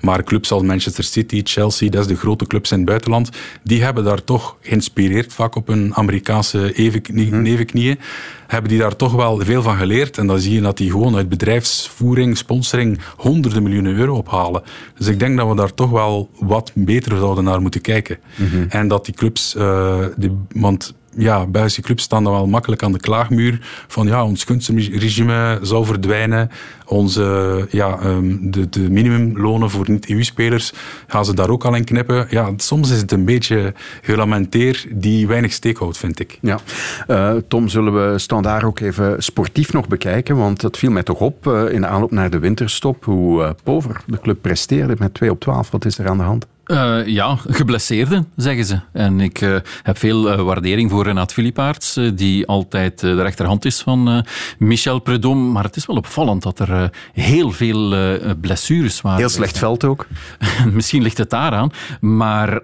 Maar 0.00 0.24
clubs 0.24 0.52
als 0.52 0.62
Manchester 0.62 1.04
City, 1.04 1.40
Chelsea, 1.44 1.90
dat 1.90 2.00
is 2.00 2.06
de 2.06 2.16
grote 2.16 2.46
clubs 2.46 2.70
in 2.70 2.76
het 2.76 2.86
buitenland, 2.86 3.30
die 3.62 3.82
hebben 3.82 4.04
daar 4.04 4.24
toch 4.24 4.56
geïnspireerd 4.60 5.32
vaak 5.32 5.54
op 5.54 5.66
hun 5.66 5.94
Amerikaanse 5.94 6.72
evenknieën 6.72 7.98
hebben 8.46 8.70
die 8.70 8.78
daar 8.78 8.96
toch 8.96 9.12
wel 9.16 9.40
veel 9.44 9.62
van 9.62 9.76
geleerd. 9.76 10.18
En 10.18 10.26
dan 10.26 10.38
zie 10.38 10.54
je 10.54 10.60
dat 10.60 10.76
die 10.76 10.90
gewoon 10.90 11.16
uit 11.16 11.28
bedrijfsvoering, 11.28 12.36
sponsoring, 12.36 12.98
honderden 13.16 13.62
miljoenen 13.62 13.96
euro 13.96 14.16
ophalen. 14.16 14.62
Dus 14.98 15.06
ik 15.06 15.18
denk 15.18 15.36
dat 15.36 15.48
we 15.48 15.56
daar 15.56 15.74
toch 15.74 15.90
wel 15.90 16.30
wat 16.38 16.72
beter 16.74 17.16
zouden 17.16 17.44
naar 17.44 17.60
moeten 17.60 17.80
kijken. 17.80 18.18
Mm 18.36 18.48
-hmm. 18.48 18.66
En 18.68 18.88
dat 18.88 19.04
die 19.04 19.14
clubs, 19.14 19.54
uh, 19.54 20.04
die, 20.16 20.32
want 20.48 20.94
ja, 21.16 21.46
Belgische 21.46 21.82
clubs 21.82 22.02
staan 22.02 22.24
dan 22.24 22.32
wel 22.32 22.46
makkelijk 22.46 22.82
aan 22.82 22.92
de 22.92 22.98
klaagmuur 22.98 23.58
van 23.86 24.06
ja, 24.06 24.24
ons 24.24 24.44
kunstregime 24.44 25.58
zou 25.62 25.84
verdwijnen, 25.84 26.50
onze, 26.86 27.66
ja, 27.70 27.98
um, 28.04 28.50
de, 28.50 28.68
de 28.68 28.90
minimumlonen 28.90 29.70
voor 29.70 29.90
niet-EU-spelers 29.90 30.72
gaan 31.06 31.24
ze 31.24 31.34
daar 31.34 31.50
ook 31.50 31.64
al 31.64 31.74
in 31.74 31.84
knippen. 31.84 32.26
Ja, 32.30 32.52
soms 32.56 32.90
is 32.90 33.00
het 33.00 33.12
een 33.12 33.24
beetje 33.24 33.74
gelamenteer 34.02 34.84
die 34.94 35.26
weinig 35.26 35.52
steek 35.52 35.78
houdt, 35.78 35.98
vind 35.98 36.20
ik. 36.20 36.38
Ja. 36.40 36.58
Uh, 37.08 37.34
Tom, 37.48 37.68
zullen 37.68 38.12
we 38.12 38.18
standaard 38.18 38.64
ook 38.64 38.80
even 38.80 39.22
sportief 39.22 39.72
nog 39.72 39.88
bekijken, 39.88 40.36
want 40.36 40.62
het 40.62 40.76
viel 40.76 40.90
mij 40.90 41.02
toch 41.02 41.20
op 41.20 41.46
uh, 41.46 41.72
in 41.72 41.80
de 41.80 41.86
aanloop 41.86 42.10
naar 42.10 42.30
de 42.30 42.38
winterstop 42.38 43.04
hoe 43.04 43.42
uh, 43.42 43.50
pover 43.64 44.00
de 44.06 44.20
club 44.20 44.38
presteerde 44.40 44.96
met 44.98 45.14
2 45.14 45.30
op 45.30 45.40
12. 45.40 45.70
Wat 45.70 45.84
is 45.84 45.98
er 45.98 46.08
aan 46.08 46.18
de 46.18 46.22
hand? 46.22 46.46
Uh, 46.66 47.06
ja, 47.06 47.38
geblesseerden, 47.48 48.28
zeggen 48.36 48.64
ze. 48.64 48.80
En 48.92 49.20
ik 49.20 49.40
uh, 49.40 49.56
heb 49.82 49.98
veel 49.98 50.32
uh, 50.32 50.42
waardering 50.42 50.90
voor 50.90 51.04
Renat 51.04 51.32
Philippaerts, 51.32 51.98
die 52.14 52.46
altijd 52.46 53.00
de 53.00 53.22
rechterhand 53.22 53.64
is 53.64 53.80
van 53.80 54.24
Michel 54.58 54.98
Predom. 54.98 55.52
Maar 55.52 55.64
het 55.64 55.76
is 55.76 55.86
wel 55.86 55.96
opvallend 55.96 56.42
dat 56.42 56.58
er 56.58 56.90
heel 57.12 57.50
veel 57.50 57.94
blessures 58.40 59.00
waren. 59.00 59.18
Heel 59.18 59.28
slecht 59.28 59.58
veld 59.58 59.84
ook. 59.84 60.06
Misschien 60.72 61.02
ligt 61.02 61.18
het 61.18 61.30
daaraan. 61.30 61.70
Maar 62.00 62.56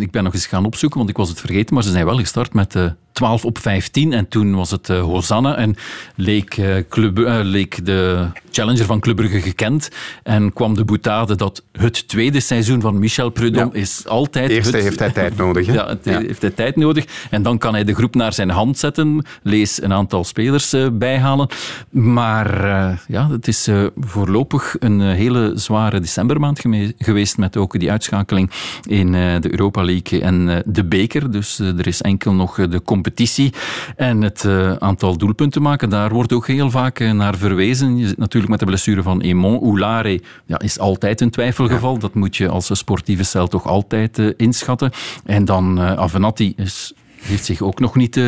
ik 0.00 0.10
ben 0.10 0.24
nog 0.24 0.34
eens 0.34 0.46
gaan 0.46 0.64
opzoeken, 0.64 0.98
want 0.98 1.10
ik 1.10 1.16
was 1.16 1.28
het 1.28 1.40
vergeten. 1.40 1.74
Maar 1.74 1.84
ze 1.84 1.90
zijn 1.90 2.04
wel 2.04 2.18
gestart 2.18 2.52
met 2.52 2.74
12 3.16 3.44
op 3.44 3.58
15 3.58 4.12
en 4.12 4.28
toen 4.28 4.54
was 4.54 4.70
het 4.70 4.88
uh, 4.88 5.00
Hosanna 5.00 5.56
en 5.56 5.76
leek, 6.14 6.56
uh, 6.56 6.76
Club, 6.88 7.18
uh, 7.18 7.38
leek 7.42 7.84
de 7.86 8.26
challenger 8.50 8.84
van 8.84 9.00
Club 9.00 9.16
Brugge 9.16 9.40
gekend 9.40 9.90
en 10.22 10.52
kwam 10.52 10.74
de 10.74 10.84
boutade 10.84 11.34
dat 11.34 11.62
het 11.72 12.08
tweede 12.08 12.40
seizoen 12.40 12.80
van 12.80 12.98
Michel 12.98 13.30
Prudhomme 13.30 13.74
ja. 13.74 13.80
is 13.80 14.06
altijd... 14.06 14.50
Eerst 14.50 14.72
het, 14.72 14.82
heeft 14.82 14.98
hij 14.98 15.10
tijd 15.10 15.36
nodig. 15.44 15.66
Hè? 15.66 15.72
Ja, 15.72 15.88
het 15.88 16.04
ja. 16.04 16.18
heeft 16.18 16.40
hij 16.40 16.50
tijd 16.50 16.76
nodig 16.76 17.04
en 17.30 17.42
dan 17.42 17.58
kan 17.58 17.72
hij 17.72 17.84
de 17.84 17.94
groep 17.94 18.14
naar 18.14 18.32
zijn 18.32 18.50
hand 18.50 18.78
zetten, 18.78 19.26
lees 19.42 19.82
een 19.82 19.92
aantal 19.92 20.24
spelers 20.24 20.74
bijhalen. 20.92 21.48
Maar 21.90 22.60
ja, 23.08 23.30
het 23.30 23.48
is 23.48 23.68
voorlopig 24.00 24.76
een 24.78 25.00
hele 25.00 25.52
zware 25.54 26.00
decembermaand 26.00 26.60
geweest 26.98 27.38
met 27.38 27.56
ook 27.56 27.78
die 27.78 27.90
uitschakeling 27.90 28.50
in 28.82 29.12
de 29.12 29.50
Europa 29.50 29.84
League 29.84 30.20
en 30.20 30.62
de 30.66 30.84
beker. 30.84 31.30
Dus 31.30 31.58
er 31.58 31.86
is 31.86 32.02
enkel 32.02 32.32
nog 32.32 32.54
de 32.54 32.82
competitie 32.82 33.04
competitie. 33.06 33.52
En 33.96 34.22
het 34.22 34.44
uh, 34.44 34.72
aantal 34.72 35.16
doelpunten 35.16 35.62
maken, 35.62 35.88
daar 35.88 36.10
wordt 36.10 36.32
ook 36.32 36.46
heel 36.46 36.70
vaak 36.70 37.00
uh, 37.00 37.12
naar 37.12 37.36
verwezen. 37.36 37.96
Je 37.96 38.06
zit 38.06 38.18
natuurlijk 38.18 38.50
met 38.50 38.60
de 38.60 38.66
blessure 38.66 39.02
van 39.02 39.20
Emon. 39.20 39.60
Oulare 39.62 40.20
ja, 40.46 40.58
is 40.58 40.78
altijd 40.78 41.20
een 41.20 41.30
twijfelgeval. 41.30 41.94
Ja. 41.94 42.00
Dat 42.00 42.14
moet 42.14 42.36
je 42.36 42.48
als 42.48 42.70
sportieve 42.72 43.22
cel 43.24 43.46
toch 43.48 43.66
altijd 43.66 44.18
uh, 44.18 44.32
inschatten. 44.36 44.90
En 45.24 45.44
dan 45.44 45.80
Avenatti 45.80 46.52
is, 46.56 46.92
heeft 47.20 47.44
zich 47.44 47.60
ook 47.60 47.80
nog 47.80 47.94
niet 47.94 48.20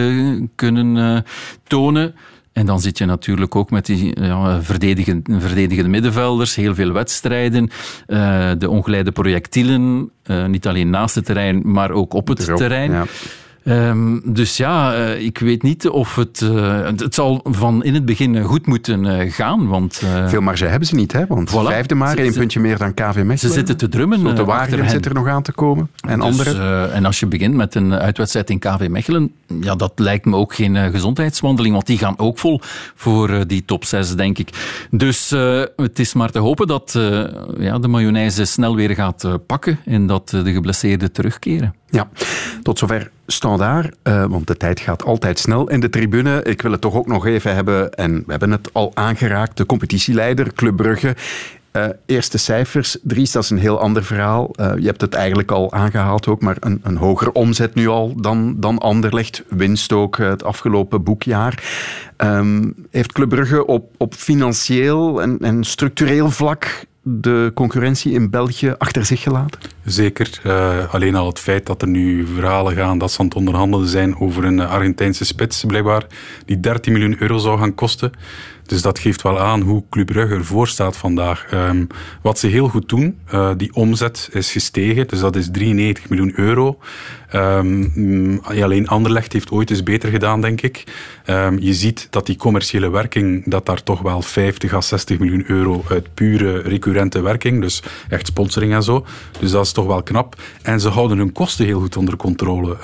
kunnen 0.55 1.25
tonen. 1.63 2.15
En 2.53 2.67
dan 2.67 2.81
zit 2.81 2.99
je 2.99 3.05
natuurlijk 3.05 3.57
ook 3.57 3.71
met 3.71 3.87
die 3.87 4.21
ja, 4.21 4.63
verdedigende, 4.63 5.41
verdedigende 5.41 5.91
middenvelders, 5.91 6.55
heel 6.55 6.75
veel 6.75 6.93
wedstrijden, 6.93 7.71
uh, 8.07 8.51
de 8.59 8.69
ongeleide 8.69 9.13
projectielen, 9.13 10.11
uh, 10.27 10.47
niet 10.47 10.67
alleen 10.67 10.91
naast 10.91 11.15
het 11.15 11.25
terrein, 11.25 11.63
maar 11.65 11.91
ook 11.91 12.13
op 12.13 12.29
het 12.29 12.47
Erop, 12.47 12.59
terrein. 12.59 12.91
Ja. 12.91 13.05
Um, 13.65 14.21
dus 14.25 14.57
ja, 14.57 14.97
uh, 14.97 15.21
ik 15.21 15.39
weet 15.39 15.63
niet 15.63 15.89
of 15.89 16.15
het... 16.15 16.41
Uh, 16.41 16.85
het 16.85 17.15
zal 17.15 17.41
van 17.45 17.85
in 17.85 17.95
het 17.95 18.05
begin 18.05 18.43
goed 18.43 18.67
moeten 18.67 19.05
uh, 19.05 19.33
gaan, 19.33 19.67
want... 19.67 20.03
Veel 20.27 20.41
marge 20.41 20.65
hebben 20.65 20.89
ze 20.89 20.95
niet, 20.95 21.13
hè? 21.13 21.27
Want 21.27 21.51
voilà. 21.51 21.67
vijfde 21.67 21.95
maar, 21.95 22.17
één 22.17 22.33
puntje 22.33 22.61
meer 22.61 22.79
dan 22.79 22.95
KV 22.95 23.15
Mechelen. 23.15 23.39
Ze 23.39 23.49
zitten 23.49 23.77
te 23.77 23.89
drummen. 23.89 24.35
De 24.35 24.45
Wageningen 24.45 24.91
zit 24.91 25.07
er 25.07 25.15
nog 25.15 25.29
aan 25.29 25.43
te 25.43 25.53
komen. 25.53 25.91
En 26.01 26.21
dus, 26.21 26.29
anderen. 26.29 26.93
en 26.93 27.05
als 27.05 27.21
je 27.21 27.27
begint 27.27 27.55
met 27.55 27.75
een 27.75 27.95
uitwedstrijd 27.95 28.51
in 28.51 28.59
KV 28.59 28.89
Mechelen, 28.89 29.33
ja, 29.61 29.75
dat 29.75 29.93
lijkt 29.97 30.25
me 30.25 30.37
ook 30.37 30.55
geen 30.55 30.77
gezondheidswandeling, 30.77 31.75
want 31.75 31.87
die 31.87 31.99
gaan 31.99 32.19
ook 32.19 32.39
vol 32.39 32.61
voor 32.95 33.47
die 33.47 33.65
top 33.65 33.85
6, 33.85 34.15
denk 34.15 34.39
ik. 34.39 34.49
Dus 34.91 35.31
het 35.77 35.99
is 35.99 36.15
maar 36.15 36.31
te 36.31 36.39
hopen 36.39 36.67
dat 36.67 36.99
ja, 37.59 37.79
de 37.79 37.89
mayonaise 37.89 38.45
snel 38.45 38.77
weer 38.77 38.95
gaat 38.95 39.47
pakken 39.47 39.79
en 39.85 40.07
dat 40.07 40.29
de 40.29 40.53
geblesseerden 40.53 41.13
terugkeren. 41.13 41.75
Ja, 41.91 42.09
tot 42.63 42.79
zover 42.79 43.11
standaard, 43.27 43.97
uh, 44.05 44.25
want 44.25 44.47
de 44.47 44.57
tijd 44.57 44.81
gaat 44.81 45.05
altijd 45.05 45.39
snel 45.39 45.69
in 45.69 45.81
de 45.81 45.91
tribune. 45.91 46.43
Ik 46.43 46.63
wil 46.63 46.73
het 46.73 46.81
toch 46.81 46.95
ook 46.95 47.07
nog 47.07 47.27
even 47.27 47.55
hebben, 47.55 47.93
en 47.93 48.17
we 48.17 48.31
hebben 48.31 48.51
het 48.51 48.71
al 48.73 48.91
aangeraakt, 48.95 49.57
de 49.57 49.67
competitieleider 49.67 50.53
Club 50.53 50.77
Brugge. 50.77 51.17
Uh, 51.73 51.87
eerste 52.07 52.39
cijfers, 52.39 52.97
Dries, 53.03 53.33
dat 53.33 53.43
is 53.43 53.51
een 53.51 53.59
heel 53.59 53.81
ander 53.81 54.05
verhaal. 54.05 54.51
Uh, 54.61 54.73
je 54.79 54.87
hebt 54.87 55.01
het 55.01 55.15
eigenlijk 55.15 55.51
al 55.51 55.73
aangehaald 55.73 56.27
ook, 56.27 56.41
maar 56.41 56.57
een, 56.61 56.81
een 56.83 56.97
hogere 56.97 57.33
omzet 57.33 57.75
nu 57.75 57.89
al 57.89 58.15
dan, 58.21 58.55
dan 58.57 58.79
Anderlecht. 58.79 59.43
Winst 59.49 59.93
ook 59.93 60.19
het 60.19 60.45
afgelopen 60.45 61.03
boekjaar. 61.03 61.63
Um, 62.17 62.75
heeft 62.91 63.13
Club 63.13 63.29
Brugge 63.29 63.67
op, 63.67 63.91
op 63.97 64.15
financieel 64.15 65.23
en, 65.23 65.39
en 65.41 65.65
structureel 65.65 66.31
vlak 66.31 66.85
de 67.03 67.51
concurrentie 67.55 68.13
in 68.13 68.31
België 68.31 68.75
achter 68.79 69.05
zich 69.05 69.23
gelaten? 69.23 69.61
Zeker. 69.89 70.41
Uh, 70.47 70.95
alleen 70.95 71.15
al 71.15 71.27
het 71.27 71.39
feit 71.39 71.67
dat 71.67 71.83
er 71.83 71.89
nu 71.89 72.27
verhalen 72.35 72.75
gaan 72.75 72.99
dat 72.99 73.13
ze 73.13 73.19
aan 73.19 73.27
het 73.27 73.35
onderhandelen 73.35 73.89
zijn 73.89 74.21
over 74.21 74.45
een 74.45 74.61
Argentijnse 74.61 75.25
spits, 75.25 75.65
blijkbaar, 75.65 76.07
die 76.45 76.61
13 76.61 76.93
miljoen 76.93 77.17
euro 77.19 77.39
zou 77.39 77.59
gaan 77.59 77.75
kosten. 77.75 78.13
Dus 78.69 78.83
dat 78.83 78.99
geeft 78.99 79.23
wel 79.23 79.39
aan 79.41 79.61
hoe 79.61 79.83
Club 79.91 80.07
Brugge 80.07 80.35
ervoor 80.35 80.69
staat 80.69 80.97
vandaag. 80.97 81.47
Um, 81.53 81.87
wat 82.23 82.39
ze 82.39 82.47
heel 82.47 82.69
goed 82.69 82.89
doen, 82.89 83.19
uh, 83.35 83.51
die 83.57 83.75
omzet 83.75 84.29
is 84.33 84.53
gestegen, 84.53 85.09
dus 85.09 85.21
dat 85.21 85.37
is 85.37 85.49
93 85.51 86.09
miljoen 86.09 86.33
euro. 86.37 86.79
Um, 87.35 88.41
alleen 88.43 88.89
Anderlecht 88.89 89.33
heeft 89.33 89.51
ooit 89.51 89.71
eens 89.71 89.83
beter 89.83 90.11
gedaan, 90.11 90.41
denk 90.41 90.61
ik. 90.61 90.85
Um, 91.27 91.59
je 91.59 91.75
ziet 91.75 92.07
dat 92.11 92.27
die 92.27 92.37
commerciële 92.37 92.91
werking, 92.91 93.43
dat 93.45 93.67
daar 93.67 93.83
toch 93.83 94.01
wel 94.01 94.23
50 94.23 94.75
à 94.75 94.81
60 94.81 95.19
miljoen 95.19 95.45
euro 95.47 95.85
uit 95.89 96.15
pure 96.15 96.61
recurrente 96.61 97.21
werking, 97.21 97.61
dus 97.61 97.83
echt 98.09 98.27
sponsoring 98.27 98.73
en 98.75 98.83
zo. 98.83 99.07
Dus 99.41 99.51
dat 99.51 99.65
is 99.65 99.73
toch 99.79 99.87
wel 99.87 100.03
knap. 100.03 100.41
En 100.63 100.81
ze 100.81 100.89
houden 100.89 101.19
hun 101.19 101.33
kosten 101.33 101.65
heel 101.65 101.81
goed 101.81 101.97
onder 101.97 102.17
controle. 102.17 102.77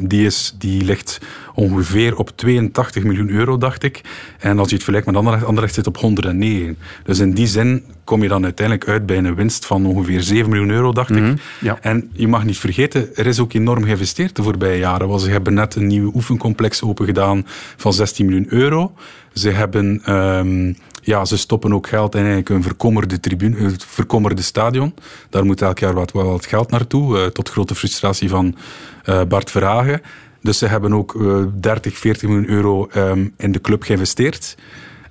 die, 0.00 0.26
is, 0.26 0.54
die 0.58 0.84
ligt 0.84 1.20
ongeveer 1.54 2.16
op 2.16 2.30
82 2.34 3.04
miljoen 3.04 3.30
euro, 3.30 3.58
dacht 3.58 3.82
ik. 3.82 4.00
En 4.38 4.58
als 4.58 4.68
je 4.68 4.74
het 4.74 4.84
vergelijkt 4.84 5.06
met 5.06 5.16
Anderlecht, 5.16 5.44
Anderlecht 5.44 5.74
zit 5.74 5.86
op 5.86 5.96
109. 5.96 6.78
Dus 7.04 7.18
in 7.18 7.32
die 7.32 7.46
zin 7.46 7.84
kom 8.04 8.22
je 8.22 8.28
dan 8.28 8.44
uiteindelijk 8.44 8.88
uit 8.88 9.06
bij 9.06 9.18
een 9.18 9.34
winst 9.34 9.66
van 9.66 9.86
ongeveer 9.86 10.22
7 10.22 10.50
miljoen 10.50 10.70
euro, 10.70 10.92
dacht 10.92 11.10
mm 11.10 11.16
-hmm. 11.16 11.32
ik. 11.32 11.40
Ja. 11.60 11.78
En 11.80 12.10
je 12.12 12.28
mag 12.28 12.44
niet 12.44 12.58
vergeten, 12.58 13.16
er 13.16 13.26
is 13.26 13.40
ook 13.40 13.52
enorm 13.52 13.84
geïnvesteerd 13.84 14.36
de 14.36 14.42
voorbije 14.42 14.78
jaren. 14.78 15.08
Want 15.08 15.20
ze 15.20 15.30
hebben 15.30 15.54
net 15.54 15.74
een 15.74 15.86
nieuw 15.86 16.10
oefencomplex 16.14 16.82
opengedaan 16.82 17.46
van 17.76 17.92
16 17.92 18.26
miljoen 18.26 18.46
euro. 18.48 18.92
Ze 19.32 19.50
hebben... 19.50 20.14
Um, 20.14 20.76
ja, 21.08 21.24
ze 21.24 21.36
stoppen 21.36 21.72
ook 21.72 21.88
geld 21.88 22.14
in 22.14 22.20
eigenlijk 22.20 22.48
een 22.48 22.62
verkommerde 22.62 23.20
tribune, 23.20 23.70
het 23.70 23.84
verkommerde 23.84 24.42
stadion. 24.42 24.94
Daar 25.30 25.44
moet 25.44 25.62
elk 25.62 25.78
jaar 25.78 25.94
wat, 25.94 26.12
wat 26.12 26.46
geld 26.46 26.70
naartoe, 26.70 27.18
uh, 27.18 27.26
tot 27.26 27.48
grote 27.48 27.74
frustratie 27.74 28.28
van 28.28 28.56
uh, 29.04 29.22
Bart 29.22 29.50
Verhagen. 29.50 30.00
Dus 30.42 30.58
ze 30.58 30.66
hebben 30.66 30.92
ook 30.92 31.14
uh, 31.14 31.44
30, 31.54 31.98
40 31.98 32.28
miljoen 32.28 32.48
euro 32.48 32.88
um, 32.96 33.34
in 33.36 33.52
de 33.52 33.60
club 33.60 33.82
geïnvesteerd. 33.82 34.56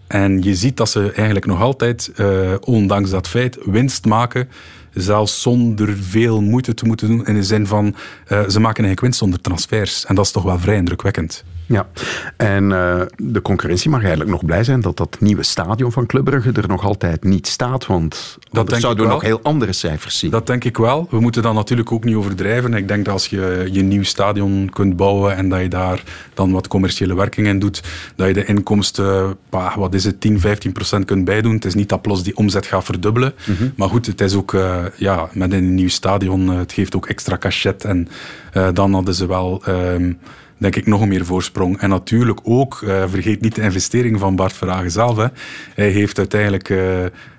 En 0.08 0.44
je 0.44 0.56
ziet 0.56 0.78
dat 0.78 0.90
ze 0.90 1.12
eigenlijk 1.12 1.46
nog 1.46 1.62
altijd, 1.62 2.12
ondanks 2.62 3.10
dat 3.10 3.28
feit, 3.28 3.58
winst 3.66 4.06
maken. 4.06 4.50
Zelfs 4.94 5.42
zonder 5.42 5.98
veel 5.98 6.42
moeite 6.42 6.74
te 6.74 6.86
moeten 6.86 7.08
doen. 7.08 7.26
In 7.26 7.34
de 7.34 7.44
zin 7.44 7.68
van, 7.68 7.96
ze 8.28 8.36
maken 8.36 8.64
eigenlijk 8.64 9.00
winst 9.00 9.20
zonder 9.20 9.42
transfers. 9.42 10.06
En 10.06 10.16
dat 10.16 10.26
is 10.26 10.32
toch 10.32 10.44
wel 10.44 10.60
vrij 10.60 10.76
indrukwekkend. 10.76 11.44
Ja, 11.68 11.88
en 12.38 12.64
uh, 12.64 13.02
de 13.16 13.42
concurrentie 13.42 13.90
mag 13.90 14.00
eigenlijk 14.00 14.30
nog 14.30 14.46
blij 14.46 14.64
zijn 14.64 14.82
dat 14.82 14.98
dat 14.98 15.18
nieuwe 15.20 15.44
stadion 15.44 15.92
van 15.92 16.06
Club 16.06 16.24
Brugge 16.24 16.52
er 16.52 16.68
nog 16.68 16.84
altijd 16.84 17.24
niet 17.24 17.48
staat, 17.48 17.86
want 17.86 18.38
dat 18.52 18.74
zouden 18.78 19.06
we 19.06 19.12
nog 19.12 19.22
heel 19.22 19.40
andere 19.42 19.74
cijfers 19.74 20.20
zien. 20.20 20.32
Dat 20.32 20.48
denk 20.48 20.64
ik 20.64 20.78
wel. 20.78 21.08
We 21.10 21.20
moeten 21.20 21.42
dat 21.42 21.54
natuurlijk 21.54 21.92
ook 21.92 22.04
niet 22.04 22.16
overdrijven. 22.16 22.74
Ik 22.74 22.88
denk 22.88 23.06
dat 23.06 23.14
als 23.14 23.28
je 23.28 23.68
je 23.72 23.82
nieuw 23.82 24.04
stadion 24.04 24.70
kunt 24.70 24.96
bouwen 24.96 25.36
en 25.36 25.50
dat 25.50 25.62
je 25.62 25.68
daar 25.68 26.04
dan 26.34 26.52
wat 26.52 26.68
commerciële 26.68 27.16
werking 27.16 27.48
in 27.48 27.60
doet, 27.60 27.84
dat 28.16 28.28
je 28.28 28.34
de 28.34 28.46
inkomsten, 28.46 29.38
bah, 29.50 29.76
wat 29.76 29.94
is 29.94 30.04
het, 30.04 30.22
10, 30.22 30.40
15 30.40 30.72
procent 30.72 31.06
kunt 31.06 31.26
bijdoen. 31.26 31.54
Het 31.54 31.66
is 31.66 31.76
niet 31.76 31.90
dat 31.90 32.02
plots 32.02 32.24
die 32.24 32.38
omzet 32.38 32.66
gaat 32.66 32.84
verdubbelen. 32.84 33.34
Mm 33.46 33.56
-hmm. 33.56 33.74
Maar 33.76 33.90
goed, 33.90 34.06
het 34.06 34.22
is 34.22 34.36
ook, 34.36 34.54
uh, 34.54 34.86
ja, 34.96 35.30
met 35.34 35.54
een 35.54 35.76
nieuw 35.76 35.90
stadion, 35.90 36.52
uh, 36.52 36.58
het 36.58 36.72
geeft 36.72 36.96
ook 36.96 37.06
extra 37.08 37.38
cachet 37.38 37.84
en 37.84 38.08
dan 38.74 38.94
hadden 38.94 39.14
ze 39.14 39.28
wel... 39.28 39.64
Um, 39.68 40.20
denk 40.58 40.76
ik 40.76 40.86
nog 40.86 41.08
meer 41.08 41.26
voorsprong. 41.26 41.80
En 41.80 41.90
natuurlijk 41.90 42.40
ook, 42.44 42.82
uh, 42.84 43.04
vergeet 43.08 43.42
niet 43.42 43.56
de 43.56 43.62
investering 43.62 44.20
van 44.20 44.36
Bart 44.36 44.54
Verhagen 44.54 44.92
zelf. 44.92 45.18
Hè. 45.18 45.26
Hij 45.76 45.90
heeft 45.90 46.18
uiteindelijk 46.18 46.70
uh, 46.70 46.78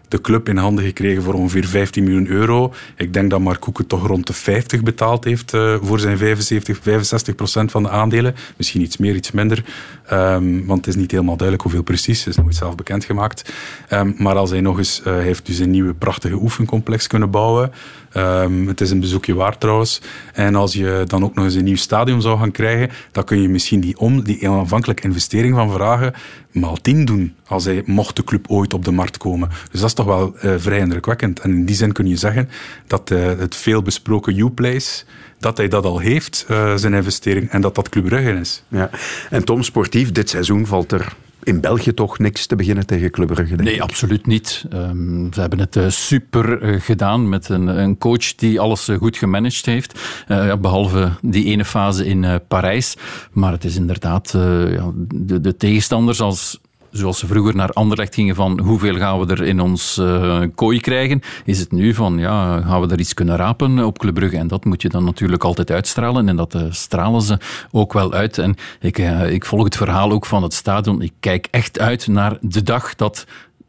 de 0.09 0.21
club 0.21 0.49
in 0.49 0.57
handen 0.57 0.85
gekregen 0.85 1.23
voor 1.23 1.35
ongeveer 1.35 1.67
15 1.67 2.05
miljoen 2.05 2.27
euro. 2.27 2.75
Ik 2.97 3.13
denk 3.13 3.31
dat 3.31 3.41
Mark 3.41 3.61
Koeken 3.61 3.87
toch 3.87 4.07
rond 4.07 4.27
de 4.27 4.33
50 4.33 4.83
betaald 4.83 5.25
heeft 5.25 5.55
uh, 5.55 5.77
voor 5.83 6.01
zijn 6.01 6.19
75, 6.19 6.79
65 6.83 7.35
procent 7.35 7.71
van 7.71 7.83
de 7.83 7.89
aandelen. 7.89 8.35
Misschien 8.57 8.81
iets 8.81 8.97
meer, 8.97 9.15
iets 9.15 9.31
minder. 9.31 9.65
Um, 10.13 10.67
want 10.67 10.79
het 10.79 10.95
is 10.95 11.01
niet 11.01 11.11
helemaal 11.11 11.37
duidelijk 11.37 11.63
hoeveel 11.63 11.83
precies. 11.83 12.27
Is 12.27 12.37
nooit 12.37 12.55
zelf 12.55 12.75
bekendgemaakt. 12.75 13.53
Um, 13.93 14.15
maar 14.19 14.37
als 14.37 14.51
hij 14.51 14.61
nog 14.61 14.79
eens, 14.79 15.01
hij 15.05 15.23
heeft 15.23 15.47
dus 15.47 15.59
een 15.59 15.71
nieuwe 15.71 15.95
prachtige 15.95 16.35
oefencomplex 16.35 17.07
kunnen 17.07 17.31
bouwen. 17.31 17.73
Um, 18.17 18.69
het 18.69 18.81
is 18.81 18.91
een 18.91 19.01
bezoekje 19.01 19.35
waard 19.35 19.61
trouwens. 19.61 20.01
En 20.33 20.55
als 20.55 20.73
je 20.73 21.05
dan 21.07 21.25
ook 21.25 21.35
nog 21.35 21.45
eens 21.45 21.55
een 21.55 21.65
nieuw 21.65 21.77
stadion 21.77 22.23
zou 22.23 22.39
gaan 22.39 22.51
krijgen, 22.51 22.91
dan 23.13 23.25
kun 23.25 23.43
je 23.43 23.49
misschien 23.49 23.81
die, 23.81 23.99
om, 23.99 24.23
die 24.23 24.49
aanvankelijke 24.49 25.03
investering 25.03 25.55
van 25.55 25.73
vragen 25.73 26.15
maal 26.53 26.77
10 26.77 27.05
doen. 27.05 27.35
Als 27.47 27.65
hij 27.65 27.83
mocht 27.87 28.17
de 28.17 28.25
club 28.25 28.45
ooit 28.49 28.75
op 28.75 28.85
de 28.85 28.91
markt 28.91 29.17
komen. 29.17 29.49
Dus 29.49 29.81
dat 29.81 29.89
is 29.89 29.95
toch 29.95 30.07
wel 30.07 30.35
uh, 30.43 30.55
vrij 30.57 30.79
indrukwekkend. 30.79 31.41
En 31.41 31.51
in 31.51 31.65
die 31.65 31.77
zin 31.77 31.93
kun 31.93 32.07
je 32.07 32.17
zeggen 32.17 32.49
dat 32.87 33.11
uh, 33.11 33.27
het 33.27 33.57
veel 33.57 33.83
besproken 33.83 34.39
U-Place 34.39 35.05
dat 35.39 35.57
hij 35.57 35.69
dat 35.69 35.85
al 35.85 35.99
heeft, 35.99 36.47
uh, 36.51 36.77
zijn 36.77 36.95
investering, 36.95 37.51
en 37.51 37.61
dat 37.61 37.75
dat 37.75 37.89
Club 37.89 38.05
Brugge 38.05 38.33
is. 38.33 38.63
Ja. 38.69 38.91
En 39.31 39.45
Tom, 39.45 39.63
sportief, 39.63 40.13
dit 40.13 40.29
seizoen 40.29 40.67
valt 40.67 40.93
er 40.93 41.13
in 41.43 41.61
België 41.61 41.95
toch 41.95 42.19
niks 42.19 42.47
te 42.47 42.57
beginnen 42.57 42.87
tegen 42.87 43.11
Club 43.11 43.27
Brugge? 43.27 43.55
Nee, 43.55 43.75
ik. 43.75 43.81
absoluut 43.81 44.27
niet. 44.27 44.65
Um, 44.73 45.33
ze 45.33 45.41
hebben 45.41 45.59
het 45.59 45.77
uh, 45.77 45.89
super 45.89 46.63
uh, 46.63 46.81
gedaan 46.81 47.29
met 47.29 47.49
een, 47.49 47.67
een, 47.67 47.99
coach 47.99 48.35
die 48.35 48.61
alles 48.61 48.89
uh, 48.89 48.99
goed 48.99 49.17
gemanaged 49.17 49.67
heeft. 49.67 50.01
Ja, 50.29 50.57
behalve 50.57 51.11
die 51.23 51.45
ene 51.45 51.65
fase 51.65 52.07
in 52.07 52.41
Parijs. 52.49 52.97
Maar 53.33 53.53
het 53.53 53.65
is 53.65 53.77
inderdaad 53.77 54.31
ja, 54.71 54.91
de, 55.15 55.41
de 55.41 55.57
tegenstanders 55.57 56.21
als 56.21 56.61
zoals 56.91 57.19
ze 57.19 57.27
vroeger 57.27 57.57
naar 57.57 57.71
Anderlecht 57.71 58.15
gingen 58.15 58.35
van 58.35 58.61
hoeveel 58.61 58.97
gaan 58.97 59.21
we 59.21 59.33
er 59.33 59.45
in 59.45 59.61
ons 59.61 59.99
uh, 59.99 60.43
kooi 60.55 60.81
krijgen, 60.81 61.21
is 61.45 61.59
het 61.59 61.73
nu 61.73 61.95
van 61.95 62.19
ja, 62.19 62.61
gaan 62.61 62.81
we 62.81 62.87
er 62.87 63.01
iets 63.01 63.15
kunnen 63.15 63.37
rapen 63.37 63.85
op 63.85 63.99
Club. 63.99 64.17
En 64.19 64.49
dat 64.49 64.65
moet 64.65 64.83
je 64.83 64.89
dan 64.89 65.05
natuurlijk 65.05 65.45
altijd 65.45 65.71
uitstralen 65.71 66.29
en 66.29 66.37
dat 66.37 66.55
uh, 66.55 66.63
stralen 66.71 67.23
ze 67.23 67.39
ook 67.71 67.93
wel 67.93 68.13
uit. 68.13 68.39
En 68.39 68.55
ik, 68.81 68.99
uh, 68.99 69.33
ik 69.33 69.45
volg 69.45 69.65
het 69.65 69.77
verhaal 69.77 70.11
ook 70.11 70.27
van 70.27 70.43
het 70.43 70.55
stadion. 70.55 71.03
Ik 71.03 71.13
kijk 71.21 71.49
echt 71.51 71.79
uit 71.79 72.07
naar 72.07 72.39
de 72.41 72.63
dag 72.63 72.95
dat 72.95 73.27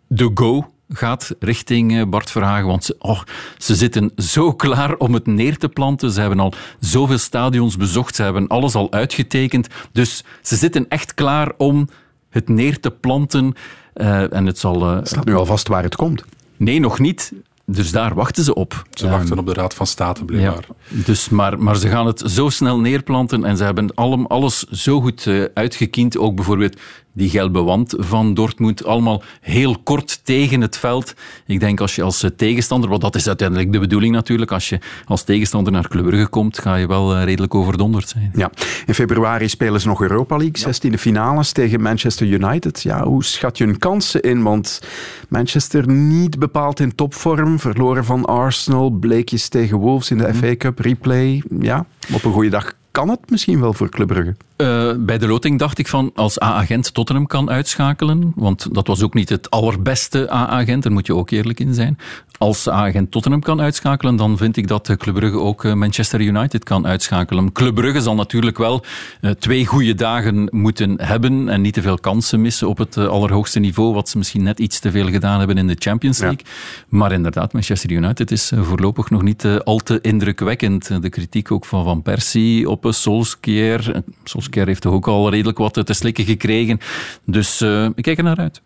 de 0.07 0.31
go 0.33 0.71
gaat 0.89 1.35
richting 1.39 2.09
Bart 2.09 2.31
Verhagen. 2.31 2.67
Want 2.67 2.95
oh, 2.99 3.21
ze 3.57 3.75
zitten 3.75 4.11
zo 4.15 4.53
klaar 4.53 4.95
om 4.95 5.13
het 5.13 5.25
neer 5.25 5.57
te 5.57 5.69
planten. 5.69 6.11
Ze 6.11 6.19
hebben 6.19 6.39
al 6.39 6.53
zoveel 6.79 7.17
stadions 7.17 7.77
bezocht. 7.77 8.15
Ze 8.15 8.23
hebben 8.23 8.47
alles 8.47 8.75
al 8.75 8.91
uitgetekend. 8.91 9.67
Dus 9.91 10.23
ze 10.41 10.55
zitten 10.55 10.85
echt 10.87 11.13
klaar 11.13 11.51
om 11.57 11.87
het 12.29 12.49
neer 12.49 12.79
te 12.79 12.91
planten. 12.91 13.53
Uh, 13.95 14.33
en 14.33 14.45
het 14.45 14.59
zal... 14.59 14.91
Uh, 14.91 14.99
Staat 15.03 15.25
nu 15.25 15.35
al 15.35 15.45
vast 15.45 15.67
waar 15.67 15.83
het 15.83 15.95
komt? 15.95 16.23
Nee, 16.57 16.79
nog 16.79 16.99
niet. 16.99 17.33
Dus 17.65 17.91
daar 17.91 18.15
wachten 18.15 18.43
ze 18.43 18.53
op. 18.53 18.83
Ze 18.91 19.09
wachten 19.09 19.39
op 19.39 19.45
de 19.45 19.53
Raad 19.53 19.73
van 19.73 19.87
State, 19.87 20.25
blijkbaar. 20.25 20.65
Ja, 20.67 21.03
dus 21.05 21.29
maar, 21.29 21.59
maar 21.59 21.75
ze 21.75 21.89
gaan 21.89 22.05
het 22.05 22.23
zo 22.25 22.49
snel 22.49 22.79
neerplanten 22.79 23.45
en 23.45 23.57
ze 23.57 23.63
hebben 23.63 23.95
allem, 23.95 24.25
alles 24.25 24.59
zo 24.63 25.01
goed 25.01 25.25
uh, 25.25 25.45
uitgekiend. 25.53 26.17
Ook 26.17 26.35
bijvoorbeeld 26.35 26.79
die 27.13 27.29
gelbe 27.29 27.61
wand 27.61 27.93
van 27.97 28.33
Dortmund. 28.33 28.85
Allemaal 28.85 29.23
heel 29.41 29.77
kort 29.83 30.19
tegen 30.23 30.61
het 30.61 30.77
veld. 30.77 31.13
Ik 31.45 31.59
denk 31.59 31.79
als 31.79 31.95
je 31.95 32.03
als 32.03 32.25
tegenstander, 32.35 32.89
want 32.89 33.01
dat 33.01 33.15
is 33.15 33.27
uiteindelijk 33.27 33.71
de 33.71 33.79
bedoeling 33.79 34.13
natuurlijk, 34.13 34.51
als 34.51 34.69
je 34.69 34.79
als 35.05 35.23
tegenstander 35.23 35.73
naar 35.73 35.87
Brugge 35.87 36.27
komt, 36.27 36.59
ga 36.59 36.75
je 36.75 36.87
wel 36.87 37.15
uh, 37.15 37.23
redelijk 37.23 37.55
overdonderd 37.55 38.09
zijn. 38.09 38.31
Ja. 38.35 38.51
In 38.85 38.93
februari 38.93 39.49
spelen 39.49 39.81
ze 39.81 39.87
nog 39.87 40.01
Europa 40.01 40.37
League, 40.37 40.73
16e 40.73 40.99
finales 40.99 41.51
tegen 41.51 41.81
Manchester 41.81 42.27
United. 42.27 42.81
Ja, 42.81 43.03
hoe 43.03 43.23
schat 43.23 43.57
je 43.57 43.63
hun 43.63 43.79
kansen 43.79 44.21
in? 44.21 44.43
Want 44.43 44.81
Manchester 45.29 45.89
niet 45.89 46.39
bepaald 46.39 46.79
in 46.79 46.95
topvorm, 46.95 47.59
verloren 47.59 48.05
van 48.05 48.25
Arsenal, 48.25 48.89
bleekjes 48.89 49.47
tegen 49.47 49.77
Wolves 49.77 50.11
in 50.11 50.17
de 50.17 50.33
FA 50.33 50.55
Cup, 50.55 50.79
replay. 50.79 51.43
Ja, 51.59 51.85
op 52.13 52.23
een 52.23 52.31
goede 52.31 52.49
dag 52.49 52.73
kan 52.91 53.09
het 53.09 53.29
misschien 53.29 53.59
wel 53.59 53.73
voor 53.73 53.89
Club 53.89 54.07
Brugge? 54.07 54.35
Uh, 54.57 54.91
bij 54.97 55.17
de 55.17 55.27
loting 55.27 55.59
dacht 55.59 55.77
ik 55.77 55.87
van 55.87 56.11
als 56.15 56.41
A-agent 56.41 56.93
Tottenham 56.93 57.27
kan 57.27 57.49
uitschakelen, 57.49 58.31
want 58.35 58.73
dat 58.73 58.87
was 58.87 59.03
ook 59.03 59.13
niet 59.13 59.29
het 59.29 59.49
allerbeste 59.49 60.31
A-agent, 60.33 60.83
daar 60.83 60.91
moet 60.91 61.07
je 61.07 61.15
ook 61.15 61.29
eerlijk 61.29 61.59
in 61.59 61.73
zijn. 61.73 61.97
Als 62.39 62.67
A-agent 62.67 63.11
Tottenham 63.11 63.41
kan 63.41 63.61
uitschakelen, 63.61 64.15
dan 64.15 64.37
vind 64.37 64.57
ik 64.57 64.67
dat 64.67 64.95
Club 64.97 65.15
Brugge 65.15 65.39
ook 65.39 65.63
eh, 65.63 65.73
Manchester 65.73 66.21
United 66.21 66.63
kan 66.63 66.87
uitschakelen. 66.87 67.51
Club 67.51 67.75
Brugge 67.75 68.01
zal 68.01 68.15
natuurlijk 68.15 68.57
wel 68.57 68.83
uh, 69.21 69.31
twee 69.31 69.65
goede 69.65 69.95
dagen 69.95 70.47
moeten 70.51 71.01
hebben 71.01 71.49
en 71.49 71.61
niet 71.61 71.73
te 71.73 71.81
veel 71.81 71.97
kansen 71.97 72.41
missen 72.41 72.67
op 72.67 72.77
het 72.77 72.97
allerhoogste 72.97 73.59
niveau, 73.59 73.93
wat 73.93 74.09
ze 74.09 74.17
misschien 74.17 74.43
net 74.43 74.59
iets 74.59 74.79
te 74.79 74.91
veel 74.91 75.09
gedaan 75.09 75.37
hebben 75.37 75.57
in 75.57 75.67
de 75.67 75.75
Champions 75.79 76.19
League. 76.19 76.39
Ja. 76.43 76.51
Maar 76.89 77.11
inderdaad, 77.11 77.53
Manchester 77.53 77.91
United 77.91 78.31
is 78.31 78.51
voorlopig 78.55 79.09
nog 79.09 79.21
niet 79.21 79.45
al 79.63 79.77
te 79.77 79.99
indrukwekkend. 80.01 81.01
De 81.01 81.09
kritiek 81.09 81.51
ook 81.51 81.65
van 81.65 81.83
Van 81.83 82.01
Persie 82.01 82.69
op 82.69 82.85
Solskjaer. 82.89 84.03
Solskjaer 84.23 84.67
heeft 84.67 84.81
toch 84.81 84.93
ook 84.93 85.07
al 85.07 85.29
redelijk 85.29 85.57
wat 85.57 85.85
te 85.85 85.93
slikken 85.93 86.25
gekregen. 86.25 86.79
Dus 87.25 87.61
uh, 87.61 87.85
ik 87.95 88.03
kijk 88.03 88.17
er 88.17 88.23
naar 88.23 88.37
uit. 88.37 88.61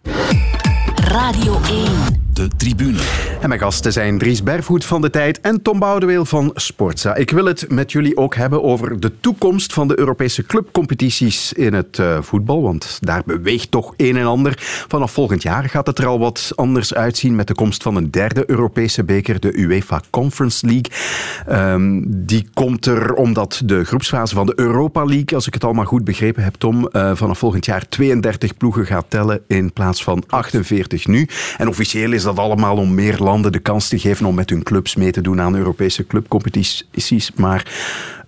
Radio 0.96 1.62
1. 1.70 2.23
De 2.34 2.48
tribune. 2.58 3.00
En 3.42 3.48
mijn 3.48 3.62
gasten 3.62 3.92
zijn 3.92 4.18
Dries 4.18 4.44
Bervoet 4.44 4.86
van 4.86 5.02
De 5.02 5.10
Tijd 5.10 5.42
en 5.42 5.62
Tom 5.62 5.80
Boudeweel 5.80 6.26
van 6.26 6.52
Sportza. 6.56 7.16
Ik 7.16 7.32
wil 7.32 7.46
het 7.46 7.70
met 7.70 7.92
jullie 7.92 8.18
ook 8.18 8.36
hebben 8.36 8.64
over 8.64 9.00
de 9.00 9.20
toekomst 9.20 9.74
van 9.74 9.88
de 9.88 10.00
Europese 10.00 10.46
clubcompetities 10.46 11.54
in 11.54 11.74
het 11.74 11.98
uh, 11.98 12.22
voetbal. 12.22 12.62
Want 12.62 12.98
daar 13.02 13.22
beweegt 13.26 13.72
toch 13.72 13.94
een 13.98 14.18
en 14.18 14.26
ander. 14.26 14.54
Vanaf 14.88 15.12
volgend 15.12 15.44
jaar 15.44 15.70
gaat 15.70 15.88
het 15.88 16.00
er 16.00 16.06
al 16.06 16.20
wat 16.20 16.52
anders 16.56 16.94
uitzien 16.94 17.36
met 17.36 17.48
de 17.48 17.54
komst 17.54 17.84
van 17.84 17.96
een 17.96 18.12
derde 18.12 18.50
Europese 18.50 19.04
beker, 19.04 19.40
de 19.40 19.58
UEFA 19.58 20.02
Conference 20.10 20.66
League. 20.66 21.72
Um, 21.74 22.04
die 22.08 22.48
komt 22.54 22.86
er 22.86 23.14
omdat 23.14 23.62
de 23.66 23.84
groepsfase 23.84 24.36
van 24.36 24.46
de 24.46 24.54
Europa 24.56 25.06
League, 25.06 25.36
als 25.36 25.48
ik 25.48 25.54
het 25.54 25.64
allemaal 25.64 25.86
goed 25.86 26.04
begrepen 26.04 26.44
heb, 26.44 26.54
Tom, 26.56 26.90
uh, 26.92 27.12
vanaf 27.16 27.40
volgend 27.40 27.66
jaar 27.66 27.90
32 27.90 28.58
ploegen 28.58 28.86
gaat 28.86 29.06
tellen 29.08 29.42
in 29.48 29.74
plaats 29.74 30.04
van 30.04 30.24
48 30.28 31.08
nu. 31.08 31.28
En 31.58 31.68
officieel 31.68 32.12
is 32.12 32.23
dat 32.24 32.38
allemaal 32.38 32.78
om 32.78 32.94
meer 32.94 33.18
landen 33.18 33.52
de 33.52 33.60
kans 33.60 33.88
te 33.88 34.00
geven 34.00 34.26
om 34.26 34.36
met 34.36 34.50
hun 34.50 34.64
clubs 34.64 34.96
mee 34.96 35.12
te 35.12 35.22
doen 35.22 35.42
aan 35.42 35.56
Europese 35.56 36.08
clubcompetities. 36.08 37.32
Maar 37.36 37.72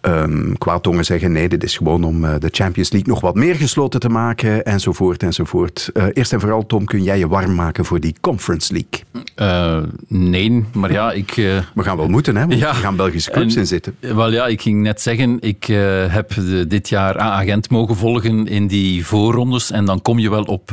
um, 0.01 0.57
kwaadtongen 0.57 1.05
zeggen 1.05 1.31
nee, 1.31 1.49
dit 1.49 1.63
is 1.63 1.77
gewoon 1.77 2.03
om 2.03 2.23
uh, 2.23 2.33
de 2.39 2.49
Champions 2.51 2.91
League 2.91 3.13
nog 3.13 3.21
wat 3.21 3.35
meer 3.35 3.55
gesloten 3.55 3.99
te 3.99 4.09
maken 4.09 4.65
enzovoort 4.65 5.23
enzovoort. 5.23 5.89
Uh, 5.93 6.03
eerst 6.13 6.33
en 6.33 6.39
vooral, 6.39 6.65
Tom, 6.65 6.85
kun 6.85 7.03
jij 7.03 7.17
je 7.17 7.27
warm 7.27 7.55
maken 7.55 7.85
voor 7.85 7.99
die 7.99 8.15
Conference 8.21 8.73
League? 8.73 9.25
Uh, 9.35 9.89
nee, 10.07 10.65
maar 10.73 10.91
ja, 10.91 11.11
ik... 11.11 11.33
We 11.73 11.83
gaan 11.83 11.97
wel 11.97 12.07
moeten, 12.07 12.35
hè, 12.35 12.47
want 12.47 12.59
ja, 12.59 12.69
er 12.69 12.75
gaan 12.75 12.95
Belgische 12.95 13.31
clubs 13.31 13.53
en, 13.53 13.59
in 13.59 13.67
zitten. 13.67 13.95
Wel 13.99 14.31
ja, 14.31 14.47
ik 14.47 14.61
ging 14.61 14.81
net 14.81 15.01
zeggen, 15.01 15.37
ik 15.39 15.65
heb 16.07 16.33
de, 16.33 16.65
dit 16.67 16.89
jaar 16.89 17.21
A-agent 17.21 17.69
mogen 17.69 17.95
volgen 17.95 18.47
in 18.47 18.67
die 18.67 19.05
voorrondes 19.05 19.71
en 19.71 19.85
dan 19.85 20.01
kom 20.01 20.19
je 20.19 20.29
wel 20.29 20.43
op 20.43 20.69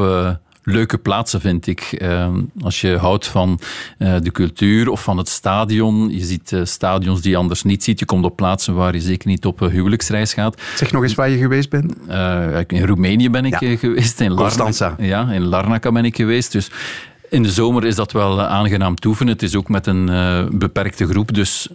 leuke 0.62 0.98
plaatsen, 0.98 1.40
vind 1.40 1.66
ik. 1.66 1.98
Uh, 1.98 2.28
als 2.60 2.80
je 2.80 2.96
houdt 2.96 3.26
van 3.26 3.60
uh, 3.98 4.14
de 4.22 4.30
cultuur 4.30 4.88
of 4.88 5.02
van 5.02 5.18
het 5.18 5.28
stadion. 5.28 6.10
Je 6.10 6.24
ziet 6.24 6.52
uh, 6.52 6.64
stadions 6.64 7.20
die 7.20 7.30
je 7.30 7.36
anders 7.36 7.62
niet 7.62 7.84
ziet. 7.84 7.98
Je 7.98 8.04
komt 8.04 8.24
op 8.24 8.36
plaatsen 8.36 8.74
waar 8.74 8.94
je 8.94 9.00
zeker 9.00 9.28
niet 9.28 9.46
op 9.46 9.60
huwelijksreis 9.60 10.34
gaat. 10.34 10.60
Zeg 10.74 10.92
nog 10.92 11.02
eens 11.02 11.14
waar 11.14 11.28
je 11.28 11.38
geweest 11.38 11.70
bent. 11.70 11.94
in 12.66 12.86
Roemenië 12.86 13.30
ben 13.30 13.44
ik 13.44 13.60
ja. 13.60 13.76
geweest. 13.76 14.20
In 14.20 14.34
Constanza. 14.34 14.96
Ja, 14.98 15.30
in 15.30 15.42
Larnaca 15.42 15.92
ben 15.92 16.04
ik 16.04 16.16
geweest. 16.16 16.52
Dus 16.52 16.70
in 17.32 17.42
de 17.42 17.50
zomer 17.50 17.84
is 17.84 17.94
dat 17.94 18.12
wel 18.12 18.42
aangenaam 18.42 18.94
toeven. 18.94 19.26
Het 19.26 19.42
is 19.42 19.56
ook 19.56 19.68
met 19.68 19.86
een 19.86 20.10
uh, 20.10 20.44
beperkte 20.50 21.06
groep, 21.06 21.34
dus 21.34 21.68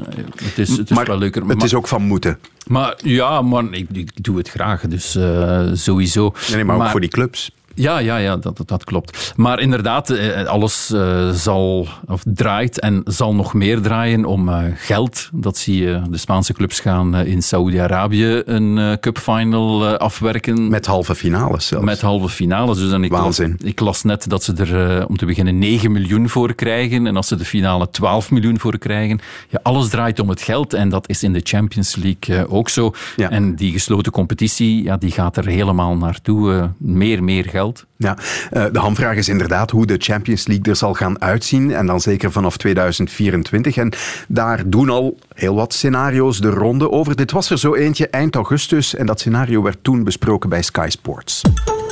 het 0.44 0.58
is, 0.58 0.78
het 0.78 0.90
is 0.90 0.96
maar 0.96 1.06
wel 1.06 1.18
leuker. 1.18 1.46
Het 1.46 1.64
is 1.64 1.74
ook 1.74 1.88
van 1.88 2.02
moeten. 2.02 2.40
Maar 2.68 2.96
ja, 3.04 3.42
maar 3.42 3.64
ik, 3.72 3.88
ik 3.92 4.24
doe 4.24 4.38
het 4.38 4.50
graag, 4.50 4.82
dus 4.82 5.16
uh, 5.16 5.70
sowieso. 5.74 6.22
Nee, 6.22 6.56
nee 6.56 6.66
maar, 6.66 6.78
maar 6.78 6.86
ook 6.86 6.92
voor 6.92 7.02
die 7.02 7.10
clubs. 7.10 7.52
Ja, 7.78 7.98
ja, 8.00 8.18
ja 8.18 8.38
dat, 8.38 8.58
dat, 8.58 8.68
dat, 8.68 8.84
klopt. 8.84 9.34
Maar 9.36 9.60
inderdaad, 9.60 10.14
alles 10.48 10.92
uh, 10.94 11.30
zal, 11.30 11.88
of 12.08 12.22
draait 12.26 12.80
en 12.80 13.02
zal 13.06 13.36
nog 13.36 13.54
meer 13.54 13.82
draaien 13.82 14.26
om 14.26 14.50
uh, 14.50 14.60
geld. 14.76 15.30
Dat 15.34 15.58
zie 15.58 15.82
je, 15.82 16.02
de 16.10 16.18
Spaanse 16.18 16.54
clubs 16.54 16.80
gaan 16.80 17.16
uh, 17.16 17.26
in 17.26 17.42
Saoedi-Arabië 17.42 18.42
een 18.46 18.98
cupfinal 19.00 19.98
afwerken. 19.98 20.70
Met 20.70 20.86
halve 20.86 21.16
finales 21.16 21.68
zelfs. 21.68 21.86
Met 21.86 22.02
halve 22.02 22.30
finales. 22.30 22.78
Dus 22.78 22.90
dan 22.90 23.04
ik, 23.04 23.12
Waanzin. 23.12 23.56
Las, 23.60 23.70
ik 23.70 23.80
las 23.80 24.04
net 24.04 24.30
dat 24.30 24.44
ze 24.44 24.54
er 24.54 25.08
om 25.08 25.18
te 25.18 25.26
beginnen 25.26 25.58
9 25.58 25.92
miljoen 25.92 26.30
voor 26.30 26.56
krijgen. 26.56 27.08
En 27.08 27.16
als 27.16 27.28
ze 27.28 27.36
de 27.36 27.46
finale 27.46 27.90
12 27.90 28.32
miljoen 28.32 28.60
voor 28.60 28.78
krijgen. 28.78 29.20
Ja, 29.50 29.60
alles 29.64 29.90
draait 29.90 30.20
om 30.20 30.30
het 30.30 30.42
geld. 30.42 30.74
En 30.74 30.90
dat 30.90 31.10
is 31.10 31.24
in 31.24 31.34
de 31.34 31.42
Champions 31.44 31.96
League 31.96 32.50
ook 32.50 32.70
zo. 32.70 32.94
Ja. 33.16 33.30
En 33.30 33.56
die 33.56 33.72
gesloten 33.72 34.12
competitie, 34.12 34.84
ja, 34.84 34.98
die 34.98 35.12
gaat 35.12 35.38
er 35.38 35.46
helemaal 35.46 35.96
naartoe. 35.96 36.72
meer, 36.78 37.24
meer 37.24 37.44
geld. 37.44 37.67
Ja, 37.98 38.18
de 38.50 38.80
hamvraag 38.80 39.16
is 39.16 39.30
inderdaad 39.30 39.72
hoe 39.72 39.86
de 39.86 39.96
Champions 39.98 40.48
League 40.48 40.66
er 40.66 40.76
zal 40.76 40.94
gaan 40.94 41.22
uitzien. 41.22 41.74
En 41.74 41.86
dan 41.86 42.02
zeker 42.02 42.32
vanaf 42.32 42.58
2024. 42.58 43.78
En 43.78 43.94
daar 44.28 44.70
doen 44.70 44.90
al 44.90 45.18
heel 45.34 45.56
wat 45.56 45.74
scenario's 45.74 46.42
de 46.42 46.50
ronde 46.50 46.92
over. 46.92 47.16
Dit 47.16 47.32
was 47.32 47.50
er 47.50 47.60
zo 47.60 47.76
eentje 47.76 48.08
eind 48.08 48.36
augustus. 48.36 48.96
En 48.96 49.06
dat 49.06 49.20
scenario 49.20 49.62
werd 49.62 49.78
toen 49.82 50.04
besproken 50.04 50.50
bij 50.50 50.62
Sky 50.62 50.88
Sports. 50.90 51.42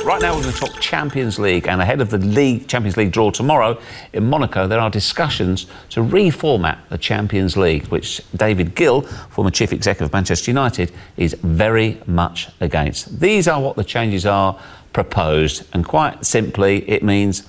Right 0.06 0.20
now, 0.20 0.36
we're 0.36 0.42
going 0.42 0.54
to 0.54 0.66
talk 0.66 0.80
Champions 0.80 1.36
League, 1.36 1.66
and 1.66 1.80
ahead 1.80 2.00
of 2.00 2.10
the 2.10 2.18
league 2.18 2.68
Champions 2.68 2.96
League 2.96 3.12
draw 3.12 3.30
tomorrow 3.30 3.76
in 4.12 4.28
Monaco, 4.28 4.68
there 4.68 4.78
are 4.78 4.90
discussions 4.90 5.66
to 5.88 6.00
reformat 6.00 6.76
the 6.90 6.98
Champions 6.98 7.56
League, 7.56 7.88
which 7.88 8.20
David 8.30 8.76
Gill, 8.76 9.02
former 9.30 9.50
chief 9.50 9.72
executive 9.72 10.06
of 10.06 10.12
Manchester 10.12 10.52
United, 10.52 10.92
is 11.16 11.34
very 11.42 11.98
much 12.04 12.48
against. 12.60 13.18
These 13.20 13.48
are 13.48 13.60
what 13.60 13.74
the 13.74 13.84
changes 13.84 14.26
are 14.26 14.54
proposed, 14.96 15.62
and 15.74 15.84
quite 15.84 16.24
simply, 16.24 16.88
it 16.88 17.02
means 17.02 17.42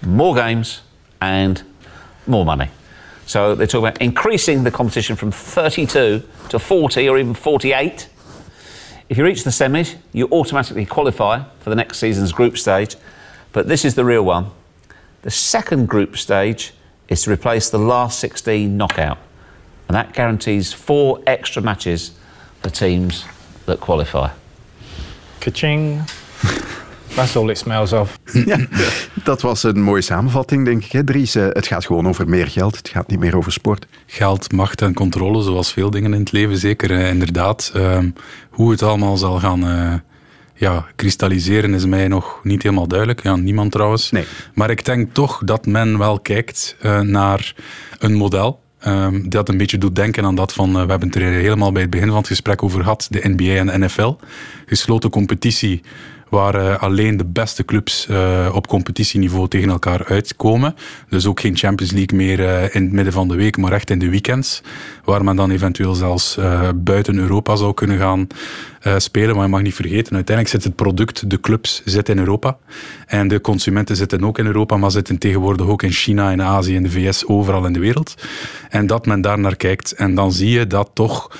more 0.00 0.34
games 0.34 0.80
and 1.20 1.62
more 2.26 2.46
money. 2.46 2.70
So 3.26 3.54
they're 3.54 3.66
talking 3.66 3.88
about 3.88 4.00
increasing 4.00 4.64
the 4.64 4.70
competition 4.70 5.14
from 5.14 5.30
32 5.30 6.22
to 6.48 6.58
40 6.58 7.08
or 7.10 7.18
even 7.18 7.34
48. 7.34 8.08
If 9.10 9.18
you 9.18 9.24
reach 9.24 9.44
the 9.44 9.50
semis, 9.50 9.96
you 10.14 10.28
automatically 10.32 10.86
qualify 10.86 11.42
for 11.60 11.68
the 11.68 11.76
next 11.76 11.98
season's 11.98 12.32
group 12.32 12.56
stage. 12.56 12.96
But 13.52 13.68
this 13.68 13.84
is 13.84 13.94
the 13.94 14.06
real 14.06 14.22
one. 14.22 14.46
The 15.20 15.30
second 15.30 15.88
group 15.90 16.16
stage 16.16 16.72
is 17.10 17.24
to 17.24 17.30
replace 17.30 17.68
the 17.68 17.78
last 17.78 18.18
16 18.18 18.74
knockout. 18.74 19.18
And 19.88 19.94
that 19.94 20.14
guarantees 20.14 20.72
four 20.72 21.22
extra 21.26 21.60
matches 21.60 22.12
for 22.62 22.70
teams 22.70 23.26
that 23.66 23.78
qualify. 23.78 24.30
Ka-ching. 25.40 26.02
That's 27.14 27.36
all 27.36 27.50
it 27.50 27.58
smells 27.58 27.92
of. 27.92 28.18
Ja, 28.44 28.58
dat 29.24 29.40
was 29.40 29.62
een 29.62 29.82
mooie 29.82 30.00
samenvatting, 30.02 30.64
denk 30.64 30.84
ik. 30.84 30.92
Hè, 30.92 31.04
Dries, 31.04 31.34
het 31.34 31.66
gaat 31.66 31.86
gewoon 31.86 32.08
over 32.08 32.28
meer 32.28 32.48
geld. 32.48 32.76
Het 32.76 32.88
gaat 32.88 33.08
niet 33.08 33.18
meer 33.18 33.36
over 33.36 33.52
sport. 33.52 33.86
Geld, 34.06 34.52
macht 34.52 34.82
en 34.82 34.94
controle, 34.94 35.42
zoals 35.42 35.72
veel 35.72 35.90
dingen 35.90 36.14
in 36.14 36.20
het 36.20 36.32
leven. 36.32 36.56
Zeker, 36.56 36.90
uh, 36.90 37.08
inderdaad. 37.08 37.72
Uh, 37.76 37.98
hoe 38.50 38.70
het 38.70 38.82
allemaal 38.82 39.16
zal 39.16 39.38
gaan... 39.38 39.64
Uh, 39.64 39.94
ja, 40.58 40.86
kristalliseren 40.96 41.74
is 41.74 41.86
mij 41.86 42.08
nog 42.08 42.40
niet 42.42 42.62
helemaal 42.62 42.88
duidelijk. 42.88 43.22
Ja, 43.22 43.36
niemand 43.36 43.72
trouwens. 43.72 44.10
Nee. 44.10 44.24
Maar 44.54 44.70
ik 44.70 44.84
denk 44.84 45.14
toch 45.14 45.40
dat 45.44 45.66
men 45.66 45.98
wel 45.98 46.20
kijkt 46.20 46.76
uh, 46.82 47.00
naar 47.00 47.54
een 47.98 48.14
model. 48.14 48.60
Um, 48.86 49.28
dat 49.28 49.48
een 49.48 49.56
beetje 49.56 49.78
doet 49.78 49.94
denken 49.96 50.24
aan 50.24 50.34
dat 50.34 50.52
van, 50.52 50.68
uh, 50.68 50.82
we 50.82 50.90
hebben 50.90 51.08
het 51.08 51.16
er 51.16 51.22
helemaal 51.22 51.72
bij 51.72 51.82
het 51.82 51.90
begin 51.90 52.08
van 52.08 52.16
het 52.16 52.26
gesprek 52.26 52.62
over 52.62 52.82
gehad, 52.82 53.06
de 53.10 53.28
NBA 53.28 53.54
en 53.54 53.66
de 53.66 53.78
NFL. 53.78 54.16
Gesloten 54.66 55.10
competitie 55.10 55.82
waar 56.30 56.54
uh, 56.54 56.82
alleen 56.82 57.16
de 57.16 57.24
beste 57.24 57.64
clubs 57.64 58.06
uh, 58.10 58.50
op 58.52 58.66
competitieniveau 58.66 59.48
tegen 59.48 59.70
elkaar 59.70 60.04
uitkomen. 60.06 60.74
Dus 61.08 61.26
ook 61.26 61.40
geen 61.40 61.56
Champions 61.56 61.92
League 61.92 62.18
meer 62.18 62.40
uh, 62.40 62.74
in 62.74 62.82
het 62.82 62.92
midden 62.92 63.12
van 63.12 63.28
de 63.28 63.34
week, 63.34 63.56
maar 63.56 63.72
echt 63.72 63.90
in 63.90 63.98
de 63.98 64.10
weekends. 64.10 64.62
Waar 65.04 65.24
men 65.24 65.36
dan 65.36 65.50
eventueel 65.50 65.94
zelfs 65.94 66.38
buiten 66.74 67.18
Europa 67.18 67.56
zou 67.56 67.74
kunnen 67.74 67.98
gaan 67.98 68.26
spelen. 68.96 69.34
Maar 69.34 69.44
je 69.44 69.50
mag 69.50 69.62
niet 69.62 69.74
vergeten, 69.74 70.14
uiteindelijk 70.14 70.48
zit 70.48 70.64
het 70.64 70.76
product, 70.76 71.30
de 71.30 71.40
clubs, 71.40 71.82
zitten 71.84 72.14
in 72.14 72.20
Europa. 72.20 72.56
En 73.06 73.28
de 73.28 73.40
consumenten 73.40 73.96
zitten 73.96 74.24
ook 74.24 74.38
in 74.38 74.46
Europa, 74.46 74.76
maar 74.76 74.90
zitten 74.90 75.18
tegenwoordig 75.18 75.66
ook 75.66 75.82
in 75.82 75.90
China, 75.90 76.30
in 76.30 76.42
Azië, 76.42 76.74
in 76.74 76.82
de 76.82 76.90
VS, 76.90 77.26
overal 77.26 77.66
in 77.66 77.72
de 77.72 77.78
wereld. 77.78 78.14
En 78.68 78.86
dat 78.86 79.06
men 79.06 79.20
daar 79.20 79.38
naar 79.38 79.56
kijkt. 79.56 79.92
En 79.92 80.14
dan 80.14 80.32
zie 80.32 80.50
je 80.50 80.66
dat 80.66 80.90
toch 80.94 81.30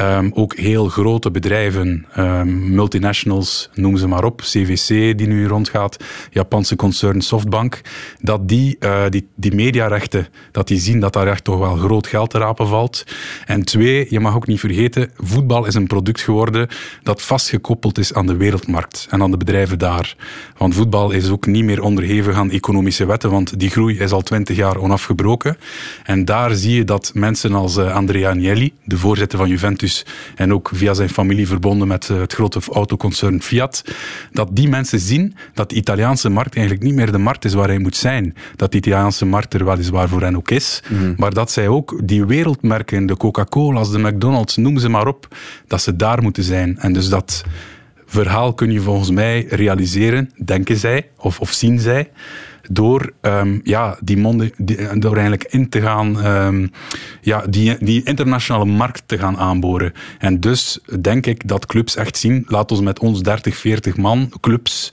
Um, 0.00 0.30
ook 0.34 0.56
heel 0.56 0.88
grote 0.88 1.30
bedrijven, 1.30 2.06
um, 2.18 2.74
multinationals, 2.74 3.70
noem 3.74 3.96
ze 3.96 4.06
maar 4.06 4.24
op, 4.24 4.40
CVC 4.40 5.18
die 5.18 5.26
nu 5.26 5.46
rondgaat, 5.46 6.04
Japanse 6.30 6.76
concern 6.76 7.20
Softbank, 7.20 7.80
dat 8.20 8.48
die, 8.48 8.76
uh, 8.80 9.02
die, 9.08 9.28
die 9.34 9.54
mediarechten, 9.54 10.28
dat 10.52 10.68
die 10.68 10.78
zien 10.78 11.00
dat 11.00 11.12
daar 11.12 11.26
echt 11.26 11.44
toch 11.44 11.58
wel 11.58 11.76
groot 11.76 12.06
geld 12.06 12.30
te 12.30 12.38
rapen 12.38 12.68
valt. 12.68 13.04
En 13.46 13.64
twee, 13.64 14.06
je 14.10 14.20
mag 14.20 14.34
ook 14.34 14.46
niet 14.46 14.60
vergeten, 14.60 15.10
voetbal 15.16 15.66
is 15.66 15.74
een 15.74 15.86
product 15.86 16.20
geworden 16.20 16.68
dat 17.02 17.22
vastgekoppeld 17.22 17.98
is 17.98 18.14
aan 18.14 18.26
de 18.26 18.36
wereldmarkt 18.36 19.06
en 19.10 19.22
aan 19.22 19.30
de 19.30 19.36
bedrijven 19.36 19.78
daar. 19.78 20.16
Want 20.56 20.74
voetbal 20.74 21.10
is 21.10 21.30
ook 21.30 21.46
niet 21.46 21.64
meer 21.64 21.82
onderhevig 21.82 22.36
aan 22.36 22.50
economische 22.50 23.06
wetten, 23.06 23.30
want 23.30 23.58
die 23.58 23.70
groei 23.70 23.98
is 23.98 24.12
al 24.12 24.22
twintig 24.22 24.56
jaar 24.56 24.76
onafgebroken. 24.76 25.56
En 26.04 26.24
daar 26.24 26.54
zie 26.54 26.74
je 26.74 26.84
dat 26.84 27.10
mensen 27.14 27.54
als 27.54 27.76
uh, 27.76 27.94
Andrea 27.94 28.30
Agnelli, 28.30 28.72
de 28.84 28.98
voorzitter 28.98 29.38
van 29.38 29.48
Juventus, 29.48 29.86
en 30.34 30.52
ook 30.52 30.70
via 30.72 30.94
zijn 30.94 31.08
familie 31.08 31.46
verbonden 31.46 31.88
met 31.88 32.10
eh, 32.10 32.20
het 32.20 32.32
grote 32.32 32.60
autoconcern 32.72 33.42
Fiat, 33.42 33.84
dat 34.32 34.48
die 34.52 34.68
mensen 34.68 34.98
zien 34.98 35.34
dat 35.54 35.70
de 35.70 35.76
Italiaanse 35.76 36.28
markt 36.28 36.54
eigenlijk 36.54 36.84
niet 36.84 36.94
meer 36.94 37.12
de 37.12 37.18
markt 37.18 37.44
is 37.44 37.54
waar 37.54 37.68
hij 37.68 37.78
moet 37.78 37.96
zijn. 37.96 38.34
Dat 38.56 38.72
de 38.72 38.78
Italiaanse 38.78 39.26
markt 39.26 39.54
er 39.54 39.64
weliswaar 39.64 40.08
voor 40.08 40.22
hen 40.22 40.36
ook 40.36 40.50
is, 40.50 40.82
mm. 40.88 41.14
maar 41.16 41.32
dat 41.32 41.50
zij 41.50 41.68
ook 41.68 42.00
die 42.04 42.24
wereldmerken, 42.24 43.06
de 43.06 43.16
Coca-Cola's, 43.16 43.90
de 43.90 43.98
McDonald's, 43.98 44.56
noem 44.56 44.78
ze 44.78 44.88
maar 44.88 45.06
op, 45.06 45.36
dat 45.66 45.82
ze 45.82 45.96
daar 45.96 46.22
moeten 46.22 46.42
zijn. 46.42 46.78
En 46.78 46.92
dus 46.92 47.08
dat 47.08 47.44
verhaal 48.06 48.54
kun 48.54 48.72
je 48.72 48.80
volgens 48.80 49.10
mij 49.10 49.46
realiseren, 49.48 50.30
denken 50.44 50.76
zij, 50.76 51.08
of, 51.16 51.40
of 51.40 51.52
zien 51.52 51.78
zij, 51.80 52.10
door, 52.70 53.12
um, 53.20 53.60
ja, 53.64 53.96
die 54.00 54.16
monden, 54.16 54.52
die, 54.56 54.76
eigenlijk 54.76 55.44
in 55.44 55.68
te 55.68 55.80
gaan, 55.80 56.26
um, 56.26 56.70
ja, 57.20 57.44
die, 57.48 57.76
die 57.80 58.02
internationale 58.04 58.64
markt 58.64 59.02
te 59.06 59.18
gaan 59.18 59.36
aanboren. 59.36 59.92
En 60.18 60.40
dus 60.40 60.78
denk 61.00 61.26
ik 61.26 61.48
dat 61.48 61.66
clubs 61.66 61.96
echt 61.96 62.16
zien, 62.16 62.44
laat 62.46 62.70
ons 62.70 62.80
met 62.80 62.98
ons 62.98 63.22
30, 63.22 63.56
40 63.56 63.96
man 63.96 64.30
clubs 64.40 64.92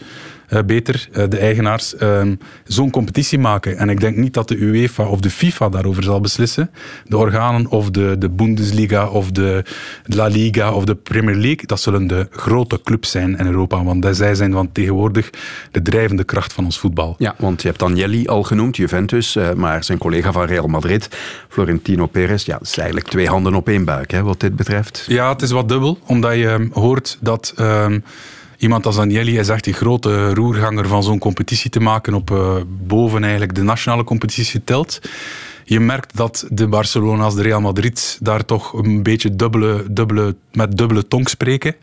uh, 0.49 0.59
beter, 0.65 1.07
uh, 1.11 1.23
de 1.29 1.37
eigenaars, 1.37 1.95
uh, 1.99 2.21
zo'n 2.63 2.89
competitie 2.89 3.39
maken. 3.39 3.77
En 3.77 3.89
ik 3.89 3.99
denk 3.99 4.17
niet 4.17 4.33
dat 4.33 4.47
de 4.47 4.57
UEFA 4.57 5.07
of 5.07 5.19
de 5.19 5.29
FIFA 5.29 5.69
daarover 5.69 6.03
zal 6.03 6.21
beslissen. 6.21 6.71
De 7.05 7.17
organen 7.17 7.67
of 7.69 7.89
de, 7.89 8.15
de 8.17 8.29
Bundesliga 8.29 9.07
of 9.07 9.31
de 9.31 9.63
La 10.03 10.27
Liga 10.27 10.73
of 10.73 10.85
de 10.85 10.95
Premier 10.95 11.35
League, 11.35 11.65
dat 11.65 11.81
zullen 11.81 12.07
de 12.07 12.27
grote 12.31 12.79
clubs 12.83 13.11
zijn 13.11 13.37
in 13.37 13.45
Europa. 13.45 13.83
Want 13.83 14.07
zij 14.11 14.35
zijn 14.35 14.51
van 14.51 14.71
tegenwoordig 14.71 15.29
de 15.71 15.81
drijvende 15.81 16.23
kracht 16.23 16.53
van 16.53 16.65
ons 16.65 16.79
voetbal. 16.79 17.15
Ja, 17.17 17.35
want 17.37 17.61
je 17.61 17.67
hebt 17.67 17.81
Agnelli 17.83 18.27
al 18.27 18.43
genoemd, 18.43 18.75
Juventus, 18.77 19.35
eh, 19.35 19.53
maar 19.53 19.83
zijn 19.83 19.97
collega 19.97 20.31
van 20.31 20.45
Real 20.45 20.67
Madrid, 20.67 21.09
Florentino 21.49 22.05
Perez, 22.05 22.45
ja, 22.45 22.57
dat 22.57 22.67
is 22.67 22.77
eigenlijk 22.77 23.07
twee 23.09 23.27
handen 23.27 23.55
op 23.55 23.67
één 23.67 23.85
buik, 23.85 24.11
hè, 24.11 24.23
wat 24.23 24.39
dit 24.39 24.55
betreft. 24.55 25.05
Ja, 25.07 25.29
het 25.29 25.41
is 25.41 25.51
wat 25.51 25.69
dubbel, 25.69 25.99
omdat 26.05 26.33
je 26.33 26.67
hoort 26.71 27.17
dat... 27.21 27.53
Ehm, 27.55 27.99
iemand 28.65 28.85
als 28.85 28.97
Agnelli 28.97 29.37
is 29.39 29.49
echt 29.49 29.63
die 29.63 29.73
grote 29.73 30.33
roerganger 30.33 30.87
van 30.87 31.03
zo'n 31.03 31.19
competitie 31.19 31.69
te 31.69 31.79
maken 31.79 32.13
op 32.13 32.31
uh, 32.31 32.55
boven 32.67 33.21
eigenlijk 33.21 33.55
de 33.55 33.63
nationale 33.63 34.03
competitie 34.03 34.63
telt. 34.63 34.99
Je 35.63 35.79
merkt 35.79 36.17
dat 36.17 36.45
de 36.49 36.67
Barcelona's, 36.67 37.35
de 37.35 37.41
Real 37.41 37.61
Madrid 37.61 38.17
daar 38.21 38.45
toch 38.45 38.73
een 38.73 39.03
beetje 39.03 39.35
dubbele, 39.35 39.85
dubbele, 39.89 40.35
met 40.51 40.77
dubbele 40.77 41.07
tong 41.07 41.29
spreken. 41.29 41.75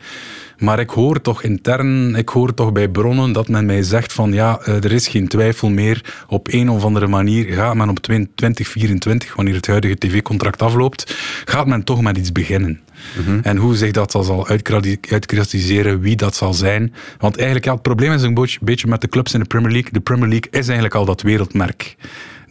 Maar 0.57 0.79
ik 0.79 0.89
hoor 0.89 1.21
toch 1.21 1.43
intern, 1.43 2.15
ik 2.15 2.29
hoor 2.29 2.53
toch 2.53 2.71
bij 2.71 2.87
bronnen 2.87 3.31
dat 3.31 3.47
men 3.47 3.65
mij 3.65 3.83
zegt 3.83 4.13
van 4.13 4.33
ja, 4.33 4.59
eh, 4.59 4.83
er 4.83 4.91
is 4.91 5.07
geen 5.07 5.27
twijfel 5.27 5.69
meer. 5.69 6.23
Op 6.27 6.47
een 6.51 6.69
of 6.69 6.83
andere 6.83 7.07
manier 7.07 7.53
gaat 7.53 7.75
men 7.75 7.89
op 7.89 7.99
2024, 7.99 9.35
wanneer 9.35 9.55
het 9.55 9.67
huidige 9.67 9.97
tv-contract 9.97 10.61
afloopt, 10.61 11.15
gaat 11.45 11.67
men 11.67 11.83
toch 11.83 12.01
met 12.01 12.17
iets 12.17 12.31
beginnen. 12.31 12.79
Mm 13.25 13.39
En 13.43 13.57
hoe 13.57 13.75
zich 13.75 13.91
dat 13.91 14.11
zal 14.11 14.47
uitkristalliseren, 14.47 15.99
wie 15.99 16.15
dat 16.15 16.35
zal 16.35 16.53
zijn. 16.53 16.93
Want 17.17 17.35
eigenlijk, 17.35 17.65
ja, 17.65 17.73
het 17.73 17.81
probleem 17.81 18.11
is 18.11 18.21
een 18.21 18.47
beetje 18.61 18.87
met 18.87 19.01
de 19.01 19.07
clubs 19.07 19.33
in 19.33 19.39
de 19.39 19.45
Premier 19.45 19.71
League. 19.71 19.91
De 19.91 19.99
Premier 19.99 20.27
League 20.27 20.51
is 20.51 20.65
eigenlijk 20.65 20.95
al 20.95 21.05
dat 21.05 21.21
wereldmerk 21.21 21.95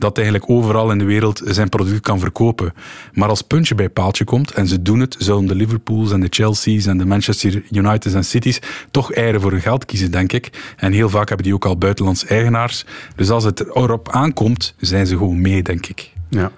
dat 0.02 0.16
eigenlijk 0.16 0.50
overal 0.50 0.90
in 0.90 0.98
de 0.98 1.04
wereld 1.04 1.42
zijn 1.44 1.68
product 1.68 2.00
kan 2.00 2.18
verkopen. 2.18 2.72
Maar 3.12 3.28
als 3.28 3.42
puntje 3.42 3.74
bij 3.74 3.88
paaltje 3.88 4.24
komt, 4.24 4.50
en 4.50 4.66
ze 4.66 4.82
doen 4.82 5.00
het, 5.00 5.16
zullen 5.18 5.46
de 5.46 5.54
Liverpools 5.54 6.12
en 6.12 6.20
de 6.20 6.26
Chelsea's 6.30 6.86
en 6.86 6.98
de 6.98 7.04
Manchester 7.04 7.62
United's 7.70 8.14
en 8.14 8.24
Cities 8.24 8.60
toch 8.90 9.12
eieren 9.12 9.40
voor 9.40 9.50
hun 9.50 9.60
geld 9.60 9.84
kiezen, 9.84 10.10
denk 10.10 10.32
ik. 10.32 10.74
En 10.76 10.92
heel 10.92 11.08
vaak 11.08 11.28
hebben 11.28 11.46
die 11.46 11.54
ook 11.54 11.64
al 11.64 11.78
buitenlands 11.78 12.26
eigenaars. 12.26 12.84
Dus 13.16 13.30
als 13.30 13.44
het 13.44 13.60
erop 13.60 14.08
aankomt, 14.08 14.74
zijn 14.78 15.06
ze 15.06 15.16
gewoon 15.16 15.40
mee, 15.40 15.62
denk 15.62 15.86
ik. 15.86 16.10
Ja. 16.28 16.52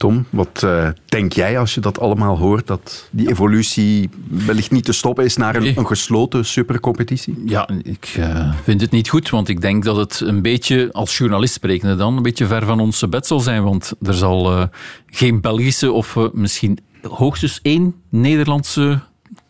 Tom, 0.00 0.26
wat 0.30 0.62
uh, 0.64 0.88
denk 1.04 1.32
jij 1.32 1.58
als 1.58 1.74
je 1.74 1.80
dat 1.80 2.00
allemaal 2.00 2.38
hoort? 2.38 2.66
Dat 2.66 3.08
die 3.10 3.28
evolutie 3.28 4.10
wellicht 4.28 4.70
niet 4.70 4.84
te 4.84 4.92
stoppen 4.92 5.24
is 5.24 5.36
naar 5.36 5.56
een, 5.56 5.78
een 5.78 5.86
gesloten 5.86 6.44
supercompetitie? 6.44 7.42
Ja, 7.46 7.68
ik 7.82 8.16
uh, 8.18 8.54
vind 8.62 8.80
het 8.80 8.90
niet 8.90 9.08
goed, 9.08 9.30
want 9.30 9.48
ik 9.48 9.60
denk 9.60 9.84
dat 9.84 9.96
het 9.96 10.20
een 10.20 10.42
beetje, 10.42 10.88
als 10.92 11.18
journalist 11.18 11.54
sprekende 11.54 11.96
dan, 11.96 12.16
een 12.16 12.22
beetje 12.22 12.46
ver 12.46 12.64
van 12.64 12.80
onze 12.80 13.08
bed 13.08 13.26
zal 13.26 13.40
zijn. 13.40 13.62
Want 13.62 13.92
er 14.02 14.14
zal 14.14 14.52
uh, 14.52 14.64
geen 15.06 15.40
Belgische 15.40 15.92
of 15.92 16.16
misschien 16.32 16.78
hoogstens 17.02 17.58
één 17.62 17.94
Nederlandse 18.08 19.00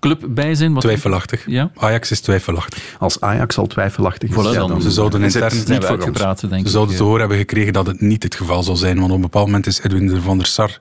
club 0.00 0.26
bij 0.28 0.54
zijn? 0.54 0.72
Wat 0.72 0.82
twijfelachtig. 0.82 1.46
Ja? 1.46 1.70
Ajax 1.76 2.10
is 2.10 2.20
twijfelachtig. 2.20 2.96
Als 2.98 3.20
Ajax 3.20 3.58
al 3.58 3.66
twijfelachtig 3.66 4.28
is, 4.28 4.34
voilà, 4.34 4.54
ja, 4.54 4.66
dan, 4.66 4.82
ze 4.82 4.90
zouden 4.90 5.22
intern 5.22 5.56
niet 5.66 5.84
voor 5.84 6.02
gepraat, 6.02 6.50
denk 6.50 6.66
Ze 6.66 6.72
zouden 6.72 6.96
te 6.96 7.02
horen 7.02 7.20
hebben 7.20 7.38
gekregen 7.38 7.72
dat 7.72 7.86
het 7.86 8.00
niet 8.00 8.22
het 8.22 8.34
geval 8.34 8.62
zal 8.62 8.76
zijn. 8.76 8.98
Want 8.98 9.08
op 9.08 9.16
een 9.16 9.22
bepaald 9.22 9.46
moment 9.46 9.66
is 9.66 9.82
Edwin 9.82 10.20
van 10.20 10.38
der 10.38 10.46
Sar, 10.46 10.78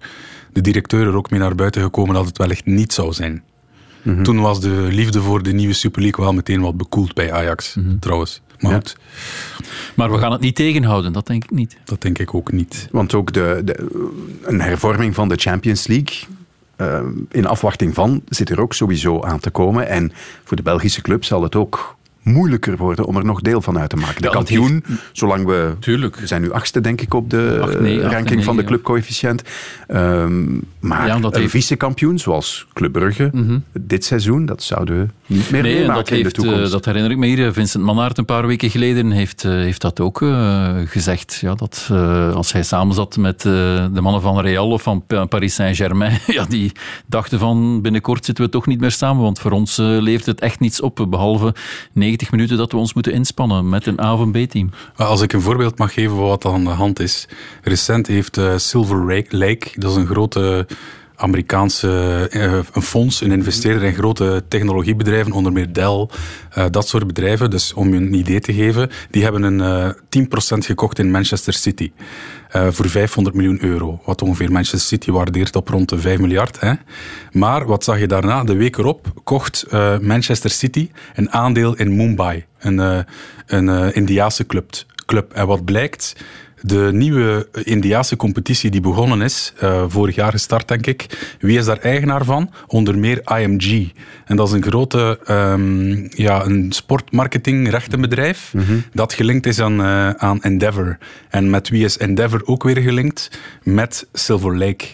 de 0.53 0.61
directeur, 0.61 1.07
er 1.07 1.15
ook 1.15 1.29
mee 1.29 1.39
naar 1.39 1.55
buiten 1.55 1.81
gekomen 1.81 2.15
dat 2.15 2.25
het 2.25 2.37
wellicht 2.37 2.65
niet 2.65 2.93
zou 2.93 3.13
zijn. 3.13 3.43
Mm 4.01 4.13
-hmm. 4.13 4.23
Toen 4.23 4.39
was 4.41 4.61
de 4.61 4.87
liefde 4.91 5.21
voor 5.21 5.43
de 5.43 5.51
nieuwe 5.51 5.73
Super 5.73 6.01
League 6.01 6.23
wel 6.23 6.33
meteen 6.33 6.61
wat 6.61 6.77
bekoeld 6.77 7.13
bij 7.13 7.33
Ajax, 7.33 7.75
mm 7.75 7.85
-hmm. 7.85 7.99
trouwens. 7.99 8.41
Maar, 8.59 8.71
ja. 8.71 8.81
maar 9.95 10.11
we 10.11 10.17
gaan 10.17 10.31
het 10.31 10.41
niet 10.41 10.55
tegenhouden, 10.55 11.13
dat 11.13 11.27
denk 11.27 11.43
ik 11.43 11.51
niet. 11.51 11.77
Dat 11.83 12.01
denk 12.01 12.19
ik 12.19 12.33
ook 12.33 12.51
niet. 12.51 12.87
Want 12.91 13.13
ook 13.13 13.33
de, 13.33 13.61
de, 13.65 13.87
een 14.43 14.61
hervorming 14.61 15.15
van 15.15 15.29
de 15.29 15.35
Champions 15.35 15.87
League 15.87 16.17
in 17.29 17.45
afwachting 17.45 17.93
van 17.93 18.21
zit 18.29 18.49
er 18.49 18.61
ook 18.61 18.73
sowieso 18.73 19.21
aan 19.21 19.39
te 19.39 19.49
komen. 19.49 19.87
En 19.87 20.11
voor 20.43 20.57
de 20.57 20.63
Belgische 20.63 21.01
club 21.01 21.23
zal 21.23 21.43
het 21.43 21.55
ook 21.55 21.97
moeilijker 22.31 22.77
worden 22.77 23.05
om 23.05 23.17
er 23.17 23.25
nog 23.25 23.41
deel 23.41 23.61
van 23.61 23.79
uit 23.79 23.89
te 23.89 23.95
maken. 23.95 24.21
De 24.21 24.27
ja, 24.27 24.33
kampioen, 24.33 24.83
heeft... 24.87 25.01
zolang 25.11 25.45
we... 25.45 25.73
Tuurlijk. 25.79 26.15
We 26.15 26.27
zijn 26.27 26.41
nu 26.41 26.51
achtste, 26.51 26.81
denk 26.81 27.01
ik, 27.01 27.13
op 27.13 27.29
de 27.29 27.59
Acht, 27.61 27.79
nee, 27.79 28.01
ranking 28.01 28.29
nee, 28.29 28.43
van 28.43 28.55
de 28.55 28.63
clubcoëfficiënt. 28.63 29.43
Um, 29.87 30.61
maar 30.79 31.07
ja, 31.07 31.15
een 31.15 31.29
heeft... 31.31 31.51
vice-kampioen, 31.51 32.19
zoals 32.19 32.67
Club 32.73 32.91
Brugge, 32.91 33.29
mm 33.33 33.47
-hmm. 33.47 33.63
dit 33.79 34.05
seizoen, 34.05 34.45
dat 34.45 34.63
zouden 34.63 34.99
we 34.99 35.33
niet 35.33 35.51
meer 35.51 35.61
nee, 35.61 35.73
meemaken 35.73 35.95
dat 35.95 36.09
heeft, 36.09 36.21
in 36.21 36.27
de 36.27 36.33
toekomst. 36.35 36.65
Uh, 36.65 36.71
dat 36.71 36.85
herinner 36.85 37.11
ik 37.11 37.17
me 37.17 37.27
hier. 37.27 37.53
Vincent 37.53 37.83
Mannaert 37.83 38.17
een 38.17 38.25
paar 38.25 38.47
weken 38.47 38.69
geleden 38.69 39.11
heeft, 39.11 39.43
uh, 39.43 39.51
heeft 39.51 39.81
dat 39.81 39.99
ook 39.99 40.21
uh, 40.21 40.75
gezegd. 40.85 41.37
Ja, 41.41 41.55
dat 41.55 41.89
als 42.33 42.51
hij 42.51 42.63
samen 42.63 42.95
zat 42.95 43.17
met 43.17 43.41
de 43.41 43.99
mannen 44.01 44.21
van 44.21 44.39
Real 44.39 44.69
of 44.69 44.81
van 44.81 45.03
Paris 45.29 45.55
Saint-Germain, 45.55 46.19
ja, 46.27 46.45
die 46.45 46.71
dachten 47.05 47.39
van 47.39 47.81
binnenkort 47.81 48.25
zitten 48.25 48.43
we 48.43 48.49
toch 48.49 48.65
niet 48.65 48.79
meer 48.79 48.91
samen, 48.91 49.23
want 49.23 49.39
voor 49.39 49.51
ons 49.51 49.77
leeft 49.77 50.25
het 50.25 50.39
echt 50.39 50.59
niets 50.59 50.81
op, 50.81 51.05
behalve 51.09 51.53
90 51.93 52.18
minuten 52.31 52.57
dat 52.57 52.71
we 52.71 52.77
ons 52.77 52.93
moeten 52.93 53.13
inspannen 53.13 53.69
met 53.69 53.85
een 53.85 54.01
A 54.01 54.13
of 54.13 54.19
een 54.19 54.31
B-team. 54.31 54.69
Als 54.95 55.21
ik 55.21 55.33
een 55.33 55.41
voorbeeld 55.41 55.77
mag 55.77 55.93
geven 55.93 56.15
van 56.15 56.25
wat 56.25 56.45
aan 56.45 56.63
de 56.63 56.69
hand 56.69 56.99
is. 56.99 57.27
Recent 57.61 58.07
heeft 58.07 58.37
uh, 58.37 58.57
Silver 58.57 59.25
Lake, 59.29 59.69
dat 59.73 59.91
is 59.91 59.97
een 59.97 60.07
grote 60.07 60.67
Amerikaanse 61.19 62.29
uh, 62.31 62.59
een 62.73 62.81
fonds, 62.81 63.21
een 63.21 63.31
investeerder 63.31 63.83
in 63.83 63.93
grote 63.93 64.43
technologiebedrijven, 64.47 65.31
onder 65.31 65.51
meer 65.51 65.73
Dell, 65.73 66.07
uh, 66.57 66.65
dat 66.71 66.87
soort 66.87 67.07
bedrijven. 67.07 67.49
Dus 67.49 67.73
om 67.73 67.89
je 67.89 67.95
een 67.95 68.13
idee 68.13 68.39
te 68.39 68.53
geven, 68.53 68.89
die 69.09 69.23
hebben 69.23 69.43
een 69.43 69.95
uh, 70.09 70.23
10% 70.23 70.57
gekocht 70.57 70.99
in 70.99 71.11
Manchester 71.11 71.53
City. 71.53 71.91
Uh, 72.55 72.67
voor 72.71 72.89
500 72.89 73.35
miljoen 73.35 73.63
euro. 73.63 74.01
Wat 74.05 74.21
ongeveer 74.21 74.51
Manchester 74.51 74.79
City 74.87 75.11
waardeert 75.11 75.55
op 75.55 75.67
rond 75.67 75.89
de 75.89 75.99
5 75.99 76.19
miljard. 76.19 76.59
Hè. 76.59 76.73
Maar 77.31 77.65
wat 77.65 77.83
zag 77.83 77.99
je 77.99 78.07
daarna? 78.07 78.43
De 78.43 78.55
week 78.55 78.77
erop 78.77 79.11
kocht 79.23 79.65
uh, 79.73 79.97
Manchester 79.99 80.49
City 80.49 80.89
een 81.15 81.31
aandeel 81.31 81.75
in 81.75 81.95
Mumbai, 81.95 82.45
een, 82.59 82.77
uh, 82.77 82.99
een 83.45 83.93
Indiaanse 83.93 84.45
club. 84.45 84.71
club. 85.05 85.33
En 85.33 85.47
wat 85.47 85.65
blijkt? 85.65 86.15
De 86.61 86.89
nieuwe 86.93 87.47
Indiaanse 87.63 88.15
competitie 88.15 88.71
die 88.71 88.81
begonnen 88.81 89.21
is, 89.21 89.53
uh, 89.63 89.83
vorig 89.87 90.15
jaar 90.15 90.31
gestart 90.31 90.67
denk 90.67 90.87
ik. 90.87 91.35
Wie 91.39 91.57
is 91.57 91.65
daar 91.65 91.77
eigenaar 91.77 92.25
van? 92.25 92.51
Onder 92.67 92.97
meer 92.97 93.21
IMG. 93.39 93.91
En 94.25 94.35
dat 94.35 94.47
is 94.47 94.53
een 94.53 94.63
grote 94.63 95.19
um, 95.29 96.07
ja, 96.09 96.45
een 96.45 96.71
sportmarketing 96.71 97.69
rechtenbedrijf 97.69 98.53
mm 98.53 98.61
-hmm. 98.61 98.83
dat 98.93 99.13
gelinkt 99.13 99.45
is 99.45 99.59
aan, 99.59 99.81
uh, 99.81 100.09
aan 100.09 100.41
Endeavor. 100.41 100.97
En 101.29 101.49
met 101.49 101.69
wie 101.69 101.83
is 101.83 101.97
Endeavor 101.97 102.41
ook 102.45 102.63
weer 102.63 102.77
gelinkt? 102.77 103.39
Met 103.63 104.07
Silver 104.13 104.57
Lake. 104.57 104.85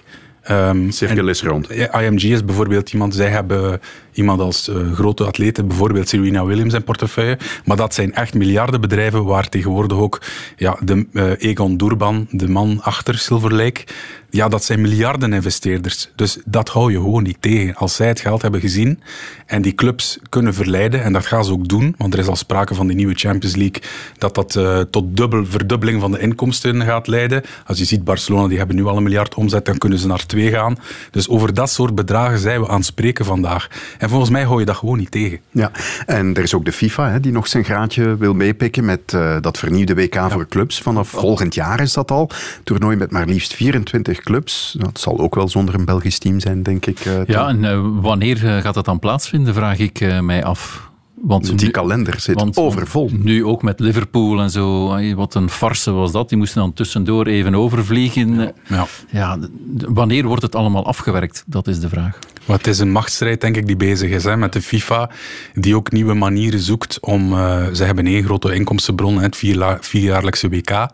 Um, 0.52 0.92
Cirkel 0.92 1.28
is 1.28 1.44
rond. 1.44 1.72
IMG 1.72 2.24
is 2.24 2.46
bijvoorbeeld 2.46 2.94
iemand, 2.94 3.16
zij 3.16 3.30
hebben 3.30 3.82
iemand 4.14 4.42
als 4.42 4.70
uh, 4.70 4.92
grote 4.94 5.24
atleten, 5.24 5.68
bijvoorbeeld 5.68 6.10
Serena 6.10 6.46
Williams 6.46 6.74
in 6.74 6.84
portefeuille. 6.84 7.38
Maar 7.66 7.78
dat 7.78 7.94
zijn 7.94 8.14
echt 8.14 8.34
miljardenbedrijven 8.34 9.24
waar 9.24 9.50
tegenwoordig 9.50 9.98
ook 9.98 10.22
ja, 10.58 10.78
de, 10.82 11.06
uh, 11.12 11.32
Egon 11.38 11.78
Durban, 11.78 12.28
de 12.32 12.50
man 12.50 12.80
achter 12.82 13.18
Silver 13.18 13.54
Lake, 13.54 13.84
ja, 14.36 14.48
dat 14.48 14.64
zijn 14.64 14.82
miljarden 14.82 15.34
investeerders. 15.34 16.10
Dus 16.16 16.38
dat 16.46 16.70
hou 16.70 16.92
je 16.92 16.98
gewoon 16.98 17.24
niet 17.24 17.38
tegen. 17.40 17.76
Als 17.76 17.96
zij 17.96 18.08
het 18.08 18.20
geld 18.20 18.42
hebben 18.42 18.62
gezien 18.62 19.00
en 19.46 19.62
die 19.62 19.76
clubs 19.76 20.20
kunnen 20.30 20.54
verleiden, 20.54 21.04
en 21.04 21.14
dat 21.14 21.26
gaan 21.26 21.46
ze 21.46 21.52
ook 21.52 21.68
doen, 21.68 21.96
want 21.98 22.14
er 22.14 22.20
is 22.20 22.28
al 22.28 22.36
sprake 22.36 22.76
van 22.76 22.88
die 22.88 22.96
nieuwe 22.96 23.14
Champions 23.14 23.56
League, 23.56 23.82
dat 24.18 24.36
dat 24.36 24.56
uh, 24.56 24.80
tot 24.80 25.18
dubbel, 25.18 25.46
verdubbeling 25.46 26.02
van 26.02 26.12
de 26.12 26.20
inkomsten 26.20 26.82
gaat 26.82 27.08
leiden. 27.08 27.44
Als 27.66 27.78
je 27.78 27.86
ziet, 27.86 28.04
Barcelona, 28.04 28.48
die 28.48 28.58
hebben 28.58 28.76
nu 28.76 28.86
al 28.86 28.98
een 28.98 29.04
miljard 29.04 29.36
omzet, 29.36 29.66
dan 29.66 29.78
kunnen 29.78 30.00
ze 30.00 30.08
naar 30.08 30.26
twee 30.26 30.52
gaan. 30.52 30.78
Dus 31.12 31.30
over 31.30 31.54
dat 31.54 31.70
soort 31.70 31.96
bedragen 31.96 32.40
zijn 32.40 32.62
we 32.62 32.68
aan 32.68 32.76
het 32.76 32.86
spreken 32.86 33.26
vandaag. 33.26 33.68
En 33.98 34.10
volgens 34.10 34.30
mij 34.30 34.44
hou 34.44 34.60
je 34.60 34.66
dat 34.66 34.76
gewoon 34.76 34.98
niet 34.98 35.12
tegen. 35.12 35.40
Ja, 35.52 35.72
en 36.06 36.34
er 36.34 36.44
is 36.44 36.54
ook 36.54 36.66
de 36.66 36.72
FIFA, 36.72 37.12
hè, 37.12 37.20
die 37.20 37.32
nog 37.32 37.48
zijn 37.48 37.64
graadje 37.64 38.18
wil 38.18 38.34
meepikken 38.34 38.86
met 38.86 39.14
uh, 39.16 39.38
dat 39.42 39.58
vernieuwde 39.58 39.96
WK 39.96 40.14
ja. 40.14 40.30
voor 40.30 40.48
clubs. 40.48 40.82
Vanaf 40.82 41.10
volgend 41.10 41.56
jaar 41.56 41.80
is 41.80 41.94
dat 41.94 42.12
al. 42.12 42.30
Toernooi 42.64 42.96
met 42.96 43.12
maar 43.12 43.26
liefst 43.26 43.54
24 43.54 44.24
clubs. 44.26 44.76
Dat 44.78 45.00
zal 45.00 45.20
ook 45.20 45.36
wel 45.36 45.50
zonder 45.50 45.76
een 45.76 45.86
Belgisch 45.86 46.20
team 46.20 46.40
zijn, 46.40 46.64
denk 46.64 46.86
ik. 46.86 47.06
Uh, 47.06 47.26
ja, 47.26 47.48
en 47.48 47.64
uh, 47.64 47.80
wanneer 48.02 48.38
gaat 48.38 48.74
dat 48.74 48.86
dan 48.86 49.00
plaatsvinden, 49.00 49.54
vraag 49.54 49.80
ik 49.80 50.22
mij 50.22 50.44
af. 50.44 50.90
Want 51.22 51.46
die 51.46 51.66
nu, 51.66 51.70
kalender 51.70 52.20
zit 52.20 52.36
want, 52.36 52.58
overvol. 52.58 53.10
Nu 53.14 53.46
ook 53.46 53.64
met 53.64 53.80
Liverpool 53.80 54.42
en 54.42 54.50
zo. 54.50 54.98
Wat 55.16 55.36
een 55.36 55.50
farce 55.50 55.92
was 55.92 56.12
dat. 56.12 56.30
Die 56.30 56.38
moesten 56.38 56.62
dan 56.62 56.74
tussendoor 56.74 57.26
even 57.26 57.56
overvliegen. 57.56 58.36
Ja. 58.36 58.54
ja. 58.68 58.88
ja 59.12 59.38
wanneer 59.78 60.26
wordt 60.28 60.42
het 60.42 60.56
allemaal 60.56 60.86
afgewerkt? 60.86 61.44
Dat 61.48 61.68
is 61.68 61.80
de 61.80 61.90
vraag. 61.90 62.20
Maar 62.46 62.58
het 62.58 62.68
is 62.68 62.80
een 62.80 62.92
machtsstrijd, 62.92 63.42
denk 63.42 63.56
ik, 63.56 63.68
die 63.68 63.76
bezig 63.76 64.12
is 64.12 64.24
hè, 64.24 64.38
met 64.38 64.54
de 64.54 64.62
FIFA, 64.62 65.10
die 65.54 65.76
ook 65.76 65.92
nieuwe 65.92 66.14
manieren 66.14 66.60
zoekt 66.60 67.00
om... 67.00 67.34
Uh, 67.34 67.68
ze 67.74 67.84
hebben 67.84 68.06
één 68.08 68.24
grote 68.24 68.54
inkomstenbron, 68.54 69.22
het 69.22 69.36
vier, 69.36 69.78
vierjaarlijkse 69.82 70.50
WK, 70.50 70.88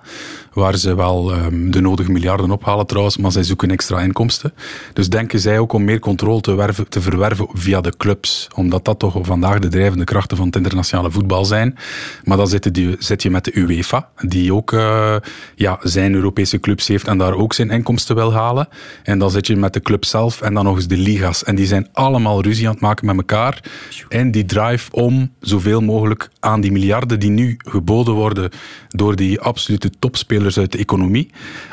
waar 0.53 0.77
ze 0.77 0.95
wel 0.95 1.33
um, 1.33 1.71
de 1.71 1.81
nodige 1.81 2.11
miljarden 2.11 2.51
ophalen 2.51 2.85
trouwens, 2.85 3.17
maar 3.17 3.31
zij 3.31 3.43
zoeken 3.43 3.71
extra 3.71 4.01
inkomsten. 4.01 4.53
Dus 4.93 5.09
denken 5.09 5.39
zij 5.39 5.59
ook 5.59 5.73
om 5.73 5.83
meer 5.83 5.99
controle 5.99 6.41
te, 6.41 6.55
werven, 6.55 6.89
te 6.89 7.01
verwerven 7.01 7.47
via 7.53 7.81
de 7.81 7.93
clubs, 7.97 8.47
omdat 8.55 8.85
dat 8.85 8.99
toch 8.99 9.17
vandaag 9.21 9.59
de 9.59 9.67
drijvende 9.67 10.03
krachten 10.03 10.37
van 10.37 10.45
het 10.45 10.55
internationale 10.55 11.11
voetbal 11.11 11.45
zijn. 11.45 11.77
Maar 12.23 12.37
dan 12.37 12.47
zit, 12.47 12.73
die, 12.73 12.95
zit 12.99 13.23
je 13.23 13.29
met 13.29 13.43
de 13.43 13.57
UEFA, 13.57 14.09
die 14.21 14.53
ook 14.53 14.71
uh, 14.71 15.15
ja, 15.55 15.79
zijn 15.81 16.13
Europese 16.13 16.59
clubs 16.59 16.87
heeft 16.87 17.07
en 17.07 17.17
daar 17.17 17.33
ook 17.33 17.53
zijn 17.53 17.69
inkomsten 17.69 18.15
wil 18.15 18.33
halen. 18.33 18.67
En 19.03 19.19
dan 19.19 19.31
zit 19.31 19.47
je 19.47 19.55
met 19.55 19.73
de 19.73 19.81
club 19.81 20.05
zelf 20.05 20.41
en 20.41 20.53
dan 20.53 20.63
nog 20.63 20.75
eens 20.75 20.87
de 20.87 20.97
liga's 20.97 21.40
en 21.43 21.55
die 21.55 21.65
zijn 21.65 21.87
allemaal 21.93 22.41
ruzie 22.41 22.67
aan 22.67 22.73
het 22.73 22.81
maken 22.81 23.05
met 23.05 23.17
elkaar. 23.17 23.63
En 24.09 24.31
die 24.31 24.45
drive 24.45 24.91
om 24.91 25.31
zoveel 25.39 25.81
mogelijk 25.81 26.29
aan 26.39 26.61
die 26.61 26.71
miljarden 26.71 27.19
die 27.19 27.29
nu 27.29 27.57
geboden 27.57 28.13
worden 28.13 28.49
door 28.89 29.15
die 29.15 29.39
absolute 29.39 29.89
topspelers 29.99 30.57
uit 30.57 30.71
de 30.71 30.77
economie, 30.77 31.31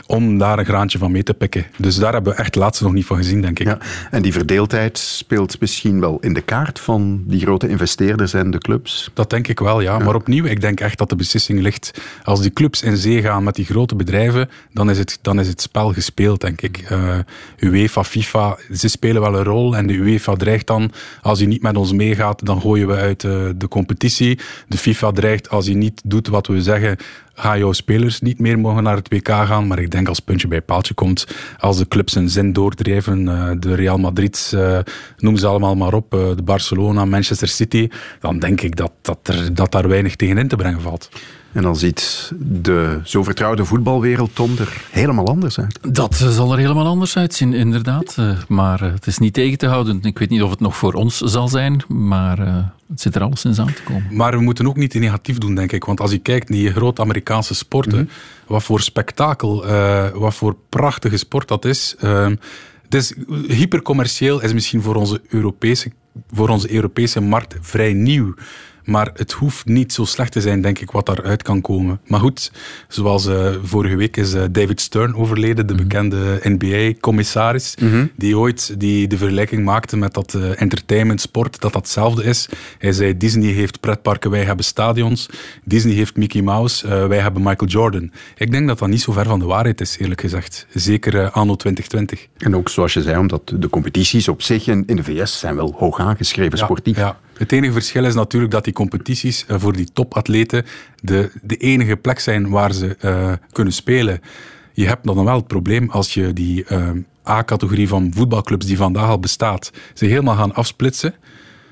om 0.08 0.38
daar 0.38 0.58
een 0.58 0.64
graantje 0.64 0.98
van 0.98 1.12
mee 1.12 1.22
te 1.22 1.34
pikken. 1.34 1.66
Dus 1.76 1.96
daar 1.96 2.12
hebben 2.12 2.32
we 2.32 2.38
echt 2.38 2.54
laatst 2.54 2.82
nog 2.82 2.92
niet 2.92 3.06
van 3.06 3.16
gezien, 3.16 3.40
denk 3.40 3.58
ik. 3.58 3.66
Ja, 3.66 3.78
en 4.10 4.22
die 4.22 4.32
verdeeldheid 4.32 4.98
speelt 4.98 5.60
misschien 5.60 6.00
wel 6.00 6.18
in 6.20 6.32
de 6.32 6.40
kaart 6.40 6.80
van 6.80 7.22
die 7.26 7.40
grote 7.40 7.68
investeerders 7.68 8.34
en 8.34 8.50
de 8.50 8.58
clubs? 8.58 9.10
Dat 9.14 9.30
denk 9.30 9.48
ik 9.48 9.58
wel, 9.60 9.80
ja. 9.80 9.98
ja. 9.98 10.04
Maar 10.04 10.14
opnieuw, 10.14 10.44
ik 10.44 10.60
denk 10.60 10.80
echt 10.80 10.98
dat 10.98 11.08
de 11.08 11.16
beslissing 11.16 11.60
ligt. 11.60 12.00
Als 12.24 12.40
die 12.40 12.52
clubs 12.52 12.82
in 12.82 12.96
zee 12.96 13.22
gaan 13.22 13.42
met 13.44 13.54
die 13.54 13.64
grote 13.64 13.94
bedrijven, 13.94 14.48
dan 14.72 14.90
is 14.90 14.98
het, 14.98 15.18
dan 15.22 15.40
is 15.40 15.48
het 15.48 15.60
spel 15.60 15.92
gespeeld, 15.92 16.40
denk 16.40 16.60
ik. 16.60 16.90
Uh, 16.90 17.18
UEFA, 17.58 18.04
FIFA, 18.04 18.58
ze 18.72 18.88
spelen 18.88 19.22
wel 19.22 19.38
een 19.38 19.44
rol 19.44 19.76
en 19.76 19.86
de 19.86 19.94
UEFA 19.94 20.34
dreigt 20.34 20.66
dan, 20.66 20.92
als 21.22 21.38
hij 21.38 21.48
niet 21.48 21.62
met 21.62 21.76
ons 21.76 21.92
meegaat, 21.92 22.46
dan 22.46 22.60
gooien 22.60 22.86
we 22.86 22.94
uit 22.94 23.20
de, 23.20 23.54
de 23.56 23.68
competitie. 23.68 24.38
De 24.68 24.78
FIFA 24.78 25.12
dreigt, 25.12 25.50
als 25.50 25.66
hij 25.66 25.74
niet 25.74 26.00
doet 26.04 26.28
wat 26.28 26.46
we 26.46 26.62
zeggen, 26.62 26.96
ga 27.38 27.58
jouw 27.58 27.72
spelers 27.72 28.20
niet 28.20 28.38
meer 28.38 28.58
mogen 28.58 28.82
naar 28.82 28.96
het 28.96 29.08
WK 29.08 29.28
gaan. 29.28 29.66
Maar 29.66 29.78
ik 29.78 29.90
denk 29.90 30.08
als 30.08 30.20
puntje 30.20 30.48
bij 30.48 30.60
paaltje 30.60 30.94
komt, 30.94 31.26
als 31.58 31.78
de 31.78 31.88
clubs 31.88 32.14
hun 32.14 32.28
zin 32.28 32.52
doordrijven, 32.52 33.28
eh, 33.28 33.50
de 33.58 33.74
Real 33.74 33.98
Madrid, 33.98 34.52
uh, 34.54 34.78
noem 35.16 35.36
ze 35.36 35.46
allemaal 35.46 35.74
maar 35.74 35.94
op, 35.94 36.14
uh, 36.14 36.20
de 36.36 36.42
Barcelona, 36.42 37.04
Manchester 37.04 37.48
City, 37.48 37.88
dan 38.20 38.38
denk 38.38 38.60
ik 38.60 38.76
dat, 38.76 38.92
dat, 39.02 39.18
er, 39.22 39.54
dat 39.54 39.72
daar 39.72 39.88
weinig 39.88 40.16
tegen 40.16 40.38
in 40.38 40.48
te 40.48 40.56
brengen 40.56 40.80
valt. 40.80 41.08
En 41.52 41.62
dan 41.62 41.76
ziet 41.76 42.32
de 42.38 43.00
zo 43.04 43.22
vertrouwde 43.22 43.64
voetbalwereld, 43.64 44.34
Tom, 44.34 44.50
er 44.58 44.82
helemaal 44.90 45.28
anders 45.28 45.58
uit. 45.58 45.78
Dat 45.94 46.14
zal 46.14 46.52
er 46.52 46.58
helemaal 46.58 46.86
anders 46.86 47.16
uitzien, 47.16 47.52
inderdaad. 47.52 48.16
Maar 48.48 48.80
het 48.80 49.06
is 49.06 49.18
niet 49.18 49.34
tegen 49.34 49.58
te 49.58 49.66
houden. 49.66 50.02
Ik 50.02 50.18
weet 50.18 50.30
niet 50.30 50.42
of 50.42 50.50
het 50.50 50.60
nog 50.60 50.76
voor 50.76 50.92
ons 50.92 51.18
zal 51.18 51.48
zijn, 51.48 51.82
maar 51.88 52.38
het 52.88 53.00
zit 53.00 53.14
er 53.14 53.22
alleszins 53.22 53.58
aan 53.58 53.72
te 53.72 53.82
komen. 53.82 54.06
Maar 54.10 54.32
we 54.32 54.42
moeten 54.42 54.66
ook 54.66 54.76
niet 54.76 54.90
te 54.90 54.98
negatief 54.98 55.38
doen, 55.38 55.54
denk 55.54 55.72
ik. 55.72 55.84
Want 55.84 56.00
als 56.00 56.10
je 56.10 56.18
kijkt 56.18 56.48
naar 56.48 56.58
die 56.58 56.72
grote 56.72 57.02
Amerikaanse 57.02 57.54
sporten, 57.54 57.98
mm 57.98 57.98
-hmm. 57.98 58.08
wat 58.46 58.62
voor 58.62 58.80
spektakel, 58.80 59.66
uh, 59.66 60.08
wat 60.08 60.34
voor 60.34 60.56
prachtige 60.68 61.16
sport 61.16 61.48
dat 61.48 61.64
is. 61.64 61.96
Uh, 62.00 62.28
het 62.82 62.94
is 62.94 63.14
hypercommercieel 63.46 64.42
is 64.42 64.52
misschien 64.52 64.82
voor 64.82 64.94
onze 64.94 65.20
Europese, 65.28 65.92
voor 66.30 66.48
onze 66.48 66.72
Europese 66.72 67.20
markt 67.20 67.56
vrij 67.60 67.92
nieuw. 67.92 68.34
Maar 68.88 69.10
het 69.14 69.32
hoeft 69.32 69.66
niet 69.66 69.92
zo 69.92 70.04
slecht 70.04 70.32
te 70.32 70.40
zijn, 70.40 70.60
denk 70.60 70.78
ik, 70.78 70.90
wat 70.90 71.06
daaruit 71.06 71.42
kan 71.42 71.60
komen. 71.60 72.00
Maar 72.06 72.20
goed, 72.20 72.52
zoals 72.88 73.26
uh, 73.26 73.50
vorige 73.62 73.96
week 73.96 74.16
is 74.16 74.34
uh, 74.34 74.42
David 74.50 74.80
Stern 74.80 75.14
overleden, 75.14 75.66
de 75.66 75.74
-hmm. 75.74 75.82
bekende 75.82 76.40
NBA-commissaris, 76.42 77.74
mm 77.80 77.90
-hmm. 77.90 78.10
die 78.16 78.38
ooit 78.38 78.80
die 78.80 79.06
de 79.06 79.16
vergelijking 79.16 79.64
maakte 79.64 79.96
met 79.96 80.14
dat 80.14 80.34
uh, 80.34 80.60
entertainment, 80.60 81.20
sport, 81.20 81.60
dat 81.60 81.72
dat 81.72 81.82
hetzelfde 81.82 82.24
is. 82.24 82.48
Hij 82.78 82.92
zei, 82.92 83.16
Disney 83.16 83.52
heeft 83.52 83.80
pretparken, 83.80 84.30
wij 84.30 84.44
hebben 84.44 84.64
stadions. 84.64 85.28
Disney 85.64 85.94
heeft 85.94 86.16
Mickey 86.16 86.42
Mouse, 86.42 87.08
wij 87.08 87.18
hebben 87.18 87.42
Michael 87.42 87.70
Jordan. 87.70 88.10
Ik 88.36 88.50
denk 88.50 88.66
dat 88.66 88.78
dat 88.78 88.88
niet 88.88 89.00
zo 89.00 89.12
ver 89.12 89.24
van 89.24 89.38
de 89.38 89.44
waarheid 89.44 89.80
is, 89.80 89.98
eerlijk 89.98 90.20
gezegd. 90.20 90.66
Zeker 90.74 91.30
anno 91.30 91.56
2020. 91.56 92.26
En 92.38 92.56
ook, 92.56 92.68
zoals 92.68 92.92
je 92.92 93.02
zei, 93.02 93.18
omdat 93.18 93.52
de 93.56 93.68
competities 93.68 94.28
op 94.28 94.42
zich 94.42 94.66
in, 94.66 94.82
in 94.86 94.96
de 94.96 95.04
VS 95.04 95.38
zijn 95.38 95.54
wel 95.54 95.74
hoog 95.76 96.00
aangeschreven, 96.00 96.58
ja, 96.58 96.64
sportief. 96.64 96.96
Ja. 96.96 97.18
Het 97.38 97.52
enige 97.52 97.72
verschil 97.72 98.04
is 98.04 98.14
natuurlijk 98.14 98.52
dat 98.52 98.64
die 98.64 98.72
competities 98.72 99.44
uh, 99.48 99.56
voor 99.58 99.72
die 99.72 99.88
topatleten 99.92 100.64
de, 101.02 101.30
de 101.42 101.56
enige 101.56 101.96
plek 101.96 102.18
zijn 102.18 102.48
waar 102.48 102.72
ze 102.72 102.96
uh, 103.04 103.32
kunnen 103.52 103.72
spelen. 103.72 104.20
Je 104.72 104.86
hebt 104.86 105.06
dan 105.06 105.24
wel 105.24 105.36
het 105.36 105.46
probleem 105.46 105.90
als 105.90 106.14
je 106.14 106.32
die 106.32 106.64
uh, 106.72 106.90
A-categorie 107.28 107.88
van 107.88 108.10
voetbalclubs 108.14 108.66
die 108.66 108.76
vandaag 108.76 109.08
al 109.08 109.20
bestaat, 109.20 109.70
ze 109.94 110.04
helemaal 110.04 110.36
gaan 110.36 110.54
afsplitsen. 110.54 111.14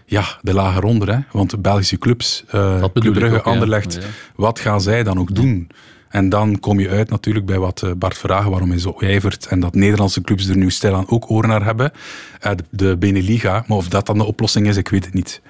Ja, 0.05 0.25
de 0.43 0.55
lager 0.55 0.85
onder, 0.85 1.15
hè? 1.15 1.19
want 1.33 1.51
de 1.51 1.59
Belgische 1.59 1.99
clubs, 1.99 2.45
Club 2.49 3.13
Brugge, 3.13 3.43
Anderlecht, 3.43 3.95
ja. 3.95 4.01
wat 4.37 4.61
gaan 4.61 4.81
zij 4.81 5.03
dan 5.03 5.19
ook 5.19 5.35
doen? 5.35 5.71
En 6.09 6.29
dan 6.29 6.61
kom 6.61 6.81
je 6.81 6.89
uit 6.89 7.11
natuurlijk 7.11 7.47
bij 7.47 7.59
wat 7.59 7.85
Bart 7.97 8.19
vragen, 8.19 8.51
waarom 8.51 8.71
hij 8.71 8.79
zo 8.79 8.95
ijvert 8.99 9.47
en 9.47 9.61
dat 9.61 9.75
Nederlandse 9.75 10.21
clubs 10.21 10.47
er 10.49 10.57
nu 10.57 10.71
stilaan 10.71 11.09
ook 11.09 11.31
oren 11.31 11.49
naar 11.49 11.65
hebben. 11.65 11.93
De 12.71 12.97
Beneliga, 12.97 13.65
maar 13.67 13.77
of 13.77 13.89
dat 13.89 14.07
dan 14.07 14.19
de 14.19 14.25
oplossing 14.25 14.67
is, 14.67 14.77
ik 14.77 14.89
weet 14.89 15.05
het 15.05 15.15
niet. 15.15 15.41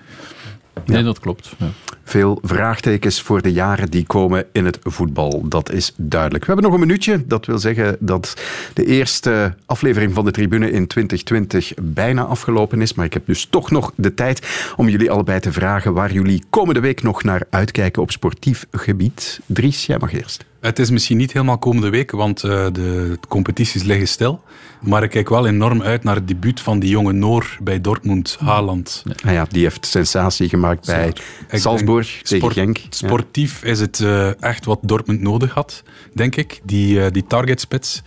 Nee, 0.85 1.03
dat 1.03 1.18
klopt. 1.18 1.53
Ja. 1.59 1.66
Veel 2.05 2.39
vraagtekens 2.43 3.22
voor 3.22 3.43
de 3.43 3.53
jaren 3.53 3.91
die 3.91 4.07
komen 4.07 4.45
in 4.53 4.64
het 4.64 4.79
voetbal. 4.83 5.49
Dat 5.49 5.72
is 5.72 5.93
duidelijk. 5.97 6.45
We 6.45 6.53
hebben 6.53 6.70
nog 6.70 6.81
een 6.81 6.87
minuutje. 6.87 7.27
Dat 7.27 7.47
wil 7.47 7.59
zeggen 7.59 7.97
dat 8.01 8.43
de 8.74 8.87
eerste 8.87 9.55
aflevering 9.66 10.14
van 10.14 10.24
de 10.24 10.31
tribune 10.31 10.70
in 10.70 10.87
2020 10.87 11.72
bijna 11.83 12.22
afgelopen 12.22 12.81
is. 12.81 12.95
Maar 12.95 13.05
ik 13.05 13.12
heb 13.12 13.27
dus 13.27 13.47
toch 13.51 13.70
nog 13.70 13.93
de 13.97 14.14
tijd 14.14 14.72
om 14.77 14.89
jullie 14.89 15.11
allebei 15.11 15.41
te 15.41 15.53
vragen 15.53 15.93
waar 15.93 16.12
jullie 16.12 16.45
komende 16.51 16.81
week 16.81 17.03
nog 17.03 17.22
naar 17.22 17.43
uitkijken 17.51 18.03
op 18.03 18.11
sportief 18.11 18.66
gebied. 18.70 19.41
Dries, 19.47 19.87
jij 19.87 19.99
mag 19.99 20.12
eerst. 20.12 20.45
Het 20.61 20.78
is 20.78 20.90
misschien 20.90 21.16
niet 21.16 21.32
helemaal 21.32 21.59
komende 21.59 21.88
week, 21.90 22.11
want 22.11 22.44
uh, 22.44 22.66
de 22.72 23.18
competities 23.28 23.82
liggen 23.82 24.09
stil. 24.09 24.42
Maar 24.80 25.02
ik 25.02 25.11
kijk 25.11 25.28
wel 25.28 25.46
enorm 25.46 25.82
uit 25.82 26.04
naar 26.04 26.14
het 26.14 26.28
debuut 26.28 26.61
van 26.61 26.78
die 26.78 26.90
jonge 26.90 27.12
Noor 27.12 27.57
bij 27.62 27.80
Dortmund, 27.80 28.36
Haaland. 28.40 29.04
Ah 29.24 29.32
ja, 29.32 29.46
die 29.50 29.62
heeft 29.62 29.86
sensatie 29.86 30.48
gemaakt 30.48 30.86
bij 30.86 31.09
ik 31.50 31.59
Salzburg 31.59 32.07
tegen 32.22 32.36
sport, 32.36 32.52
Genk. 32.52 32.78
Sportief 32.88 33.64
is 33.64 33.80
het 33.80 33.98
uh, 33.98 34.42
echt 34.42 34.64
wat 34.64 34.78
Dortmund 34.82 35.20
nodig 35.20 35.52
had, 35.52 35.82
denk 36.12 36.36
ik. 36.36 36.61
Die, 36.64 36.94
uh, 36.98 37.07
die 37.11 37.24
targetspits. 37.26 38.02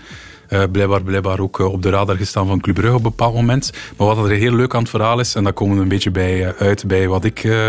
Uh, 0.50 0.64
blijkbaar, 0.72 1.02
blijkbaar 1.02 1.40
ook 1.40 1.60
op 1.60 1.82
de 1.82 1.90
radar 1.90 2.16
gestaan 2.16 2.48
van 2.48 2.60
Club 2.60 2.76
Brugge 2.76 2.96
op 2.96 3.04
een 3.04 3.10
bepaald 3.10 3.34
moment. 3.34 3.72
Maar 3.98 4.08
wat 4.08 4.18
er 4.18 4.30
heel 4.30 4.54
leuk 4.54 4.74
aan 4.76 4.82
het 4.82 4.90
verhaal 4.90 5.20
is, 5.20 5.36
en 5.36 5.44
daar 5.44 5.54
komen 5.54 5.76
we 5.76 5.82
een 5.82 5.88
beetje 5.88 6.12
bij 6.12 6.56
uit 6.58 6.88
bij 6.88 7.08
wat 7.08 7.24
ik 7.24 7.44
uh, 7.44 7.68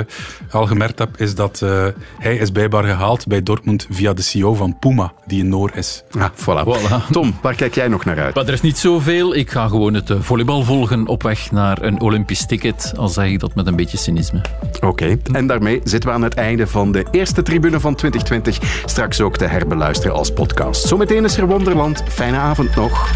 al 0.50 0.66
gemerkt 0.66 0.98
heb, 0.98 1.16
is 1.16 1.34
dat 1.34 1.60
uh, 1.64 1.86
hij 2.18 2.36
is 2.36 2.50
blijkbaar 2.50 2.84
gehaald 2.84 3.26
bij 3.26 3.42
Dortmund 3.42 3.86
via 3.90 4.12
de 4.12 4.22
CEO 4.22 4.54
van 4.54 4.78
Puma, 4.78 5.12
die 5.26 5.42
een 5.42 5.48
Noor 5.48 5.70
is. 5.74 6.02
Ah, 6.18 6.28
voilà. 6.34 6.64
voilà. 6.64 7.10
Tom, 7.10 7.34
waar 7.42 7.54
kijk 7.54 7.74
jij 7.74 7.88
nog 7.88 8.04
naar 8.04 8.20
uit? 8.20 8.34
Maar 8.34 8.46
er 8.46 8.52
is 8.52 8.60
niet 8.60 8.78
zoveel. 8.78 9.34
Ik 9.34 9.50
ga 9.50 9.68
gewoon 9.68 9.94
het 9.94 10.12
volleybal 10.20 10.62
volgen 10.62 11.06
op 11.06 11.22
weg 11.22 11.50
naar 11.50 11.82
een 11.82 12.00
Olympisch 12.00 12.46
ticket, 12.46 12.92
al 12.96 13.08
zeg 13.08 13.26
ik 13.26 13.40
dat 13.40 13.54
met 13.54 13.66
een 13.66 13.76
beetje 13.76 13.96
cynisme. 13.96 14.42
Oké, 14.74 14.86
okay. 14.86 15.18
en 15.32 15.46
daarmee 15.46 15.80
zitten 15.84 16.08
we 16.08 16.14
aan 16.14 16.22
het 16.22 16.34
einde 16.34 16.66
van 16.66 16.92
de 16.92 17.06
eerste 17.10 17.42
tribune 17.42 17.80
van 17.80 17.94
2020. 17.94 18.82
Straks 18.84 19.20
ook 19.20 19.36
te 19.36 19.44
herbeluisteren 19.44 20.16
als 20.16 20.32
podcast. 20.32 20.86
Zometeen 20.86 21.24
is 21.24 21.36
er 21.36 21.46
Wonderland. 21.46 22.02
Fijne 22.08 22.36
avond 22.36 22.69
nog. 22.76 23.08